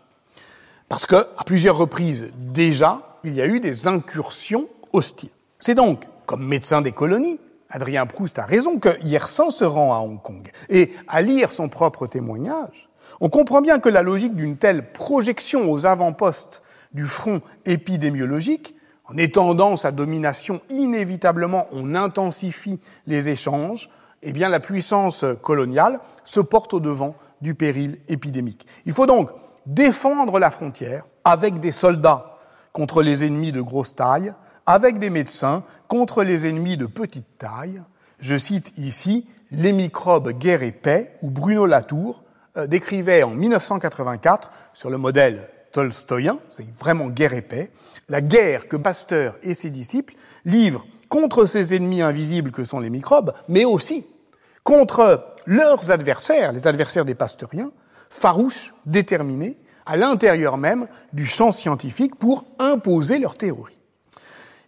Parce 0.87 1.05
que, 1.05 1.15
à 1.15 1.43
plusieurs 1.45 1.77
reprises 1.77 2.29
déjà, 2.37 3.19
il 3.25 3.33
y 3.33 3.41
a 3.41 3.45
eu 3.45 3.59
des 3.59 3.87
incursions 3.87 4.67
hostiles. 4.93 5.31
C'est 5.59 5.75
donc, 5.75 6.05
comme 6.25 6.45
médecin 6.45 6.81
des 6.81 6.91
colonies, 6.91 7.39
Adrien 7.73 8.05
Proust 8.05 8.37
a 8.37 8.45
raison 8.45 8.77
que 8.77 9.03
Yersin 9.03 9.49
se 9.49 9.63
rend 9.65 9.93
à 9.93 9.97
Hong 9.97 10.21
Kong. 10.21 10.49
Et 10.69 10.93
à 11.07 11.21
lire 11.23 11.51
son 11.51 11.69
propre 11.69 12.05
témoignage, 12.05 12.87
on 13.19 13.29
comprend 13.29 13.61
bien 13.61 13.79
que 13.79 13.89
la 13.89 14.03
logique 14.03 14.35
d'une 14.35 14.57
telle 14.57 14.91
projection 14.91 15.71
aux 15.71 15.87
avant-postes 15.87 16.61
du 16.93 17.05
front 17.05 17.41
épidémiologique, 17.65 18.75
en 19.05 19.17
étendant 19.17 19.75
sa 19.75 19.91
domination 19.91 20.61
inévitablement, 20.69 21.67
on 21.71 21.95
intensifie 21.95 22.79
les 23.07 23.27
échanges, 23.27 23.89
eh 24.21 24.31
bien 24.31 24.49
la 24.49 24.59
puissance 24.59 25.25
coloniale 25.41 25.99
se 26.23 26.39
porte 26.39 26.75
au 26.75 26.79
devant 26.79 27.15
du 27.41 27.55
péril 27.55 27.99
épidémique. 28.07 28.67
Il 28.85 28.93
faut 28.93 29.07
donc 29.07 29.31
défendre 29.65 30.37
la 30.37 30.51
frontière 30.51 31.05
avec 31.25 31.59
des 31.59 31.71
soldats 31.71 32.37
contre 32.71 33.01
les 33.01 33.25
ennemis 33.25 33.51
de 33.51 33.61
grosse 33.61 33.95
taille, 33.95 34.33
avec 34.65 34.99
des 34.99 35.09
médecins 35.09 35.63
contre 35.87 36.23
les 36.23 36.47
ennemis 36.47 36.77
de 36.77 36.85
petite 36.85 37.37
taille. 37.37 37.81
Je 38.19 38.37
cite 38.37 38.73
ici 38.77 39.27
Les 39.51 39.73
microbes 39.73 40.31
guerre 40.31 40.63
et 40.63 40.71
paix, 40.71 41.15
où 41.21 41.29
Bruno 41.29 41.65
Latour 41.65 42.23
euh, 42.57 42.67
décrivait 42.67 43.23
en 43.23 43.31
1984, 43.31 44.51
sur 44.73 44.89
le 44.89 44.97
modèle 44.97 45.47
tolstoïen, 45.71 46.39
c'est 46.49 46.69
vraiment 46.75 47.07
guerre 47.07 47.33
et 47.33 47.41
paix, 47.41 47.71
la 48.07 48.21
guerre 48.21 48.67
que 48.67 48.77
Pasteur 48.77 49.35
et 49.43 49.53
ses 49.53 49.69
disciples 49.69 50.15
livrent 50.45 50.85
contre 51.09 51.45
ces 51.45 51.75
ennemis 51.75 52.01
invisibles 52.01 52.51
que 52.51 52.63
sont 52.63 52.79
les 52.79 52.89
microbes, 52.89 53.33
mais 53.47 53.65
aussi 53.65 54.05
contre 54.63 55.35
leurs 55.45 55.91
adversaires, 55.91 56.51
les 56.51 56.67
adversaires 56.67 57.05
des 57.05 57.15
pasteuriens, 57.15 57.71
farouches, 58.09 58.73
déterminés, 58.85 59.57
à 59.85 59.97
l'intérieur 59.97 60.57
même 60.57 60.87
du 61.11 61.25
champ 61.25 61.51
scientifique 61.51 62.15
pour 62.15 62.45
imposer 62.59 63.19
leur 63.19 63.35
théorie. 63.35 63.77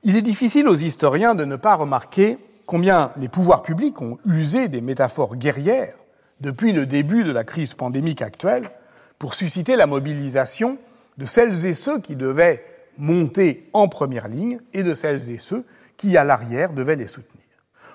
Il 0.07 0.15
est 0.15 0.21
difficile 0.21 0.67
aux 0.67 0.75
historiens 0.75 1.33
de 1.33 1.45
ne 1.45 1.55
pas 1.55 1.73
remarquer 1.73 2.37
combien 2.67 3.09
les 3.17 3.27
pouvoirs 3.27 3.63
publics 3.63 3.99
ont 4.03 4.19
usé 4.23 4.67
des 4.67 4.79
métaphores 4.81 5.35
guerrières 5.35 5.97
depuis 6.41 6.73
le 6.73 6.85
début 6.85 7.23
de 7.23 7.31
la 7.31 7.43
crise 7.43 7.73
pandémique 7.73 8.21
actuelle 8.21 8.69
pour 9.17 9.33
susciter 9.33 9.75
la 9.75 9.87
mobilisation 9.87 10.77
de 11.17 11.25
celles 11.25 11.65
et 11.65 11.73
ceux 11.73 11.99
qui 11.99 12.15
devaient 12.15 12.63
monter 12.99 13.67
en 13.73 13.87
première 13.87 14.27
ligne 14.27 14.59
et 14.73 14.83
de 14.83 14.93
celles 14.93 15.31
et 15.31 15.39
ceux 15.39 15.65
qui, 15.97 16.15
à 16.17 16.23
l'arrière, 16.23 16.73
devaient 16.73 16.95
les 16.95 17.07
soutenir. 17.07 17.43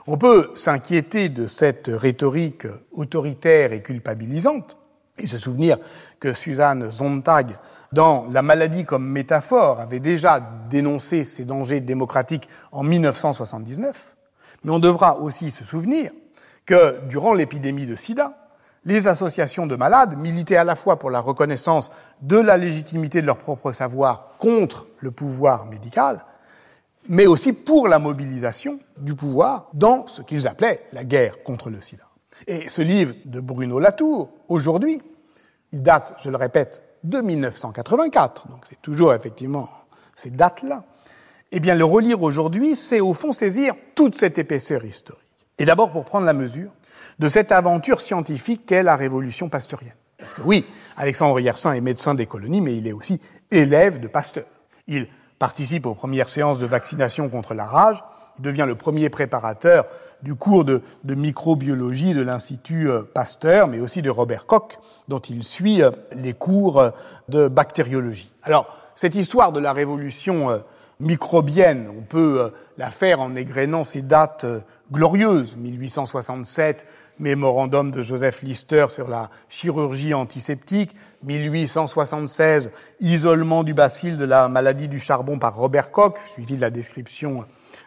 On 0.08 0.18
peut 0.18 0.50
s'inquiéter 0.54 1.28
de 1.28 1.46
cette 1.46 1.86
rhétorique 1.86 2.66
autoritaire 2.90 3.72
et 3.72 3.82
culpabilisante, 3.82 4.76
Il 5.20 5.28
se 5.28 5.38
souvenir 5.38 5.78
que 6.18 6.32
Suzanne 6.32 6.90
Sontag, 6.90 7.56
dans 7.92 8.26
La 8.30 8.42
maladie 8.42 8.84
comme 8.84 9.06
métaphore, 9.06 9.80
avait 9.80 10.00
déjà 10.00 10.40
dénoncé 10.68 11.24
ces 11.24 11.44
dangers 11.44 11.80
démocratiques 11.80 12.48
en 12.72 12.82
1979. 12.82 14.16
Mais 14.64 14.70
on 14.70 14.78
devra 14.78 15.18
aussi 15.18 15.50
se 15.50 15.64
souvenir 15.64 16.12
que 16.66 17.00
durant 17.08 17.34
l'épidémie 17.34 17.86
de 17.86 17.96
sida, 17.96 18.36
les 18.84 19.08
associations 19.08 19.66
de 19.66 19.76
malades 19.76 20.16
militaient 20.16 20.56
à 20.56 20.64
la 20.64 20.74
fois 20.74 20.98
pour 20.98 21.10
la 21.10 21.20
reconnaissance 21.20 21.90
de 22.22 22.38
la 22.38 22.56
légitimité 22.56 23.20
de 23.20 23.26
leur 23.26 23.38
propre 23.38 23.72
savoir 23.72 24.28
contre 24.38 24.88
le 25.00 25.10
pouvoir 25.10 25.66
médical, 25.66 26.24
mais 27.08 27.26
aussi 27.26 27.52
pour 27.52 27.88
la 27.88 27.98
mobilisation 27.98 28.78
du 28.96 29.14
pouvoir 29.14 29.68
dans 29.74 30.06
ce 30.06 30.22
qu'ils 30.22 30.46
appelaient 30.46 30.84
la 30.92 31.04
guerre 31.04 31.42
contre 31.42 31.70
le 31.70 31.80
sida. 31.80 32.04
Et 32.46 32.68
ce 32.68 32.80
livre 32.80 33.14
de 33.26 33.40
Bruno 33.40 33.78
Latour, 33.78 34.30
aujourd'hui, 34.48 35.02
il 35.72 35.82
date, 35.82 36.14
je 36.22 36.30
le 36.30 36.36
répète, 36.36 36.82
de 37.04 37.20
1984, 37.20 38.48
donc 38.48 38.64
c'est 38.68 38.80
toujours 38.80 39.14
effectivement 39.14 39.70
ces 40.16 40.30
dates-là. 40.30 40.84
Eh 41.52 41.60
bien, 41.60 41.74
le 41.74 41.84
relire 41.84 42.22
aujourd'hui, 42.22 42.76
c'est 42.76 43.00
au 43.00 43.14
fond 43.14 43.32
saisir 43.32 43.74
toute 43.94 44.16
cette 44.16 44.38
épaisseur 44.38 44.84
historique. 44.84 45.20
Et 45.58 45.64
d'abord 45.64 45.90
pour 45.90 46.04
prendre 46.04 46.26
la 46.26 46.32
mesure 46.32 46.70
de 47.18 47.28
cette 47.28 47.52
aventure 47.52 48.00
scientifique 48.00 48.66
qu'est 48.66 48.82
la 48.82 48.96
révolution 48.96 49.48
pasteurienne. 49.48 49.94
Parce 50.18 50.32
que 50.32 50.42
oui, 50.42 50.66
Alexandre 50.96 51.40
Yersin 51.40 51.72
est 51.72 51.80
médecin 51.80 52.14
des 52.14 52.26
colonies, 52.26 52.60
mais 52.60 52.76
il 52.76 52.86
est 52.86 52.92
aussi 52.92 53.20
élève 53.50 54.00
de 54.00 54.08
Pasteur. 54.08 54.44
Il 54.86 55.08
participe 55.38 55.86
aux 55.86 55.94
premières 55.94 56.28
séances 56.28 56.58
de 56.58 56.66
vaccination 56.66 57.28
contre 57.28 57.54
la 57.54 57.64
rage, 57.64 58.02
il 58.38 58.42
devient 58.42 58.64
le 58.66 58.74
premier 58.74 59.08
préparateur 59.08 59.86
du 60.22 60.34
cours 60.34 60.64
de, 60.64 60.82
microbiologie 61.04 62.14
de 62.14 62.22
l'Institut 62.22 62.88
euh, 62.90 63.02
Pasteur, 63.02 63.68
mais 63.68 63.80
aussi 63.80 64.02
de 64.02 64.10
Robert 64.10 64.46
Koch, 64.46 64.78
dont 65.08 65.18
il 65.18 65.44
suit 65.44 65.82
euh, 65.82 65.90
les 66.12 66.32
cours 66.32 66.78
euh, 66.78 66.90
de 67.28 67.48
bactériologie. 67.48 68.32
Alors, 68.42 68.76
cette 68.94 69.14
histoire 69.14 69.52
de 69.52 69.60
la 69.60 69.72
révolution 69.72 70.60
microbienne, 70.98 71.88
on 71.96 72.02
peut 72.02 72.52
la 72.76 72.90
faire 72.90 73.20
en 73.20 73.34
égrénant 73.34 73.82
ces 73.82 74.02
dates 74.02 74.44
glorieuses, 74.92 75.56
1867, 75.56 76.84
mémorandum 77.18 77.92
de 77.92 78.02
Joseph 78.02 78.42
Lister 78.42 78.86
sur 78.88 79.08
la 79.08 79.30
chirurgie 79.48 80.12
antiseptique, 80.12 80.94
1876, 81.22 82.72
isolement 83.00 83.62
du 83.62 83.72
bacille 83.72 84.16
de 84.16 84.24
la 84.24 84.48
maladie 84.48 84.88
du 84.88 84.98
charbon 84.98 85.38
par 85.38 85.54
Robert 85.54 85.92
Koch, 85.92 86.18
suivi 86.26 86.56
de 86.56 86.60
la 86.60 86.70
description 86.70 87.44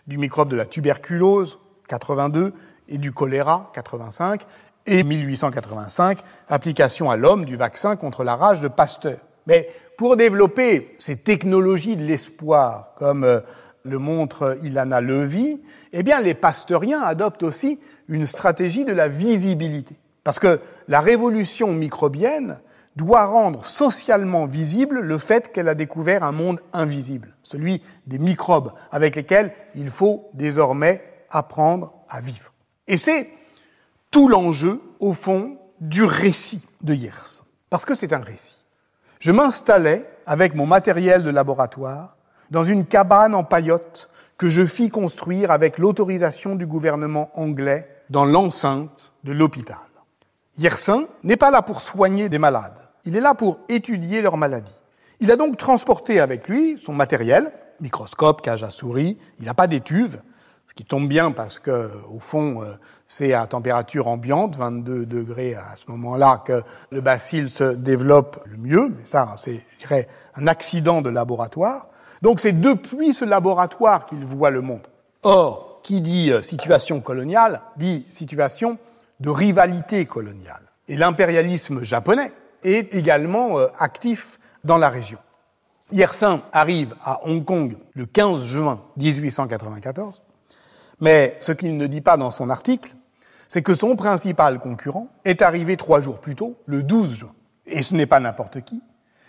du 0.08 0.18
microbe 0.18 0.50
de 0.50 0.56
la 0.56 0.66
tuberculose, 0.66 1.60
82, 1.88 2.54
et 2.90 2.98
du 2.98 3.12
choléra, 3.12 3.72
85, 3.74 4.46
et 4.86 5.04
1885, 5.04 6.20
application 6.50 7.10
à 7.10 7.16
l'homme 7.16 7.46
du 7.46 7.56
vaccin 7.56 7.96
contre 7.96 8.24
la 8.24 8.36
rage 8.36 8.62
de 8.62 8.68
Pasteur. 8.68 9.18
Mais 9.48 9.70
pour 9.98 10.18
développer 10.18 10.96
ces 11.00 11.18
technologies 11.18 11.96
de 11.96 12.04
l'espoir, 12.04 12.94
comme 12.98 13.24
euh, 13.24 13.40
le 13.84 14.00
montre 14.00 14.58
Ilana 14.64 15.02
Levy, 15.02 15.62
eh 15.92 16.04
bien, 16.04 16.22
les 16.22 16.34
pasteuriens 16.34 17.02
adoptent 17.02 17.44
aussi 17.44 17.80
une 18.08 18.26
stratégie 18.26 18.86
de 18.86 18.94
la 18.94 19.08
visibilité. 19.08 19.96
Parce 20.24 20.40
que 20.40 20.60
la 20.88 21.02
révolution 21.02 21.74
microbienne 21.74 22.60
doit 22.96 23.26
rendre 23.26 23.66
socialement 23.66 24.46
visible 24.46 25.00
le 25.00 25.18
fait 25.18 25.52
qu'elle 25.52 25.68
a 25.68 25.76
découvert 25.76 26.24
un 26.24 26.32
monde 26.32 26.60
invisible, 26.74 27.36
celui 27.42 27.82
des 28.08 28.20
microbes, 28.20 28.72
avec 28.92 29.16
lesquels 29.16 29.52
il 29.76 29.90
faut 29.90 30.30
désormais 30.34 31.02
apprendre 31.34 31.94
à 32.08 32.22
vivre. 32.22 32.54
Et 32.88 32.98
c'est 32.98 33.30
tout 34.12 34.28
l'enjeu, 34.28 34.82
au 35.00 35.14
fond, 35.14 35.58
du 35.80 36.04
récit 36.04 36.66
de 36.82 36.94
Yersin. 36.94 37.44
Parce 37.70 37.86
que 37.86 37.96
c'est 37.96 38.14
un 38.14 38.22
récit. 38.22 38.64
Je 39.20 39.32
m'installais 39.32 40.08
avec 40.26 40.56
mon 40.56 40.66
matériel 40.66 41.24
de 41.24 41.30
laboratoire 41.30 42.16
dans 42.52 42.64
une 42.64 42.86
cabane 42.86 43.34
en 43.34 43.44
paillotte 43.44 44.10
que 44.38 44.50
je 44.50 44.66
fis 44.66 44.90
construire 44.90 45.52
avec 45.52 45.78
l'autorisation 45.78 46.56
du 46.56 46.66
gouvernement 46.66 47.32
anglais 47.34 47.88
dans 48.10 48.26
l'enceinte 48.26 49.12
de 49.24 49.32
l'hôpital. 49.32 49.78
Yersin 50.58 51.08
n'est 51.24 51.38
pas 51.38 51.52
là 51.52 51.62
pour 51.62 51.82
soigner 51.82 52.30
des 52.30 52.38
malades, 52.38 52.78
il 53.06 53.16
est 53.16 53.22
là 53.22 53.34
pour 53.34 53.60
étudier 53.70 54.22
leur 54.22 54.38
maladie. 54.38 54.82
Il 55.20 55.32
a 55.32 55.36
donc 55.36 55.58
transporté 55.58 56.20
avec 56.20 56.48
lui 56.48 56.78
son 56.78 56.94
matériel, 56.94 57.52
microscope, 57.80 58.42
cage 58.42 58.64
à 58.64 58.70
souris, 58.70 59.18
il 59.40 59.46
n'a 59.46 59.54
pas 59.54 59.68
d'étuve, 59.68 60.22
ce 60.74 60.76
qui 60.76 60.86
tombe 60.86 61.07
bien 61.07 61.30
parce 61.30 61.59
que, 61.59 61.91
au 62.09 62.17
fond, 62.17 62.63
euh, 62.63 62.74
c'est 63.05 63.36
à 63.36 63.45
température 63.45 64.07
ambiante, 64.07 64.55
22 64.55 65.05
degrés 65.05 65.53
à 65.53 65.76
ce 65.76 65.84
moment-là, 65.91 66.41
que 66.43 66.63
le 66.89 66.99
bacille 66.99 67.47
se 67.47 67.76
développe 67.76 68.41
le 68.45 68.57
mieux. 68.57 68.91
Mais 68.97 69.05
ça, 69.05 69.36
c'est, 69.38 69.63
je 69.74 69.86
dirais, 69.86 70.07
un 70.34 70.47
accident 70.47 71.03
de 71.03 71.11
laboratoire. 71.11 71.89
Donc 72.24 72.39
c'est 72.39 72.59
depuis 72.59 73.13
ce 73.13 73.24
laboratoire 73.24 74.07
qu'il 74.07 74.26
voit 74.26 74.49
le 74.49 74.61
monde. 74.61 74.82
Or, 75.21 75.80
qui 75.84 76.01
dit 76.01 76.32
euh, 76.32 76.41
situation 76.41 77.01
coloniale, 77.01 77.61
dit 77.78 78.07
situation 78.09 78.80
de 79.19 79.30
rivalité 79.30 80.07
coloniale. 80.07 80.71
Et 80.88 80.97
l'impérialisme 80.97 81.84
japonais 81.84 82.34
est 82.63 82.95
également 82.95 83.59
euh, 83.59 83.67
actif 83.78 84.39
dans 84.63 84.80
la 84.80 84.89
région. 84.89 85.19
Yersin 85.91 86.41
arrive 86.51 86.95
à 87.03 87.24
Hong 87.28 87.45
Kong 87.45 87.78
le 87.93 88.07
15 88.07 88.43
juin 88.43 88.82
1894, 88.97 90.22
mais 91.04 91.36
ce 91.41 91.51
qu'il 91.51 91.76
ne 91.76 91.86
dit 91.86 91.99
pas 91.99 92.16
dans 92.16 92.32
son 92.32 92.49
article, 92.49 92.95
c'est 93.49 93.62
que 93.62 93.76
son 93.76 93.97
principal 93.97 94.60
concurrent 94.60 95.10
est 95.26 95.41
arrivé 95.41 95.76
trois 95.76 95.99
jours 95.99 96.22
plus 96.22 96.34
tôt, 96.34 96.56
le 96.66 96.82
12 96.82 97.14
juin. 97.14 97.34
Et 97.66 97.82
ce 97.82 97.93
n'est 97.93 98.06
pas 98.06 98.22
n'importe 98.22 98.62
qui, 98.62 98.82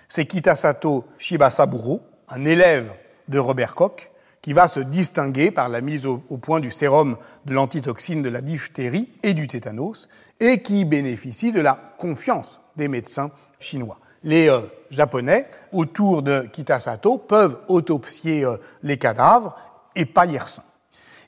c'est 0.09 0.25
Kitasato 0.25 1.05
Shibasaburo, 1.19 2.01
un 2.29 2.45
élève 2.45 2.93
de 3.27 3.41
Robert 3.41 3.75
Koch, 3.75 4.13
qui 4.41 4.53
va 4.53 4.69
se 4.69 4.79
distinguer 4.79 5.51
par 5.51 5.69
la 5.69 5.81
mise 5.81 6.07
au, 6.07 6.19
point 6.19 6.61
du 6.61 6.71
sérum 6.71 7.17
de 7.45 7.55
l'antitoxine 7.55 8.23
de 8.23 8.29
la 8.29 8.41
diphtérie 8.41 9.09
et 9.25 9.35
du 9.35 9.49
tétanos, 9.49 10.09
et 10.39 10.63
qui 10.63 10.85
bénéficie 10.85 11.51
de 11.51 11.61
la 11.61 11.77
confiance 11.99 12.61
des 12.77 12.87
médecins 12.87 13.33
chinois. 13.59 13.99
Les 14.23 14.49
euh, 14.49 14.61
Japonais, 14.91 15.49
autour 15.73 16.23
de 16.23 16.43
Kitasato, 16.43 17.19
peuvent 17.19 17.63
autopsier 17.67 18.45
euh, 18.45 18.59
les 18.85 18.97
cadavres 18.97 19.57
et 19.97 20.05
pas 20.05 20.27
Yersin. 20.27 20.63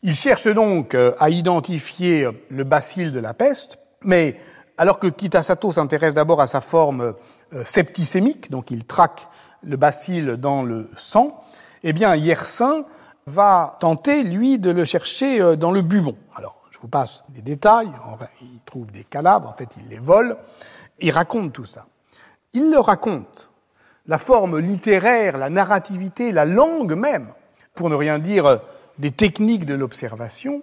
Ils 0.06 0.14
cherchent 0.14 0.46
donc 0.46 0.94
euh, 0.94 1.12
à 1.18 1.30
identifier 1.30 2.28
le 2.48 2.62
bacille 2.64 3.10
de 3.10 3.18
la 3.18 3.34
peste, 3.34 3.78
mais 4.02 4.40
alors 4.78 4.98
que 4.98 5.08
Kitasato 5.08 5.72
s'intéresse 5.72 6.14
d'abord 6.14 6.40
à 6.40 6.46
sa 6.46 6.60
forme 6.60 7.14
septicémique, 7.64 8.50
donc 8.50 8.70
il 8.70 8.84
traque 8.84 9.28
le 9.62 9.76
bacille 9.76 10.38
dans 10.38 10.62
le 10.62 10.88
sang, 10.96 11.42
eh 11.82 11.92
bien 11.92 12.14
Yersin 12.14 12.84
va 13.26 13.76
tenter, 13.80 14.22
lui, 14.22 14.60
de 14.60 14.70
le 14.70 14.84
chercher 14.84 15.40
euh, 15.40 15.56
dans 15.56 15.72
le 15.72 15.82
bubon. 15.82 16.16
Alors, 16.36 16.56
je 16.70 16.78
vous 16.78 16.88
passe 16.88 17.24
des 17.30 17.42
détails. 17.42 17.90
Il 18.40 18.60
trouve 18.64 18.90
des 18.92 19.02
cadavres, 19.02 19.48
en 19.48 19.54
fait, 19.54 19.70
il 19.80 19.88
les 19.88 19.98
vole. 19.98 20.36
Il 21.00 21.10
raconte 21.10 21.52
tout 21.52 21.64
ça. 21.64 21.86
Il 22.52 22.70
le 22.70 22.78
raconte. 22.78 23.50
La 24.06 24.18
forme 24.18 24.60
littéraire, 24.60 25.36
la 25.36 25.50
narrativité, 25.50 26.30
la 26.30 26.44
langue 26.44 26.94
même, 26.94 27.32
pour 27.74 27.90
ne 27.90 27.96
rien 27.96 28.20
dire 28.20 28.46
euh, 28.46 28.58
des 28.98 29.10
techniques 29.10 29.66
de 29.66 29.74
l'observation, 29.74 30.62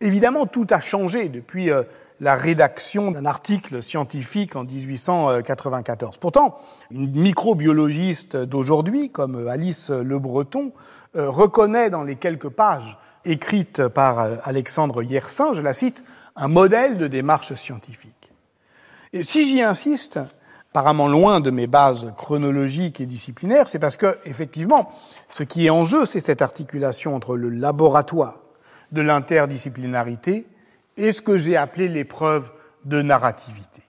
évidemment, 0.00 0.46
tout 0.46 0.66
a 0.70 0.80
changé 0.80 1.28
depuis 1.28 1.70
euh, 1.70 1.82
la 2.20 2.36
rédaction 2.36 3.10
d'un 3.10 3.26
article 3.26 3.82
scientifique 3.82 4.56
en 4.56 4.64
1894. 4.64 6.18
Pourtant, 6.18 6.58
une 6.90 7.10
microbiologiste 7.10 8.36
d'aujourd'hui, 8.36 9.10
comme 9.10 9.48
Alice 9.48 9.90
Le 9.90 10.18
Breton, 10.18 10.72
euh, 11.16 11.28
reconnaît 11.28 11.90
dans 11.90 12.02
les 12.02 12.16
quelques 12.16 12.48
pages 12.48 12.96
écrites 13.24 13.88
par 13.88 14.20
euh, 14.20 14.36
Alexandre 14.44 15.02
Yersin, 15.02 15.52
je 15.52 15.62
la 15.62 15.72
cite, 15.72 16.04
un 16.36 16.48
modèle 16.48 16.98
de 16.98 17.06
démarche 17.06 17.54
scientifique. 17.54 18.32
Et 19.12 19.22
si 19.22 19.46
j'y 19.46 19.62
insiste, 19.62 20.18
apparemment 20.74 21.06
loin 21.06 21.38
de 21.38 21.50
mes 21.50 21.68
bases 21.68 22.12
chronologiques 22.16 23.00
et 23.00 23.06
disciplinaires, 23.06 23.68
c'est 23.68 23.78
parce 23.78 23.96
que, 23.96 24.18
effectivement, 24.24 24.90
ce 25.28 25.44
qui 25.44 25.66
est 25.66 25.70
en 25.70 25.84
jeu, 25.84 26.04
c'est 26.04 26.18
cette 26.18 26.42
articulation 26.42 27.14
entre 27.14 27.36
le 27.36 27.48
laboratoire 27.48 28.40
de 28.90 29.00
l'interdisciplinarité 29.00 30.48
et 30.96 31.12
ce 31.12 31.22
que 31.22 31.38
j'ai 31.38 31.56
appelé 31.56 31.86
l'épreuve 31.86 32.50
de 32.84 33.02
narrativité. 33.02 33.82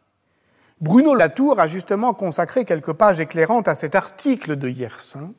Bruno 0.79 1.15
Latour 1.15 1.59
a 1.59 1.67
justement 1.67 2.13
consacré 2.13 2.65
quelques 2.65 2.93
pages 2.93 3.19
éclairantes 3.19 3.67
à 3.67 3.73
cet 3.73 3.95
article 3.95 4.55
de 4.55 4.69
Yersin, 4.69 5.31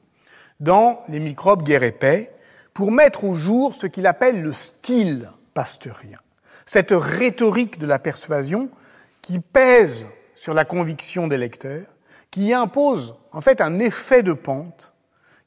dans 0.58 1.04
Les 1.08 1.20
microbes 1.20 1.62
guerre 1.62 1.84
et 1.84 1.92
paix 1.92 2.32
pour 2.74 2.90
mettre 2.90 3.22
au 3.22 3.36
jour 3.36 3.72
ce 3.72 3.86
qu'il 3.86 4.08
appelle 4.08 4.42
le 4.42 4.52
style 4.52 5.30
pasteurien, 5.54 6.18
cette 6.64 6.90
rhétorique 6.90 7.78
de 7.78 7.86
la 7.86 8.00
persuasion 8.00 8.68
qui 9.22 9.38
pèse 9.38 10.06
sur 10.36 10.54
la 10.54 10.64
conviction 10.64 11.26
des 11.26 11.38
lecteurs, 11.38 11.86
qui 12.30 12.52
impose 12.52 13.16
en 13.32 13.40
fait 13.40 13.60
un 13.60 13.80
effet 13.80 14.22
de 14.22 14.32
pente 14.32 14.94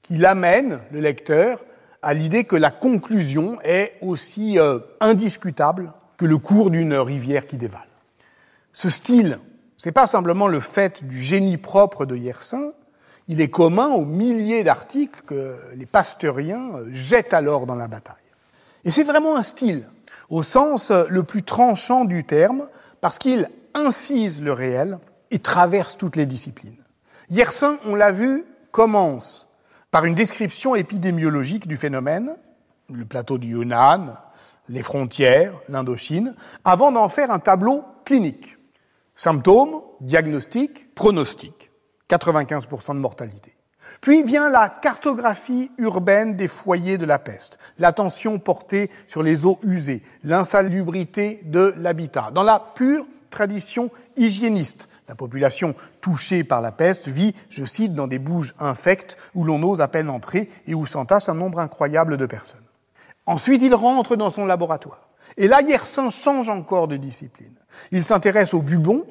qui 0.01 0.17
l'amène, 0.17 0.81
le 0.91 0.99
lecteur, 0.99 1.63
à 2.01 2.13
l'idée 2.13 2.43
que 2.43 2.55
la 2.55 2.71
conclusion 2.71 3.59
est 3.61 3.93
aussi 4.01 4.57
euh, 4.59 4.79
indiscutable 4.99 5.93
que 6.17 6.25
le 6.25 6.37
cours 6.37 6.71
d'une 6.71 6.95
rivière 6.95 7.47
qui 7.47 7.57
dévale. 7.57 7.87
Ce 8.73 8.89
style 8.89 9.39
n'est 9.85 9.91
pas 9.91 10.07
simplement 10.07 10.47
le 10.47 10.59
fait 10.59 11.03
du 11.05 11.21
génie 11.21 11.57
propre 11.57 12.05
de 12.05 12.15
Yersin, 12.15 12.71
il 13.27 13.41
est 13.41 13.49
commun 13.49 13.89
aux 13.89 14.05
milliers 14.05 14.63
d'articles 14.63 15.21
que 15.25 15.57
les 15.75 15.85
pasteuriens 15.85 16.71
jettent 16.91 17.33
alors 17.33 17.67
dans 17.67 17.75
la 17.75 17.87
bataille. 17.87 18.15
Et 18.85 18.91
c'est 18.91 19.03
vraiment 19.03 19.37
un 19.37 19.43
style, 19.43 19.87
au 20.29 20.41
sens 20.41 20.91
le 20.91 21.23
plus 21.23 21.43
tranchant 21.43 22.05
du 22.05 22.23
terme, 22.23 22.67
parce 23.01 23.19
qu'il 23.19 23.47
incise 23.73 24.41
le 24.41 24.53
réel 24.53 24.99
et 25.31 25.39
traverse 25.39 25.97
toutes 25.97 26.15
les 26.15 26.25
disciplines. 26.25 26.83
Yersin, 27.29 27.77
on 27.85 27.95
l'a 27.95 28.11
vu, 28.11 28.45
commence 28.71 29.47
par 29.91 30.05
une 30.05 30.15
description 30.15 30.75
épidémiologique 30.75 31.67
du 31.67 31.77
phénomène, 31.77 32.35
le 32.91 33.05
plateau 33.05 33.37
du 33.37 33.49
Yunnan, 33.49 34.15
les 34.67 34.83
frontières, 34.83 35.53
l'Indochine, 35.67 36.35
avant 36.63 36.91
d'en 36.91 37.09
faire 37.09 37.31
un 37.31 37.39
tableau 37.39 37.83
clinique. 38.05 38.57
Symptômes, 39.15 39.81
diagnostic, 40.01 40.93
pronostic. 40.95 41.71
95% 42.09 42.95
de 42.95 42.99
mortalité. 42.99 43.55
Puis 44.01 44.23
vient 44.23 44.49
la 44.49 44.69
cartographie 44.69 45.71
urbaine 45.77 46.35
des 46.35 46.47
foyers 46.47 46.97
de 46.97 47.05
la 47.05 47.19
peste, 47.19 47.57
l'attention 47.77 48.39
portée 48.39 48.89
sur 49.07 49.23
les 49.23 49.45
eaux 49.45 49.59
usées, 49.63 50.03
l'insalubrité 50.23 51.41
de 51.43 51.73
l'habitat, 51.77 52.31
dans 52.33 52.43
la 52.43 52.59
pure 52.59 53.05
tradition 53.29 53.91
hygiéniste. 54.17 54.87
La 55.07 55.15
population 55.15 55.75
touchée 56.01 56.43
par 56.43 56.61
la 56.61 56.71
peste 56.71 57.07
vit, 57.07 57.33
je 57.49 57.65
cite, 57.65 57.93
dans 57.95 58.07
des 58.07 58.19
bouges 58.19 58.53
infectes 58.59 59.17
où 59.33 59.43
l'on 59.43 59.61
ose 59.63 59.81
à 59.81 59.87
peine 59.87 60.09
entrer 60.09 60.49
et 60.67 60.75
où 60.75 60.85
s'entasse 60.85 61.29
un 61.29 61.33
nombre 61.33 61.59
incroyable 61.59 62.17
de 62.17 62.25
personnes. 62.25 62.59
Ensuite, 63.25 63.61
il 63.61 63.73
rentre 63.73 64.15
dans 64.15 64.29
son 64.29 64.45
laboratoire. 64.45 65.09
Et 65.37 65.47
là, 65.47 65.61
Yersin 65.61 66.09
change 66.09 66.49
encore 66.49 66.87
de 66.87 66.97
discipline. 66.97 67.53
Il 67.91 68.03
s'intéresse 68.03 68.53
au 68.53 68.61
bubon, 68.61 69.05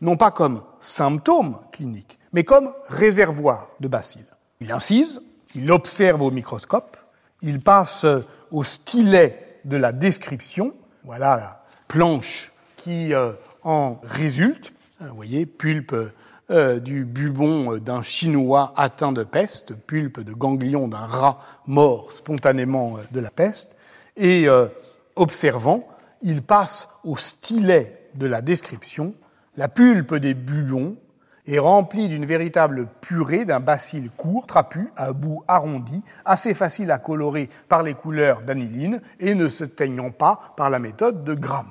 non 0.00 0.16
pas 0.16 0.30
comme 0.30 0.62
symptôme 0.80 1.58
clinique, 1.72 2.18
mais 2.32 2.44
comme 2.44 2.72
réservoir 2.88 3.68
de 3.80 3.88
bacilles. 3.88 4.24
Il 4.60 4.72
incise, 4.72 5.22
il 5.54 5.70
observe 5.70 6.22
au 6.22 6.30
microscope, 6.30 6.96
il 7.42 7.60
passe 7.60 8.06
au 8.50 8.64
stylet 8.64 9.60
de 9.64 9.76
la 9.76 9.92
description, 9.92 10.74
voilà 11.04 11.36
la 11.36 11.64
planche 11.88 12.52
qui 12.78 13.14
euh, 13.14 13.32
en 13.64 13.96
résulte, 14.02 14.72
vous 15.00 15.14
voyez, 15.14 15.46
pulpe 15.46 15.96
euh, 16.50 16.78
du 16.78 17.04
bubon 17.04 17.78
d'un 17.78 18.02
Chinois 18.02 18.72
atteint 18.76 19.12
de 19.12 19.24
peste, 19.24 19.74
pulpe 19.74 20.20
de 20.20 20.32
ganglion 20.32 20.88
d'un 20.88 21.06
rat 21.06 21.40
mort 21.66 22.12
spontanément 22.12 22.98
euh, 22.98 23.00
de 23.10 23.20
la 23.20 23.30
peste, 23.30 23.76
et 24.16 24.46
observant, 25.16 25.88
il 26.22 26.40
passe 26.40 26.88
au 27.02 27.16
stylet 27.16 28.10
de 28.14 28.28
la 28.28 28.42
description, 28.42 29.12
la 29.56 29.66
pulpe 29.66 30.14
des 30.14 30.34
bubons 30.34 30.96
est 31.46 31.58
remplie 31.58 32.08
d'une 32.08 32.24
véritable 32.24 32.88
purée 33.00 33.44
d'un 33.44 33.60
bacille 33.60 34.10
court, 34.16 34.46
trapu, 34.46 34.90
à 34.96 35.12
bout 35.12 35.42
arrondi, 35.46 36.02
assez 36.24 36.54
facile 36.54 36.90
à 36.90 36.98
colorer 36.98 37.50
par 37.68 37.82
les 37.82 37.94
couleurs 37.94 38.42
d'aniline 38.42 39.02
et 39.20 39.34
ne 39.34 39.48
se 39.48 39.64
teignant 39.64 40.10
pas 40.10 40.54
par 40.56 40.70
la 40.70 40.78
méthode 40.78 41.24
de 41.24 41.34
Gram. 41.34 41.66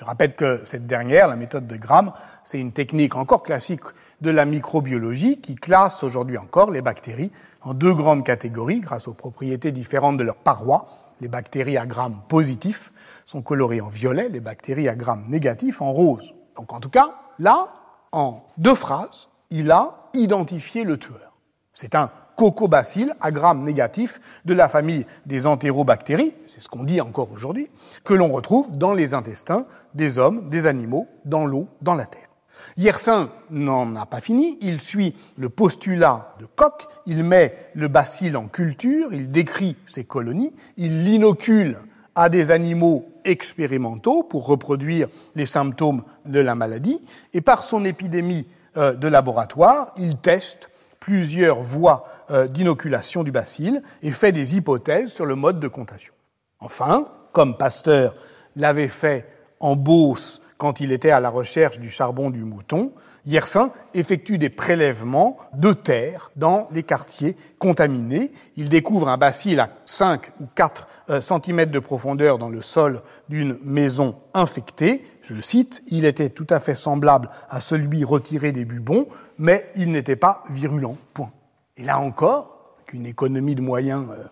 Je 0.00 0.06
rappelle 0.06 0.34
que 0.34 0.62
cette 0.64 0.86
dernière, 0.86 1.28
la 1.28 1.36
méthode 1.36 1.66
de 1.66 1.76
Gram, 1.76 2.12
c'est 2.44 2.58
une 2.58 2.72
technique 2.72 3.16
encore 3.16 3.42
classique 3.42 3.82
de 4.22 4.30
la 4.30 4.46
microbiologie 4.46 5.42
qui 5.42 5.56
classe 5.56 6.02
aujourd'hui 6.02 6.38
encore 6.38 6.70
les 6.70 6.80
bactéries 6.80 7.30
en 7.60 7.74
deux 7.74 7.92
grandes 7.92 8.24
catégories 8.24 8.80
grâce 8.80 9.08
aux 9.08 9.12
propriétés 9.12 9.72
différentes 9.72 10.16
de 10.16 10.24
leurs 10.24 10.38
parois. 10.38 10.86
Les 11.20 11.28
bactéries 11.28 11.76
à 11.76 11.84
Gram 11.84 12.14
positifs 12.28 12.92
sont 13.26 13.42
colorées 13.42 13.82
en 13.82 13.90
violet, 13.90 14.30
les 14.30 14.40
bactéries 14.40 14.88
à 14.88 14.94
Gram 14.94 15.22
négatifs 15.28 15.82
en 15.82 15.92
rose. 15.92 16.34
Donc 16.56 16.72
en 16.72 16.80
tout 16.80 16.88
cas, 16.88 17.10
là, 17.38 17.68
en 18.10 18.42
deux 18.56 18.74
phrases, 18.74 19.28
il 19.50 19.70
a 19.70 20.08
identifié 20.14 20.84
le 20.84 20.96
tueur. 20.96 21.34
C'est 21.74 21.94
un 21.94 22.10
cocobacille 22.40 23.12
à 23.20 23.32
gramme 23.32 23.64
négatif 23.64 24.18
de 24.46 24.54
la 24.54 24.66
famille 24.66 25.04
des 25.26 25.46
entérobactéries, 25.46 26.32
c'est 26.46 26.62
ce 26.62 26.70
qu'on 26.70 26.84
dit 26.84 27.02
encore 27.02 27.30
aujourd'hui, 27.32 27.68
que 28.02 28.14
l'on 28.14 28.28
retrouve 28.28 28.78
dans 28.78 28.94
les 28.94 29.12
intestins 29.12 29.66
des 29.92 30.16
hommes, 30.16 30.48
des 30.48 30.64
animaux, 30.64 31.06
dans 31.26 31.44
l'eau, 31.44 31.68
dans 31.82 31.94
la 31.94 32.06
terre. 32.06 32.30
Yersin 32.78 33.30
n'en 33.50 33.94
a 33.94 34.06
pas 34.06 34.22
fini, 34.22 34.56
il 34.62 34.80
suit 34.80 35.12
le 35.36 35.50
postulat 35.50 36.34
de 36.40 36.46
Koch, 36.46 36.88
il 37.04 37.24
met 37.24 37.54
le 37.74 37.88
bacille 37.88 38.34
en 38.34 38.48
culture, 38.48 39.12
il 39.12 39.30
décrit 39.30 39.76
ses 39.84 40.04
colonies, 40.04 40.54
il 40.78 41.04
l'inocule 41.04 41.76
à 42.14 42.30
des 42.30 42.50
animaux 42.50 43.04
expérimentaux 43.26 44.22
pour 44.22 44.46
reproduire 44.46 45.08
les 45.34 45.44
symptômes 45.44 46.04
de 46.24 46.40
la 46.40 46.54
maladie, 46.54 47.04
et 47.34 47.42
par 47.42 47.62
son 47.64 47.84
épidémie 47.84 48.46
euh, 48.78 48.94
de 48.94 49.08
laboratoire, 49.08 49.92
il 49.98 50.16
teste 50.16 50.69
plusieurs 51.00 51.60
voies 51.60 52.06
euh, 52.30 52.46
d'inoculation 52.46 53.24
du 53.24 53.32
bacille 53.32 53.80
et 54.02 54.10
fait 54.10 54.32
des 54.32 54.56
hypothèses 54.56 55.12
sur 55.12 55.26
le 55.26 55.34
mode 55.34 55.58
de 55.58 55.68
contagion. 55.68 56.12
Enfin, 56.60 57.08
comme 57.32 57.56
Pasteur 57.56 58.14
l'avait 58.54 58.88
fait 58.88 59.26
en 59.58 59.76
Beauce 59.76 60.42
quand 60.60 60.80
il 60.80 60.92
était 60.92 61.10
à 61.10 61.20
la 61.20 61.30
recherche 61.30 61.78
du 61.78 61.88
charbon 61.88 62.28
du 62.28 62.44
mouton, 62.44 62.92
Yersin 63.24 63.72
effectue 63.94 64.36
des 64.36 64.50
prélèvements 64.50 65.38
de 65.54 65.72
terre 65.72 66.30
dans 66.36 66.68
les 66.70 66.82
quartiers 66.82 67.34
contaminés. 67.58 68.30
Il 68.56 68.68
découvre 68.68 69.08
un 69.08 69.16
bacille 69.16 69.58
à 69.58 69.70
5 69.86 70.32
ou 70.38 70.44
4 70.54 70.88
euh, 71.08 71.20
cm 71.22 71.64
de 71.64 71.78
profondeur 71.78 72.36
dans 72.36 72.50
le 72.50 72.60
sol 72.60 73.00
d'une 73.30 73.56
maison 73.64 74.18
infectée. 74.34 75.02
Je 75.22 75.32
le 75.32 75.40
cite, 75.40 75.82
il 75.88 76.04
était 76.04 76.28
tout 76.28 76.46
à 76.50 76.60
fait 76.60 76.74
semblable 76.74 77.30
à 77.48 77.60
celui 77.60 78.04
retiré 78.04 78.52
des 78.52 78.66
bubons, 78.66 79.08
mais 79.38 79.72
il 79.76 79.90
n'était 79.90 80.14
pas 80.14 80.44
virulent. 80.50 80.98
Point. 81.14 81.32
Et 81.78 81.84
là 81.84 81.98
encore, 81.98 82.74
avec 82.76 82.92
une 82.92 83.06
économie 83.06 83.54
de 83.54 83.62
moyens 83.62 84.08
euh, 84.10 84.24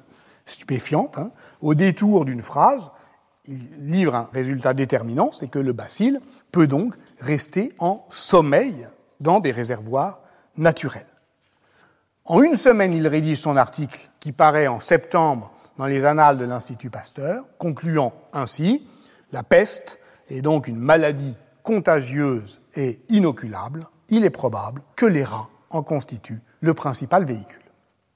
stupéfiante, 0.44 1.16
hein, 1.16 1.30
au 1.62 1.74
détour 1.74 2.26
d'une 2.26 2.42
phrase, 2.42 2.90
il 3.48 3.90
livre 3.90 4.14
un 4.14 4.28
résultat 4.32 4.74
déterminant, 4.74 5.32
c'est 5.32 5.48
que 5.48 5.58
le 5.58 5.72
bacille 5.72 6.20
peut 6.52 6.66
donc 6.66 6.94
rester 7.18 7.72
en 7.78 8.04
sommeil 8.10 8.86
dans 9.20 9.40
des 9.40 9.50
réservoirs 9.50 10.20
naturels. 10.56 11.06
En 12.26 12.42
une 12.42 12.56
semaine, 12.56 12.92
il 12.92 13.08
rédige 13.08 13.40
son 13.40 13.56
article 13.56 14.10
qui 14.20 14.32
paraît 14.32 14.66
en 14.66 14.80
septembre 14.80 15.50
dans 15.78 15.86
les 15.86 16.04
annales 16.04 16.36
de 16.36 16.44
l'Institut 16.44 16.90
Pasteur, 16.90 17.44
concluant 17.56 18.12
ainsi 18.34 18.86
La 19.32 19.42
peste 19.42 19.98
est 20.28 20.42
donc 20.42 20.68
une 20.68 20.76
maladie 20.76 21.34
contagieuse 21.62 22.60
et 22.74 23.00
inoculable. 23.08 23.86
Il 24.10 24.24
est 24.24 24.30
probable 24.30 24.82
que 24.94 25.06
les 25.06 25.24
rats 25.24 25.48
en 25.70 25.82
constituent 25.82 26.42
le 26.60 26.74
principal 26.74 27.24
véhicule. 27.24 27.62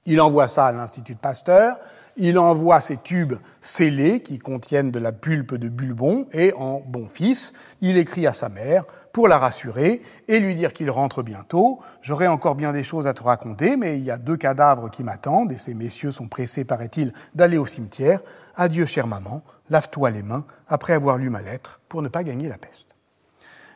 Il 0.04 0.20
envoie 0.20 0.48
ça 0.48 0.66
à 0.66 0.72
l'Institut 0.72 1.14
Pasteur, 1.14 1.78
il 2.16 2.38
envoie 2.38 2.80
ces 2.80 2.96
tubes 2.96 3.34
scellés 3.60 4.20
qui 4.20 4.38
contiennent 4.38 4.90
de 4.90 4.98
la 4.98 5.12
pulpe 5.12 5.54
de 5.54 5.68
bulbon 5.68 6.26
et 6.32 6.52
en 6.54 6.80
bon 6.80 7.06
fils, 7.06 7.52
il 7.80 7.96
écrit 7.96 8.26
à 8.26 8.32
sa 8.32 8.48
mère 8.48 8.84
pour 9.12 9.28
la 9.28 9.38
rassurer 9.38 10.02
et 10.28 10.40
lui 10.40 10.54
dire 10.54 10.72
qu'il 10.72 10.90
rentre 10.90 11.22
bientôt. 11.22 11.80
J'aurai 12.02 12.26
encore 12.26 12.54
bien 12.54 12.72
des 12.72 12.82
choses 12.82 13.06
à 13.06 13.14
te 13.14 13.22
raconter, 13.22 13.76
mais 13.76 13.98
il 13.98 14.04
y 14.04 14.10
a 14.10 14.18
deux 14.18 14.36
cadavres 14.36 14.90
qui 14.90 15.04
m'attendent 15.04 15.52
et 15.52 15.58
ces 15.58 15.74
messieurs 15.74 16.12
sont 16.12 16.28
pressés, 16.28 16.64
paraît-il, 16.64 17.12
d'aller 17.34 17.58
au 17.58 17.66
cimetière. 17.66 18.20
Adieu, 18.56 18.86
chère 18.86 19.06
maman, 19.06 19.42
lave-toi 19.70 20.10
les 20.10 20.22
mains 20.22 20.44
après 20.68 20.92
avoir 20.92 21.18
lu 21.18 21.30
ma 21.30 21.42
lettre 21.42 21.80
pour 21.88 22.02
ne 22.02 22.08
pas 22.08 22.22
gagner 22.22 22.48
la 22.48 22.58
peste. 22.58 22.88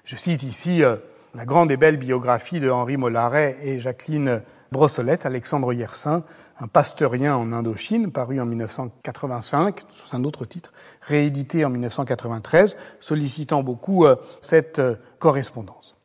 Je 0.04 0.16
cite 0.16 0.42
ici 0.42 0.82
euh, 0.82 0.96
la 1.34 1.44
grande 1.44 1.70
et 1.70 1.76
belle 1.76 1.96
biographie 1.96 2.60
de 2.60 2.70
Henri 2.70 2.96
Mollaret 2.96 3.56
et 3.62 3.80
Jacqueline 3.80 4.42
Brossolette, 4.72 5.26
Alexandre 5.26 5.72
Yersin, 5.72 6.24
un 6.58 6.68
pasteurien 6.68 7.36
en 7.36 7.52
Indochine, 7.52 8.10
paru 8.10 8.40
en 8.40 8.46
1985 8.46 9.80
sous 9.90 10.16
un 10.16 10.24
autre 10.24 10.44
titre, 10.44 10.72
réédité 11.02 11.64
en 11.64 11.70
1993, 11.70 12.76
sollicitant 13.00 13.62
beaucoup 13.62 14.06
euh, 14.06 14.16
cette 14.40 14.78
euh, 14.78 14.96
correspondance. 15.18 15.96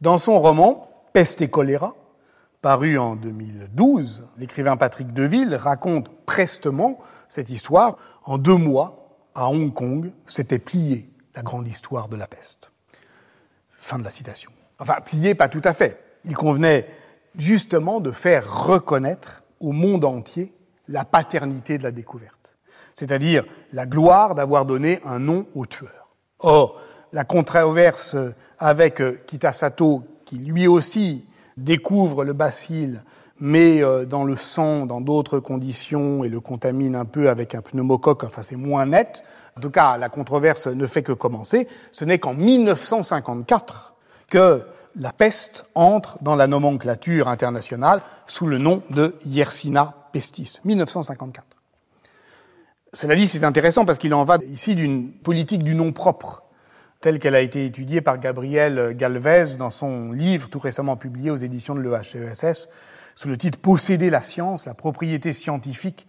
Dans 0.00 0.18
son 0.18 0.40
roman 0.40 0.90
Peste 1.12 1.42
et 1.42 1.48
choléra, 1.48 1.94
paru 2.60 2.98
en 2.98 3.14
2012, 3.14 4.24
l'écrivain 4.36 4.76
Patrick 4.76 5.12
Deville 5.12 5.54
raconte 5.54 6.10
prestement 6.26 6.98
cette 7.28 7.50
histoire. 7.50 7.98
En 8.24 8.36
deux 8.36 8.56
mois, 8.56 9.16
à 9.34 9.48
Hong 9.48 9.72
Kong, 9.72 10.10
s'était 10.26 10.58
pliée 10.58 11.08
la 11.36 11.42
grande 11.42 11.68
histoire 11.68 12.08
de 12.08 12.16
la 12.16 12.26
peste. 12.26 12.72
Fin 13.78 13.98
de 14.00 14.04
la 14.04 14.10
citation. 14.10 14.50
Enfin, 14.80 14.96
pliée 15.04 15.36
pas 15.36 15.48
tout 15.48 15.62
à 15.62 15.72
fait. 15.72 16.02
Il 16.24 16.34
convenait 16.34 16.88
justement 17.36 18.00
de 18.00 18.10
faire 18.10 18.66
reconnaître 18.66 19.43
au 19.60 19.72
monde 19.72 20.04
entier 20.04 20.52
la 20.88 21.04
paternité 21.04 21.78
de 21.78 21.82
la 21.82 21.90
découverte, 21.90 22.54
c'est-à-dire 22.94 23.44
la 23.72 23.86
gloire 23.86 24.34
d'avoir 24.34 24.66
donné 24.66 25.00
un 25.04 25.18
nom 25.18 25.46
au 25.54 25.66
tueur. 25.66 26.08
Or, 26.40 26.80
la 27.12 27.24
controverse 27.24 28.16
avec 28.58 29.00
euh, 29.00 29.20
Kitasato, 29.26 30.02
qui 30.24 30.36
lui 30.36 30.66
aussi 30.66 31.26
découvre 31.56 32.24
le 32.24 32.32
bacille, 32.32 33.00
mais 33.40 33.82
euh, 33.82 34.04
dans 34.04 34.24
le 34.24 34.36
sang, 34.36 34.86
dans 34.86 35.00
d'autres 35.00 35.38
conditions, 35.38 36.24
et 36.24 36.28
le 36.28 36.40
contamine 36.40 36.96
un 36.96 37.04
peu 37.04 37.28
avec 37.28 37.54
un 37.54 37.62
pneumocoque, 37.62 38.24
enfin 38.24 38.42
c'est 38.42 38.56
moins 38.56 38.86
net. 38.86 39.22
En 39.56 39.60
tout 39.60 39.70
cas, 39.70 39.96
la 39.96 40.08
controverse 40.08 40.66
ne 40.66 40.86
fait 40.86 41.02
que 41.02 41.12
commencer. 41.12 41.68
Ce 41.92 42.04
n'est 42.04 42.18
qu'en 42.18 42.34
1954 42.34 43.94
que 44.28 44.62
la 44.96 45.12
peste 45.12 45.66
entre 45.74 46.18
dans 46.22 46.36
la 46.36 46.46
nomenclature 46.46 47.28
internationale 47.28 48.02
sous 48.26 48.46
le 48.46 48.58
nom 48.58 48.82
de 48.90 49.16
Yersina 49.24 49.94
pestis, 50.12 50.60
1954. 50.64 51.44
Cela 52.92 53.16
dit, 53.16 53.26
c'est 53.26 53.44
intéressant 53.44 53.84
parce 53.84 53.98
qu'il 53.98 54.14
en 54.14 54.24
va 54.24 54.38
ici 54.48 54.74
d'une 54.76 55.10
politique 55.10 55.64
du 55.64 55.74
nom 55.74 55.92
propre, 55.92 56.44
telle 57.00 57.18
qu'elle 57.18 57.34
a 57.34 57.40
été 57.40 57.66
étudiée 57.66 58.00
par 58.00 58.18
Gabriel 58.18 58.94
Galvez 58.96 59.56
dans 59.58 59.70
son 59.70 60.12
livre 60.12 60.48
tout 60.48 60.60
récemment 60.60 60.96
publié 60.96 61.30
aux 61.30 61.36
éditions 61.36 61.74
de 61.74 61.80
l'EHESS 61.80 62.68
sous 63.16 63.28
le 63.28 63.36
titre 63.36 63.58
Posséder 63.58 64.10
la 64.10 64.22
science, 64.22 64.64
la 64.64 64.74
propriété 64.74 65.32
scientifique 65.32 66.06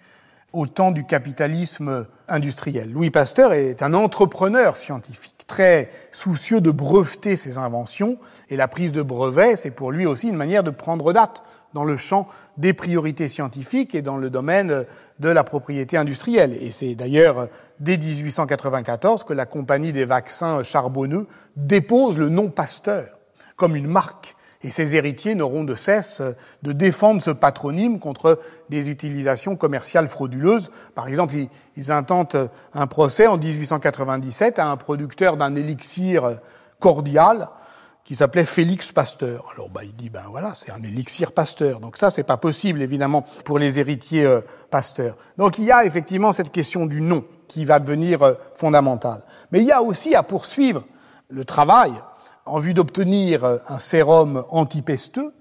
au 0.56 0.68
temps 0.68 0.92
du 0.92 1.04
capitalisme 1.04 2.08
industriel. 2.28 2.92
Louis 2.92 3.12
Pasteur 3.12 3.54
est 3.54 3.84
un 3.84 3.94
entrepreneur 3.94 4.78
scientifique, 4.78 5.44
très 5.48 5.92
soucieux 6.12 6.62
de 6.62 6.72
breveter 6.72 7.36
ses 7.36 7.58
inventions, 7.58 8.18
et 8.50 8.56
la 8.56 8.68
prise 8.68 8.94
de 8.94 9.02
brevet, 9.02 9.58
c'est 9.58 9.72
pour 9.72 9.92
lui 9.92 10.06
aussi 10.06 10.30
une 10.30 10.38
manière 10.38 10.64
de 10.64 10.72
prendre 10.72 11.12
date 11.12 11.44
dans 11.74 11.84
le 11.84 11.98
champ 11.98 12.28
des 12.58 12.74
priorités 12.74 13.28
scientifiques 13.28 13.96
et 13.96 14.02
dans 14.02 14.16
le 14.16 14.30
domaine 14.30 14.86
de 15.20 15.30
la 15.30 15.44
propriété 15.44 15.98
industrielle. 15.98 16.58
Et 16.62 16.72
c'est 16.72 16.96
d'ailleurs 16.96 17.50
dès 17.82 17.98
1894 17.98 19.26
que 19.26 19.34
la 19.34 19.46
compagnie 19.46 19.92
des 19.92 20.06
vaccins 20.06 20.64
charbonneux 20.64 21.28
dépose 21.58 22.18
le 22.18 22.30
nom 22.30 22.50
Pasteur 22.50 23.16
comme 23.56 23.76
une 23.76 23.88
marque 23.88 24.35
et 24.66 24.72
ses 24.72 24.96
héritiers 24.96 25.36
n'auront 25.36 25.64
de 25.64 25.76
cesse 25.76 26.24
de 26.64 26.72
défendre 26.72 27.22
ce 27.22 27.30
patronyme 27.30 28.00
contre 28.00 28.40
des 28.70 28.90
utilisations 28.90 29.56
commerciales 29.56 30.08
frauduleuses. 30.08 30.72
Par 30.96 31.08
exemple, 31.08 31.36
ils 31.78 31.92
intentent 31.92 32.36
un 32.74 32.88
procès 32.88 33.28
en 33.28 33.38
1897 33.38 34.58
à 34.58 34.66
un 34.66 34.76
producteur 34.76 35.38
d'un 35.38 35.56
élixir 35.56 36.40
cordial 36.80 37.48
qui 38.06 38.16
s'appelait 38.16 38.44
Félix 38.44 38.92
Pasteur. 38.92 39.52
Alors 39.54 39.70
bah, 39.70 39.82
il 39.84 39.96
dit 39.96 40.10
ben 40.10 40.24
voilà, 40.32 40.56
c'est 40.56 40.72
un 40.72 40.82
élixir 40.82 41.32
Pasteur. 41.32 41.80
Donc 41.80 41.96
ça 41.96 42.10
c'est 42.10 42.24
pas 42.24 42.38
possible 42.38 42.82
évidemment 42.82 43.24
pour 43.44 43.60
les 43.60 43.78
héritiers 43.78 44.26
euh, 44.26 44.42
Pasteur. 44.72 45.16
Donc 45.38 45.60
il 45.60 45.66
y 45.66 45.72
a 45.72 45.86
effectivement 45.86 46.34
cette 46.34 46.52
question 46.52 46.88
du 46.88 47.02
nom 47.02 47.24
qui 47.48 47.66
va 47.66 47.78
devenir 47.78 48.24
euh, 48.24 48.34
fondamentale. 48.56 49.22
Mais 49.52 49.60
il 49.60 49.68
y 49.68 49.72
a 49.72 49.84
aussi 49.84 50.16
à 50.16 50.24
poursuivre 50.24 50.86
le 51.30 51.46
travail 51.46 51.94
en 52.46 52.60
vue 52.60 52.74
d'obtenir 52.74 53.60
un 53.68 53.80
sérum 53.80 54.46
antipesteux, 54.50 55.34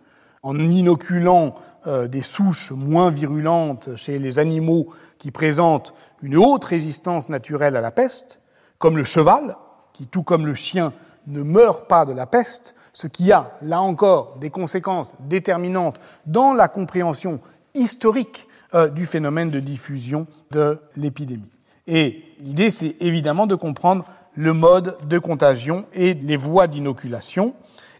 en 0.42 0.58
inoculant 0.58 1.54
euh, 1.86 2.08
des 2.08 2.22
souches 2.22 2.70
moins 2.70 3.10
virulentes 3.10 3.96
chez 3.96 4.18
les 4.18 4.38
animaux 4.38 4.88
qui 5.18 5.30
présentent 5.30 5.94
une 6.22 6.36
haute 6.36 6.64
résistance 6.64 7.28
naturelle 7.28 7.76
à 7.76 7.80
la 7.80 7.90
peste, 7.90 8.40
comme 8.78 8.96
le 8.96 9.04
cheval, 9.04 9.56
qui, 9.92 10.06
tout 10.06 10.22
comme 10.22 10.46
le 10.46 10.54
chien, 10.54 10.92
ne 11.26 11.42
meurt 11.42 11.88
pas 11.88 12.04
de 12.04 12.12
la 12.12 12.26
peste, 12.26 12.74
ce 12.92 13.06
qui 13.06 13.32
a, 13.32 13.52
là 13.62 13.80
encore, 13.80 14.36
des 14.38 14.50
conséquences 14.50 15.14
déterminantes 15.20 16.00
dans 16.26 16.52
la 16.52 16.68
compréhension 16.68 17.40
historique 17.74 18.48
euh, 18.74 18.88
du 18.88 19.04
phénomène 19.04 19.50
de 19.50 19.60
diffusion 19.60 20.26
de 20.52 20.78
l'épidémie. 20.96 21.50
Et 21.86 22.22
l'idée, 22.38 22.70
c'est 22.70 22.96
évidemment 23.00 23.46
de 23.46 23.54
comprendre 23.54 24.04
le 24.34 24.52
mode 24.52 24.96
de 25.06 25.18
contagion 25.18 25.86
et 25.94 26.14
les 26.14 26.36
voies 26.36 26.66
d'inoculation. 26.66 27.54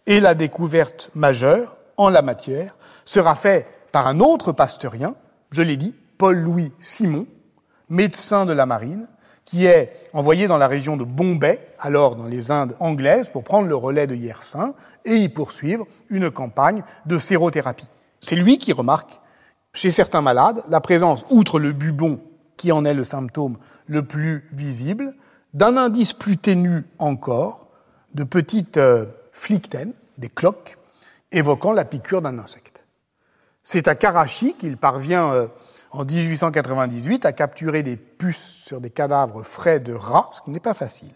Et 0.07 0.19
la 0.19 0.35
découverte 0.35 1.09
majeure 1.15 1.77
en 1.97 2.09
la 2.09 2.21
matière 2.21 2.75
sera 3.05 3.35
faite 3.35 3.67
par 3.91 4.07
un 4.07 4.19
autre 4.19 4.51
pasteurien, 4.51 5.15
je 5.51 5.61
l'ai 5.61 5.77
dit, 5.77 5.95
Paul-Louis 6.17 6.71
Simon, 6.79 7.27
médecin 7.89 8.45
de 8.45 8.53
la 8.53 8.65
marine, 8.65 9.07
qui 9.45 9.65
est 9.65 9.93
envoyé 10.13 10.47
dans 10.47 10.57
la 10.57 10.67
région 10.67 10.97
de 10.97 11.03
Bombay, 11.03 11.59
alors 11.79 12.15
dans 12.15 12.25
les 12.25 12.51
Indes 12.51 12.75
anglaises, 12.79 13.29
pour 13.29 13.43
prendre 13.43 13.67
le 13.67 13.75
relais 13.75 14.07
de 14.07 14.15
Yersin 14.15 14.73
et 15.05 15.17
y 15.17 15.29
poursuivre 15.29 15.85
une 16.09 16.31
campagne 16.31 16.83
de 17.05 17.17
sérothérapie. 17.17 17.87
C'est 18.19 18.35
lui 18.35 18.57
qui 18.57 18.73
remarque, 18.73 19.21
chez 19.71 19.91
certains 19.91 20.21
malades, 20.21 20.63
la 20.67 20.81
présence, 20.81 21.25
outre 21.29 21.59
le 21.59 21.73
bubon 21.73 22.19
qui 22.57 22.71
en 22.71 22.85
est 22.85 22.93
le 22.93 23.03
symptôme 23.03 23.57
le 23.87 24.03
plus 24.03 24.47
visible, 24.51 25.13
d'un 25.55 25.77
indice 25.77 26.13
plus 26.13 26.37
ténu 26.37 26.83
encore, 26.99 27.69
de 28.13 28.23
petites 28.23 28.77
euh, 28.77 29.05
des 30.17 30.29
cloques, 30.29 30.77
évoquant 31.31 31.71
la 31.71 31.85
piqûre 31.85 32.21
d'un 32.21 32.39
insecte. 32.39 32.85
C'est 33.63 33.87
à 33.87 33.95
Karachi 33.95 34.55
qu'il 34.55 34.77
parvient 34.77 35.31
euh, 35.33 35.47
en 35.91 36.03
1898 36.03 37.25
à 37.25 37.31
capturer 37.31 37.83
des 37.83 37.95
puces 37.95 38.63
sur 38.65 38.81
des 38.81 38.89
cadavres 38.89 39.43
frais 39.43 39.79
de 39.79 39.93
rats, 39.93 40.29
ce 40.33 40.41
qui 40.41 40.51
n'est 40.51 40.59
pas 40.59 40.73
facile, 40.73 41.13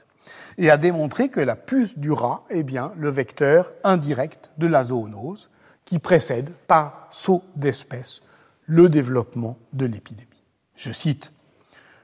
et 0.57 0.69
à 0.69 0.77
démontrer 0.77 1.27
que 1.29 1.41
la 1.41 1.57
puce 1.57 1.97
du 1.97 2.11
rat 2.11 2.45
est 2.49 2.63
bien 2.63 2.93
le 2.97 3.09
vecteur 3.09 3.73
indirect 3.83 4.51
de 4.57 4.67
la 4.67 4.85
zoonose 4.85 5.49
qui 5.83 5.99
précède 5.99 6.49
par 6.67 7.07
saut 7.11 7.43
d'espèce 7.57 8.21
le 8.65 8.87
développement 8.87 9.57
de 9.73 9.85
l'épidémie. 9.85 10.43
Je 10.75 10.93
cite 10.93 11.33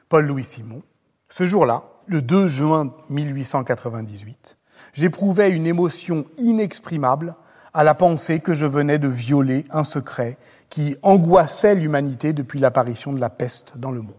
Paul-Louis 0.09 0.43
Simon. 0.43 0.83
Ce 1.29 1.45
jour-là, 1.45 1.83
le 2.07 2.21
2 2.21 2.47
juin 2.47 2.93
1898, 3.09 4.57
j'éprouvais 4.93 5.51
une 5.51 5.65
émotion 5.65 6.25
inexprimable 6.37 7.35
à 7.73 7.83
la 7.83 7.93
pensée 7.93 8.39
que 8.39 8.53
je 8.53 8.65
venais 8.65 8.99
de 8.99 9.07
violer 9.07 9.65
un 9.71 9.83
secret 9.83 10.37
qui 10.69 10.95
angoissait 11.01 11.75
l'humanité 11.75 12.33
depuis 12.33 12.59
l'apparition 12.59 13.13
de 13.13 13.19
la 13.19 13.29
peste 13.29 13.77
dans 13.77 13.91
le 13.91 14.01
monde. 14.01 14.13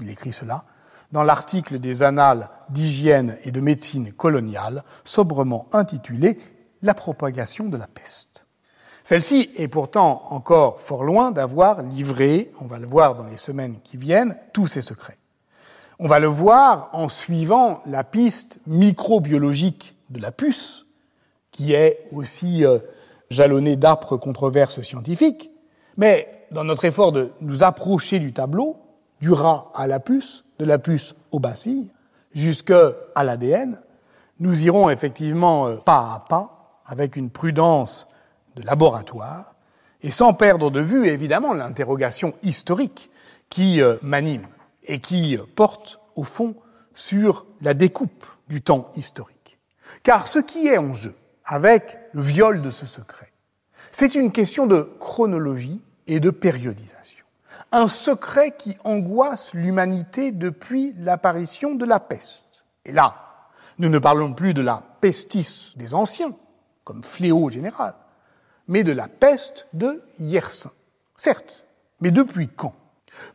Il 0.00 0.10
écrit 0.10 0.32
cela 0.32 0.64
dans 1.12 1.22
l'article 1.22 1.78
des 1.78 2.02
Annales 2.02 2.50
d'hygiène 2.70 3.36
et 3.44 3.52
de 3.52 3.60
médecine 3.60 4.12
coloniale, 4.12 4.82
sobrement 5.04 5.68
intitulé 5.72 6.40
La 6.82 6.94
propagation 6.94 7.66
de 7.66 7.76
la 7.76 7.86
peste. 7.86 8.46
Celle-ci 9.04 9.50
est 9.56 9.68
pourtant 9.68 10.26
encore 10.30 10.80
fort 10.80 11.04
loin 11.04 11.30
d'avoir 11.30 11.82
livré, 11.82 12.50
on 12.60 12.66
va 12.66 12.78
le 12.78 12.86
voir 12.86 13.14
dans 13.14 13.26
les 13.26 13.36
semaines 13.36 13.80
qui 13.84 13.96
viennent, 13.96 14.36
tous 14.52 14.66
ses 14.66 14.82
secrets. 14.82 15.18
On 16.00 16.08
va 16.08 16.18
le 16.18 16.26
voir 16.26 16.88
en 16.92 17.08
suivant 17.08 17.80
la 17.86 18.02
piste 18.02 18.58
microbiologique 18.66 19.96
de 20.10 20.20
la 20.20 20.32
puce, 20.32 20.86
qui 21.52 21.72
est 21.72 22.06
aussi 22.10 22.64
euh, 22.64 22.78
jalonnée 23.30 23.76
d'âpres 23.76 24.16
controverses 24.16 24.80
scientifiques, 24.80 25.50
mais 25.96 26.46
dans 26.50 26.64
notre 26.64 26.84
effort 26.84 27.12
de 27.12 27.30
nous 27.40 27.62
approcher 27.62 28.18
du 28.18 28.32
tableau, 28.32 28.76
du 29.20 29.30
rat 29.30 29.70
à 29.74 29.86
la 29.86 30.00
puce, 30.00 30.44
de 30.58 30.64
la 30.64 30.78
puce 30.78 31.14
au 31.30 31.38
bacille, 31.38 31.92
jusqu'à 32.32 32.92
l'ADN, 33.16 33.80
nous 34.40 34.64
irons 34.64 34.90
effectivement 34.90 35.68
euh, 35.68 35.76
pas 35.76 36.12
à 36.14 36.24
pas, 36.28 36.80
avec 36.86 37.14
une 37.14 37.30
prudence 37.30 38.08
de 38.56 38.62
laboratoire, 38.62 39.54
et 40.02 40.10
sans 40.10 40.34
perdre 40.34 40.70
de 40.70 40.80
vue 40.80 41.06
évidemment 41.06 41.54
l'interrogation 41.54 42.34
historique 42.42 43.10
qui 43.48 43.80
euh, 43.80 43.96
m'anime 44.02 44.46
et 44.84 45.00
qui 45.00 45.38
porte 45.56 46.00
au 46.14 46.24
fond 46.24 46.54
sur 46.94 47.46
la 47.60 47.74
découpe 47.74 48.24
du 48.48 48.62
temps 48.62 48.90
historique. 48.96 49.58
Car 50.02 50.28
ce 50.28 50.38
qui 50.38 50.66
est 50.68 50.78
en 50.78 50.92
jeu 50.92 51.14
avec 51.44 51.98
le 52.12 52.22
viol 52.22 52.62
de 52.62 52.70
ce 52.70 52.86
secret, 52.86 53.32
c'est 53.90 54.14
une 54.14 54.32
question 54.32 54.66
de 54.66 54.90
chronologie 54.98 55.80
et 56.06 56.20
de 56.20 56.30
périodisation. 56.30 57.24
Un 57.72 57.88
secret 57.88 58.54
qui 58.56 58.76
angoisse 58.84 59.54
l'humanité 59.54 60.30
depuis 60.30 60.94
l'apparition 60.98 61.74
de 61.74 61.84
la 61.84 62.00
peste. 62.00 62.64
Et 62.84 62.92
là, 62.92 63.48
nous 63.78 63.88
ne 63.88 63.98
parlons 63.98 64.32
plus 64.32 64.54
de 64.54 64.62
la 64.62 64.82
pestis 65.00 65.74
des 65.76 65.94
anciens, 65.94 66.34
comme 66.84 67.02
fléau 67.02 67.50
général, 67.50 67.94
mais 68.68 68.84
de 68.84 68.92
la 68.92 69.08
peste 69.08 69.66
de 69.72 70.02
Yersin. 70.18 70.70
Certes, 71.16 71.64
mais 72.00 72.10
depuis 72.10 72.48
quand? 72.48 72.74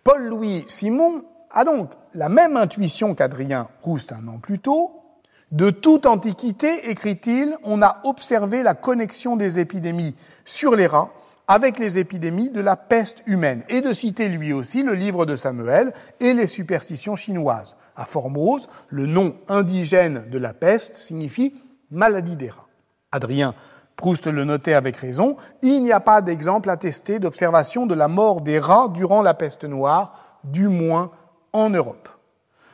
Paul-Louis 0.03 0.63
Simon 0.67 1.25
a 1.51 1.63
donc 1.63 1.91
la 2.13 2.29
même 2.29 2.57
intuition 2.57 3.15
qu'Adrien 3.15 3.67
Proust 3.81 4.11
un 4.11 4.27
an 4.27 4.39
plus 4.39 4.59
tôt. 4.59 4.91
De 5.51 5.71
toute 5.71 6.05
antiquité, 6.05 6.91
écrit-il, 6.91 7.55
on 7.63 7.81
a 7.81 8.01
observé 8.03 8.61
la 8.61 8.75
connexion 8.75 9.35
des 9.35 9.57
épidémies 9.57 10.15
sur 10.45 10.75
les 10.75 10.85
rats 10.85 11.11
avec 11.47 11.79
les 11.79 11.97
épidémies 11.97 12.51
de 12.51 12.61
la 12.61 12.77
peste 12.77 13.23
humaine, 13.25 13.63
et 13.69 13.81
de 13.81 13.91
citer 13.91 14.29
lui 14.29 14.53
aussi 14.53 14.83
le 14.83 14.93
livre 14.93 15.25
de 15.25 15.35
Samuel 15.35 15.93
et 16.19 16.35
les 16.35 16.45
superstitions 16.45 17.15
chinoises. 17.15 17.75
À 17.95 18.05
Formose, 18.05 18.69
le 18.89 19.07
nom 19.07 19.35
indigène 19.47 20.29
de 20.29 20.37
la 20.37 20.53
peste 20.53 20.95
signifie 20.95 21.55
maladie 21.89 22.35
des 22.35 22.51
rats. 22.51 22.67
Adrien 23.11 23.55
Proust 23.95 24.27
le 24.27 24.45
notait 24.45 24.75
avec 24.75 24.95
raison, 24.97 25.37
il 25.63 25.81
n'y 25.81 25.91
a 25.91 25.99
pas 25.99 26.21
d'exemple 26.21 26.69
attesté 26.69 27.17
d'observation 27.17 27.87
de 27.87 27.95
la 27.95 28.07
mort 28.07 28.41
des 28.41 28.59
rats 28.59 28.87
durant 28.87 29.23
la 29.23 29.33
peste 29.33 29.65
noire, 29.65 30.39
du 30.43 30.67
moins 30.67 31.09
en 31.53 31.69
Europe. 31.69 32.09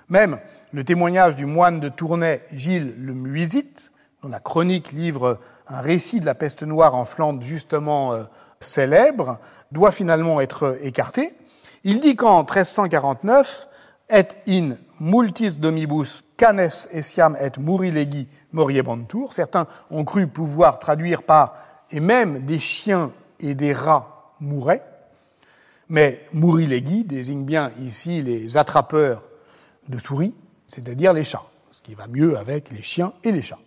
Même 0.09 0.39
le 0.71 0.83
témoignage 0.83 1.35
du 1.35 1.45
moine 1.45 1.79
de 1.79 1.89
Tournai, 1.89 2.41
Gilles 2.51 2.93
le 2.97 3.13
Muisite, 3.13 3.91
dont 4.21 4.29
la 4.29 4.39
chronique 4.39 4.91
livre 4.91 5.39
un 5.67 5.81
récit 5.81 6.19
de 6.19 6.25
la 6.25 6.35
peste 6.35 6.63
noire 6.63 6.95
en 6.95 7.05
Flandre 7.05 7.41
justement 7.41 8.13
euh, 8.13 8.23
célèbre, 8.59 9.39
doit 9.71 9.91
finalement 9.91 10.41
être 10.41 10.77
écarté. 10.81 11.33
Il 11.83 12.01
dit 12.01 12.15
qu'en 12.15 12.39
1349, 12.39 13.67
et 14.09 14.27
in 14.47 14.75
multis 14.99 15.55
domibus 15.57 16.23
canes 16.37 16.69
essiam 16.91 17.35
et 17.39 17.59
murilegi 17.59 18.27
moriebantur. 18.51 19.33
Certains 19.33 19.67
ont 19.89 20.03
cru 20.03 20.27
pouvoir 20.27 20.79
traduire 20.79 21.23
par 21.23 21.55
et 21.91 21.99
même 21.99 22.45
des 22.45 22.59
chiens 22.59 23.11
et 23.39 23.53
des 23.55 23.73
rats 23.73 24.33
mouraient. 24.39 24.83
Mais 25.89 26.25
murilegi 26.33 27.03
désigne 27.03 27.43
bien 27.43 27.71
ici 27.79 28.21
les 28.21 28.57
attrapeurs 28.57 29.21
de 29.87 29.97
souris, 29.97 30.33
c'est-à-dire 30.67 31.13
les 31.13 31.23
chats, 31.23 31.45
ce 31.71 31.81
qui 31.81 31.93
va 31.93 32.07
mieux 32.07 32.37
avec 32.37 32.71
les 32.71 32.81
chiens 32.81 33.13
et 33.23 33.31
les 33.31 33.41
chats. 33.41 33.59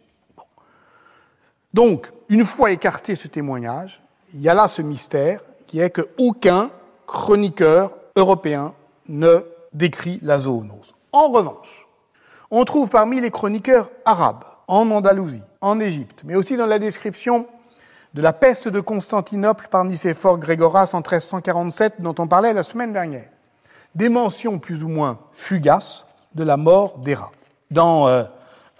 Donc, 1.74 2.10
une 2.28 2.44
fois 2.44 2.72
écarté 2.72 3.14
ce 3.14 3.28
témoignage, 3.28 4.00
il 4.34 4.40
y 4.40 4.48
a 4.48 4.54
là 4.54 4.68
ce 4.68 4.82
mystère 4.82 5.42
qui 5.66 5.80
est 5.80 5.90
qu'aucun 5.90 6.70
chroniqueur 7.06 7.92
européen 8.16 8.74
ne 9.08 9.44
décrit 9.72 10.18
la 10.22 10.38
zoonose. 10.38 10.94
En 11.12 11.28
revanche, 11.28 11.86
on 12.50 12.64
trouve 12.64 12.88
parmi 12.88 13.20
les 13.20 13.30
chroniqueurs 13.30 13.90
arabes, 14.04 14.44
en 14.66 14.90
Andalousie, 14.90 15.42
en 15.60 15.80
Égypte, 15.80 16.22
mais 16.24 16.34
aussi 16.34 16.56
dans 16.56 16.66
la 16.66 16.78
description 16.78 17.46
de 18.18 18.22
la 18.24 18.32
peste 18.32 18.66
de 18.66 18.80
Constantinople 18.80 19.68
par 19.70 19.84
Nicéphore 19.84 20.38
Grégoras 20.38 20.90
en 20.92 20.96
1347 20.96 22.00
dont 22.00 22.16
on 22.18 22.26
parlait 22.26 22.52
la 22.52 22.64
semaine 22.64 22.92
dernière, 22.92 23.28
des 23.94 24.08
mentions 24.08 24.58
plus 24.58 24.82
ou 24.82 24.88
moins 24.88 25.20
fugaces 25.30 26.04
de 26.34 26.42
la 26.42 26.56
mort 26.56 26.98
des 26.98 27.14
rats. 27.14 27.30
Dans 27.70 28.08
euh, 28.08 28.24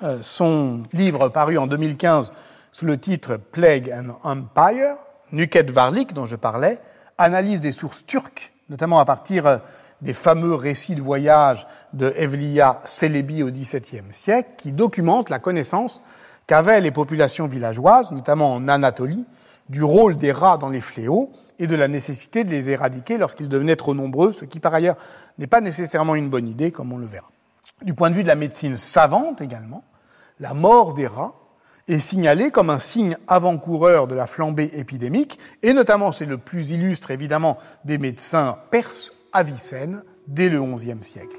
euh, 0.03 0.18
son 0.22 0.82
livre 0.93 1.28
paru 1.28 1.57
en 1.57 1.68
2015 1.68 2.32
sous 2.72 2.84
le 2.84 2.99
titre 2.99 3.36
Plague 3.36 3.95
and 3.97 4.16
Empire, 4.24 4.97
Nuket 5.30 5.70
Varlik, 5.70 6.14
dont 6.14 6.26
je 6.26 6.34
parlais, 6.34 6.80
analyse 7.16 7.61
des 7.61 7.70
sources 7.70 8.05
turques, 8.05 8.53
notamment 8.68 8.99
à 8.99 9.05
partir 9.05 9.47
euh, 9.47 9.59
des 10.03 10.14
fameux 10.14 10.57
récits 10.57 10.97
de 10.97 11.01
voyage 11.01 11.64
de 11.93 12.12
Evliya 12.16 12.80
Celebi 12.84 13.45
au 13.45 13.53
XVIIe 13.53 14.03
siècle, 14.11 14.51
qui 14.57 14.72
documentent 14.72 15.30
la 15.30 15.39
connaissance 15.39 16.03
qu'avaient 16.49 16.80
les 16.80 16.90
populations 16.90 17.46
villageoises, 17.46 18.11
notamment 18.11 18.55
en 18.55 18.66
Anatolie, 18.66 19.24
du 19.68 19.84
rôle 19.84 20.16
des 20.16 20.32
rats 20.32 20.57
dans 20.57 20.70
les 20.70 20.80
fléaux 20.80 21.30
et 21.59 21.66
de 21.66 21.76
la 21.76 21.88
nécessité 21.88 22.42
de 22.42 22.51
les 22.51 22.70
éradiquer 22.70 23.18
lorsqu'ils 23.18 23.49
devenaient 23.49 23.76
trop 23.76 23.94
nombreux, 23.94 24.32
ce 24.32 24.46
qui 24.46 24.59
par 24.59 24.74
ailleurs 24.74 24.96
n'est 25.36 25.46
pas 25.46 25.61
nécessairement 25.61 26.14
une 26.14 26.30
bonne 26.30 26.49
idée, 26.49 26.72
comme 26.72 26.92
on 26.92 26.99
le 26.99 27.07
verra. 27.07 27.30
Du 27.82 27.94
point 27.94 28.11
de 28.11 28.16
vue 28.16 28.22
de 28.22 28.28
la 28.28 28.34
médecine 28.34 28.76
savante 28.76 29.42
également, 29.42 29.84
la 30.40 30.55
mort 30.55 30.94
des 30.94 31.07
rats 31.07 31.34
est 31.86 32.01
signalée 32.01 32.51
comme 32.51 32.70
un 32.70 32.78
signe 32.78 33.16
avant-coureur 33.28 34.07
de 34.07 34.14
la 34.14 34.26
flambée 34.26 34.70
épidémique, 34.72 35.38
et 35.62 35.74
notamment 35.74 36.12
c'est 36.12 36.24
le 36.24 36.38
plus 36.38 36.70
illustre 36.70 37.11
évidemment 37.11 37.59
des 37.84 37.99
médecins 37.99 38.59
perses 38.70 39.12
Avicenne 39.34 40.03
dès 40.26 40.49
le 40.49 40.62
XIe 40.62 40.96
siècle. 41.03 41.36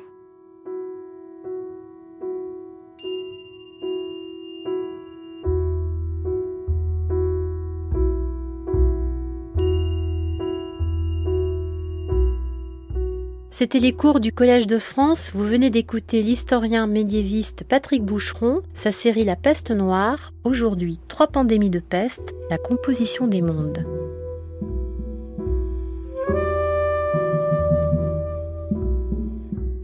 C'était 13.60 13.80
les 13.80 13.92
cours 13.92 14.22
du 14.22 14.32
Collège 14.32 14.68
de 14.68 14.80
France. 14.80 15.34
Vous 15.36 15.44
venez 15.44 15.70
d'écouter 15.70 16.24
l'historien 16.24 16.88
médiéviste 16.88 17.66
Patrick 17.68 18.06
Boucheron, 18.06 18.62
sa 18.74 18.94
série 18.94 19.26
La 19.26 19.36
peste 19.36 19.72
noire. 19.72 20.32
Aujourd'hui, 20.46 20.98
trois 21.10 21.28
pandémies 21.28 21.70
de 21.70 21.82
peste, 21.82 22.34
la 22.50 22.58
composition 22.58 23.28
des 23.28 23.42
mondes. 23.42 23.86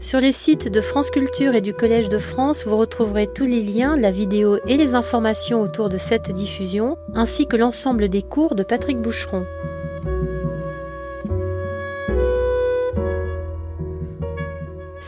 Sur 0.00 0.20
les 0.22 0.32
sites 0.32 0.72
de 0.72 0.80
France 0.80 1.10
Culture 1.10 1.54
et 1.54 1.60
du 1.60 1.74
Collège 1.74 2.08
de 2.08 2.18
France, 2.18 2.66
vous 2.66 2.78
retrouverez 2.78 3.26
tous 3.30 3.44
les 3.44 3.62
liens, 3.62 3.98
la 3.98 4.10
vidéo 4.10 4.58
et 4.66 4.78
les 4.78 4.94
informations 4.94 5.60
autour 5.60 5.90
de 5.90 5.98
cette 5.98 6.32
diffusion, 6.32 6.96
ainsi 7.12 7.46
que 7.46 7.56
l'ensemble 7.56 8.08
des 8.08 8.22
cours 8.22 8.54
de 8.54 8.62
Patrick 8.62 9.02
Boucheron. 9.02 9.44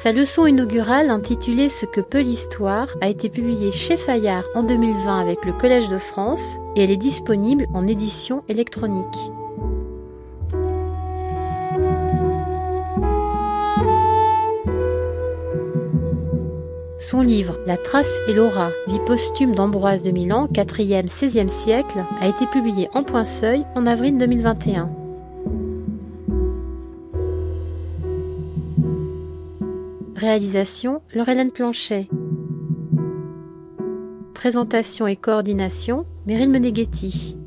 Sa 0.01 0.13
leçon 0.13 0.47
inaugurale 0.47 1.11
intitulée 1.11 1.69
Ce 1.69 1.85
que 1.85 2.01
peut 2.01 2.21
l'histoire 2.21 2.87
a 3.01 3.09
été 3.09 3.29
publiée 3.29 3.73
chez 3.73 3.97
Fayard 3.97 4.45
en 4.55 4.63
2020 4.63 5.21
avec 5.21 5.45
le 5.45 5.53
Collège 5.53 5.89
de 5.89 5.99
France 5.99 6.57
et 6.77 6.85
elle 6.85 6.93
est 6.93 6.97
disponible 6.97 7.67
en 7.75 7.85
édition 7.85 8.45
électronique. 8.49 9.05
Son 17.01 17.23
livre 17.23 17.59
La 17.67 17.77
trace 17.77 18.21
et 18.29 18.35
l'aura, 18.35 18.71
vie 18.87 19.01
posthume 19.05 19.57
d'Ambroise 19.57 20.05
de 20.05 20.13
Milan, 20.13 20.47
4e, 20.47 21.09
16e 21.09 21.49
siècle, 21.49 22.05
a 22.21 22.29
été 22.29 22.47
publié 22.47 22.89
en 22.95 23.03
point 23.03 23.25
seuil 23.25 23.65
en 23.75 23.85
avril 23.85 24.17
2021. 24.17 24.98
Réalisation 30.29 31.01
Laurelène 31.15 31.51
Planchet. 31.51 32.07
Présentation 34.35 35.07
et 35.07 35.17
coordination 35.17 36.05
Meryl 36.27 36.51
Meneghetti. 36.51 37.39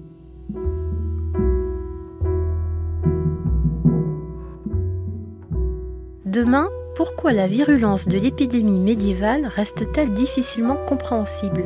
Demain, 6.26 6.70
pourquoi 6.96 7.34
la 7.34 7.46
virulence 7.46 8.08
de 8.08 8.18
l'épidémie 8.18 8.80
médiévale 8.80 9.46
reste-t-elle 9.46 10.16
difficilement 10.16 10.78
compréhensible? 10.88 11.66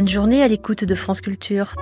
Bonne 0.00 0.08
journée 0.08 0.42
à 0.42 0.48
l'écoute 0.48 0.82
de 0.82 0.94
France 0.94 1.20
Culture. 1.20 1.74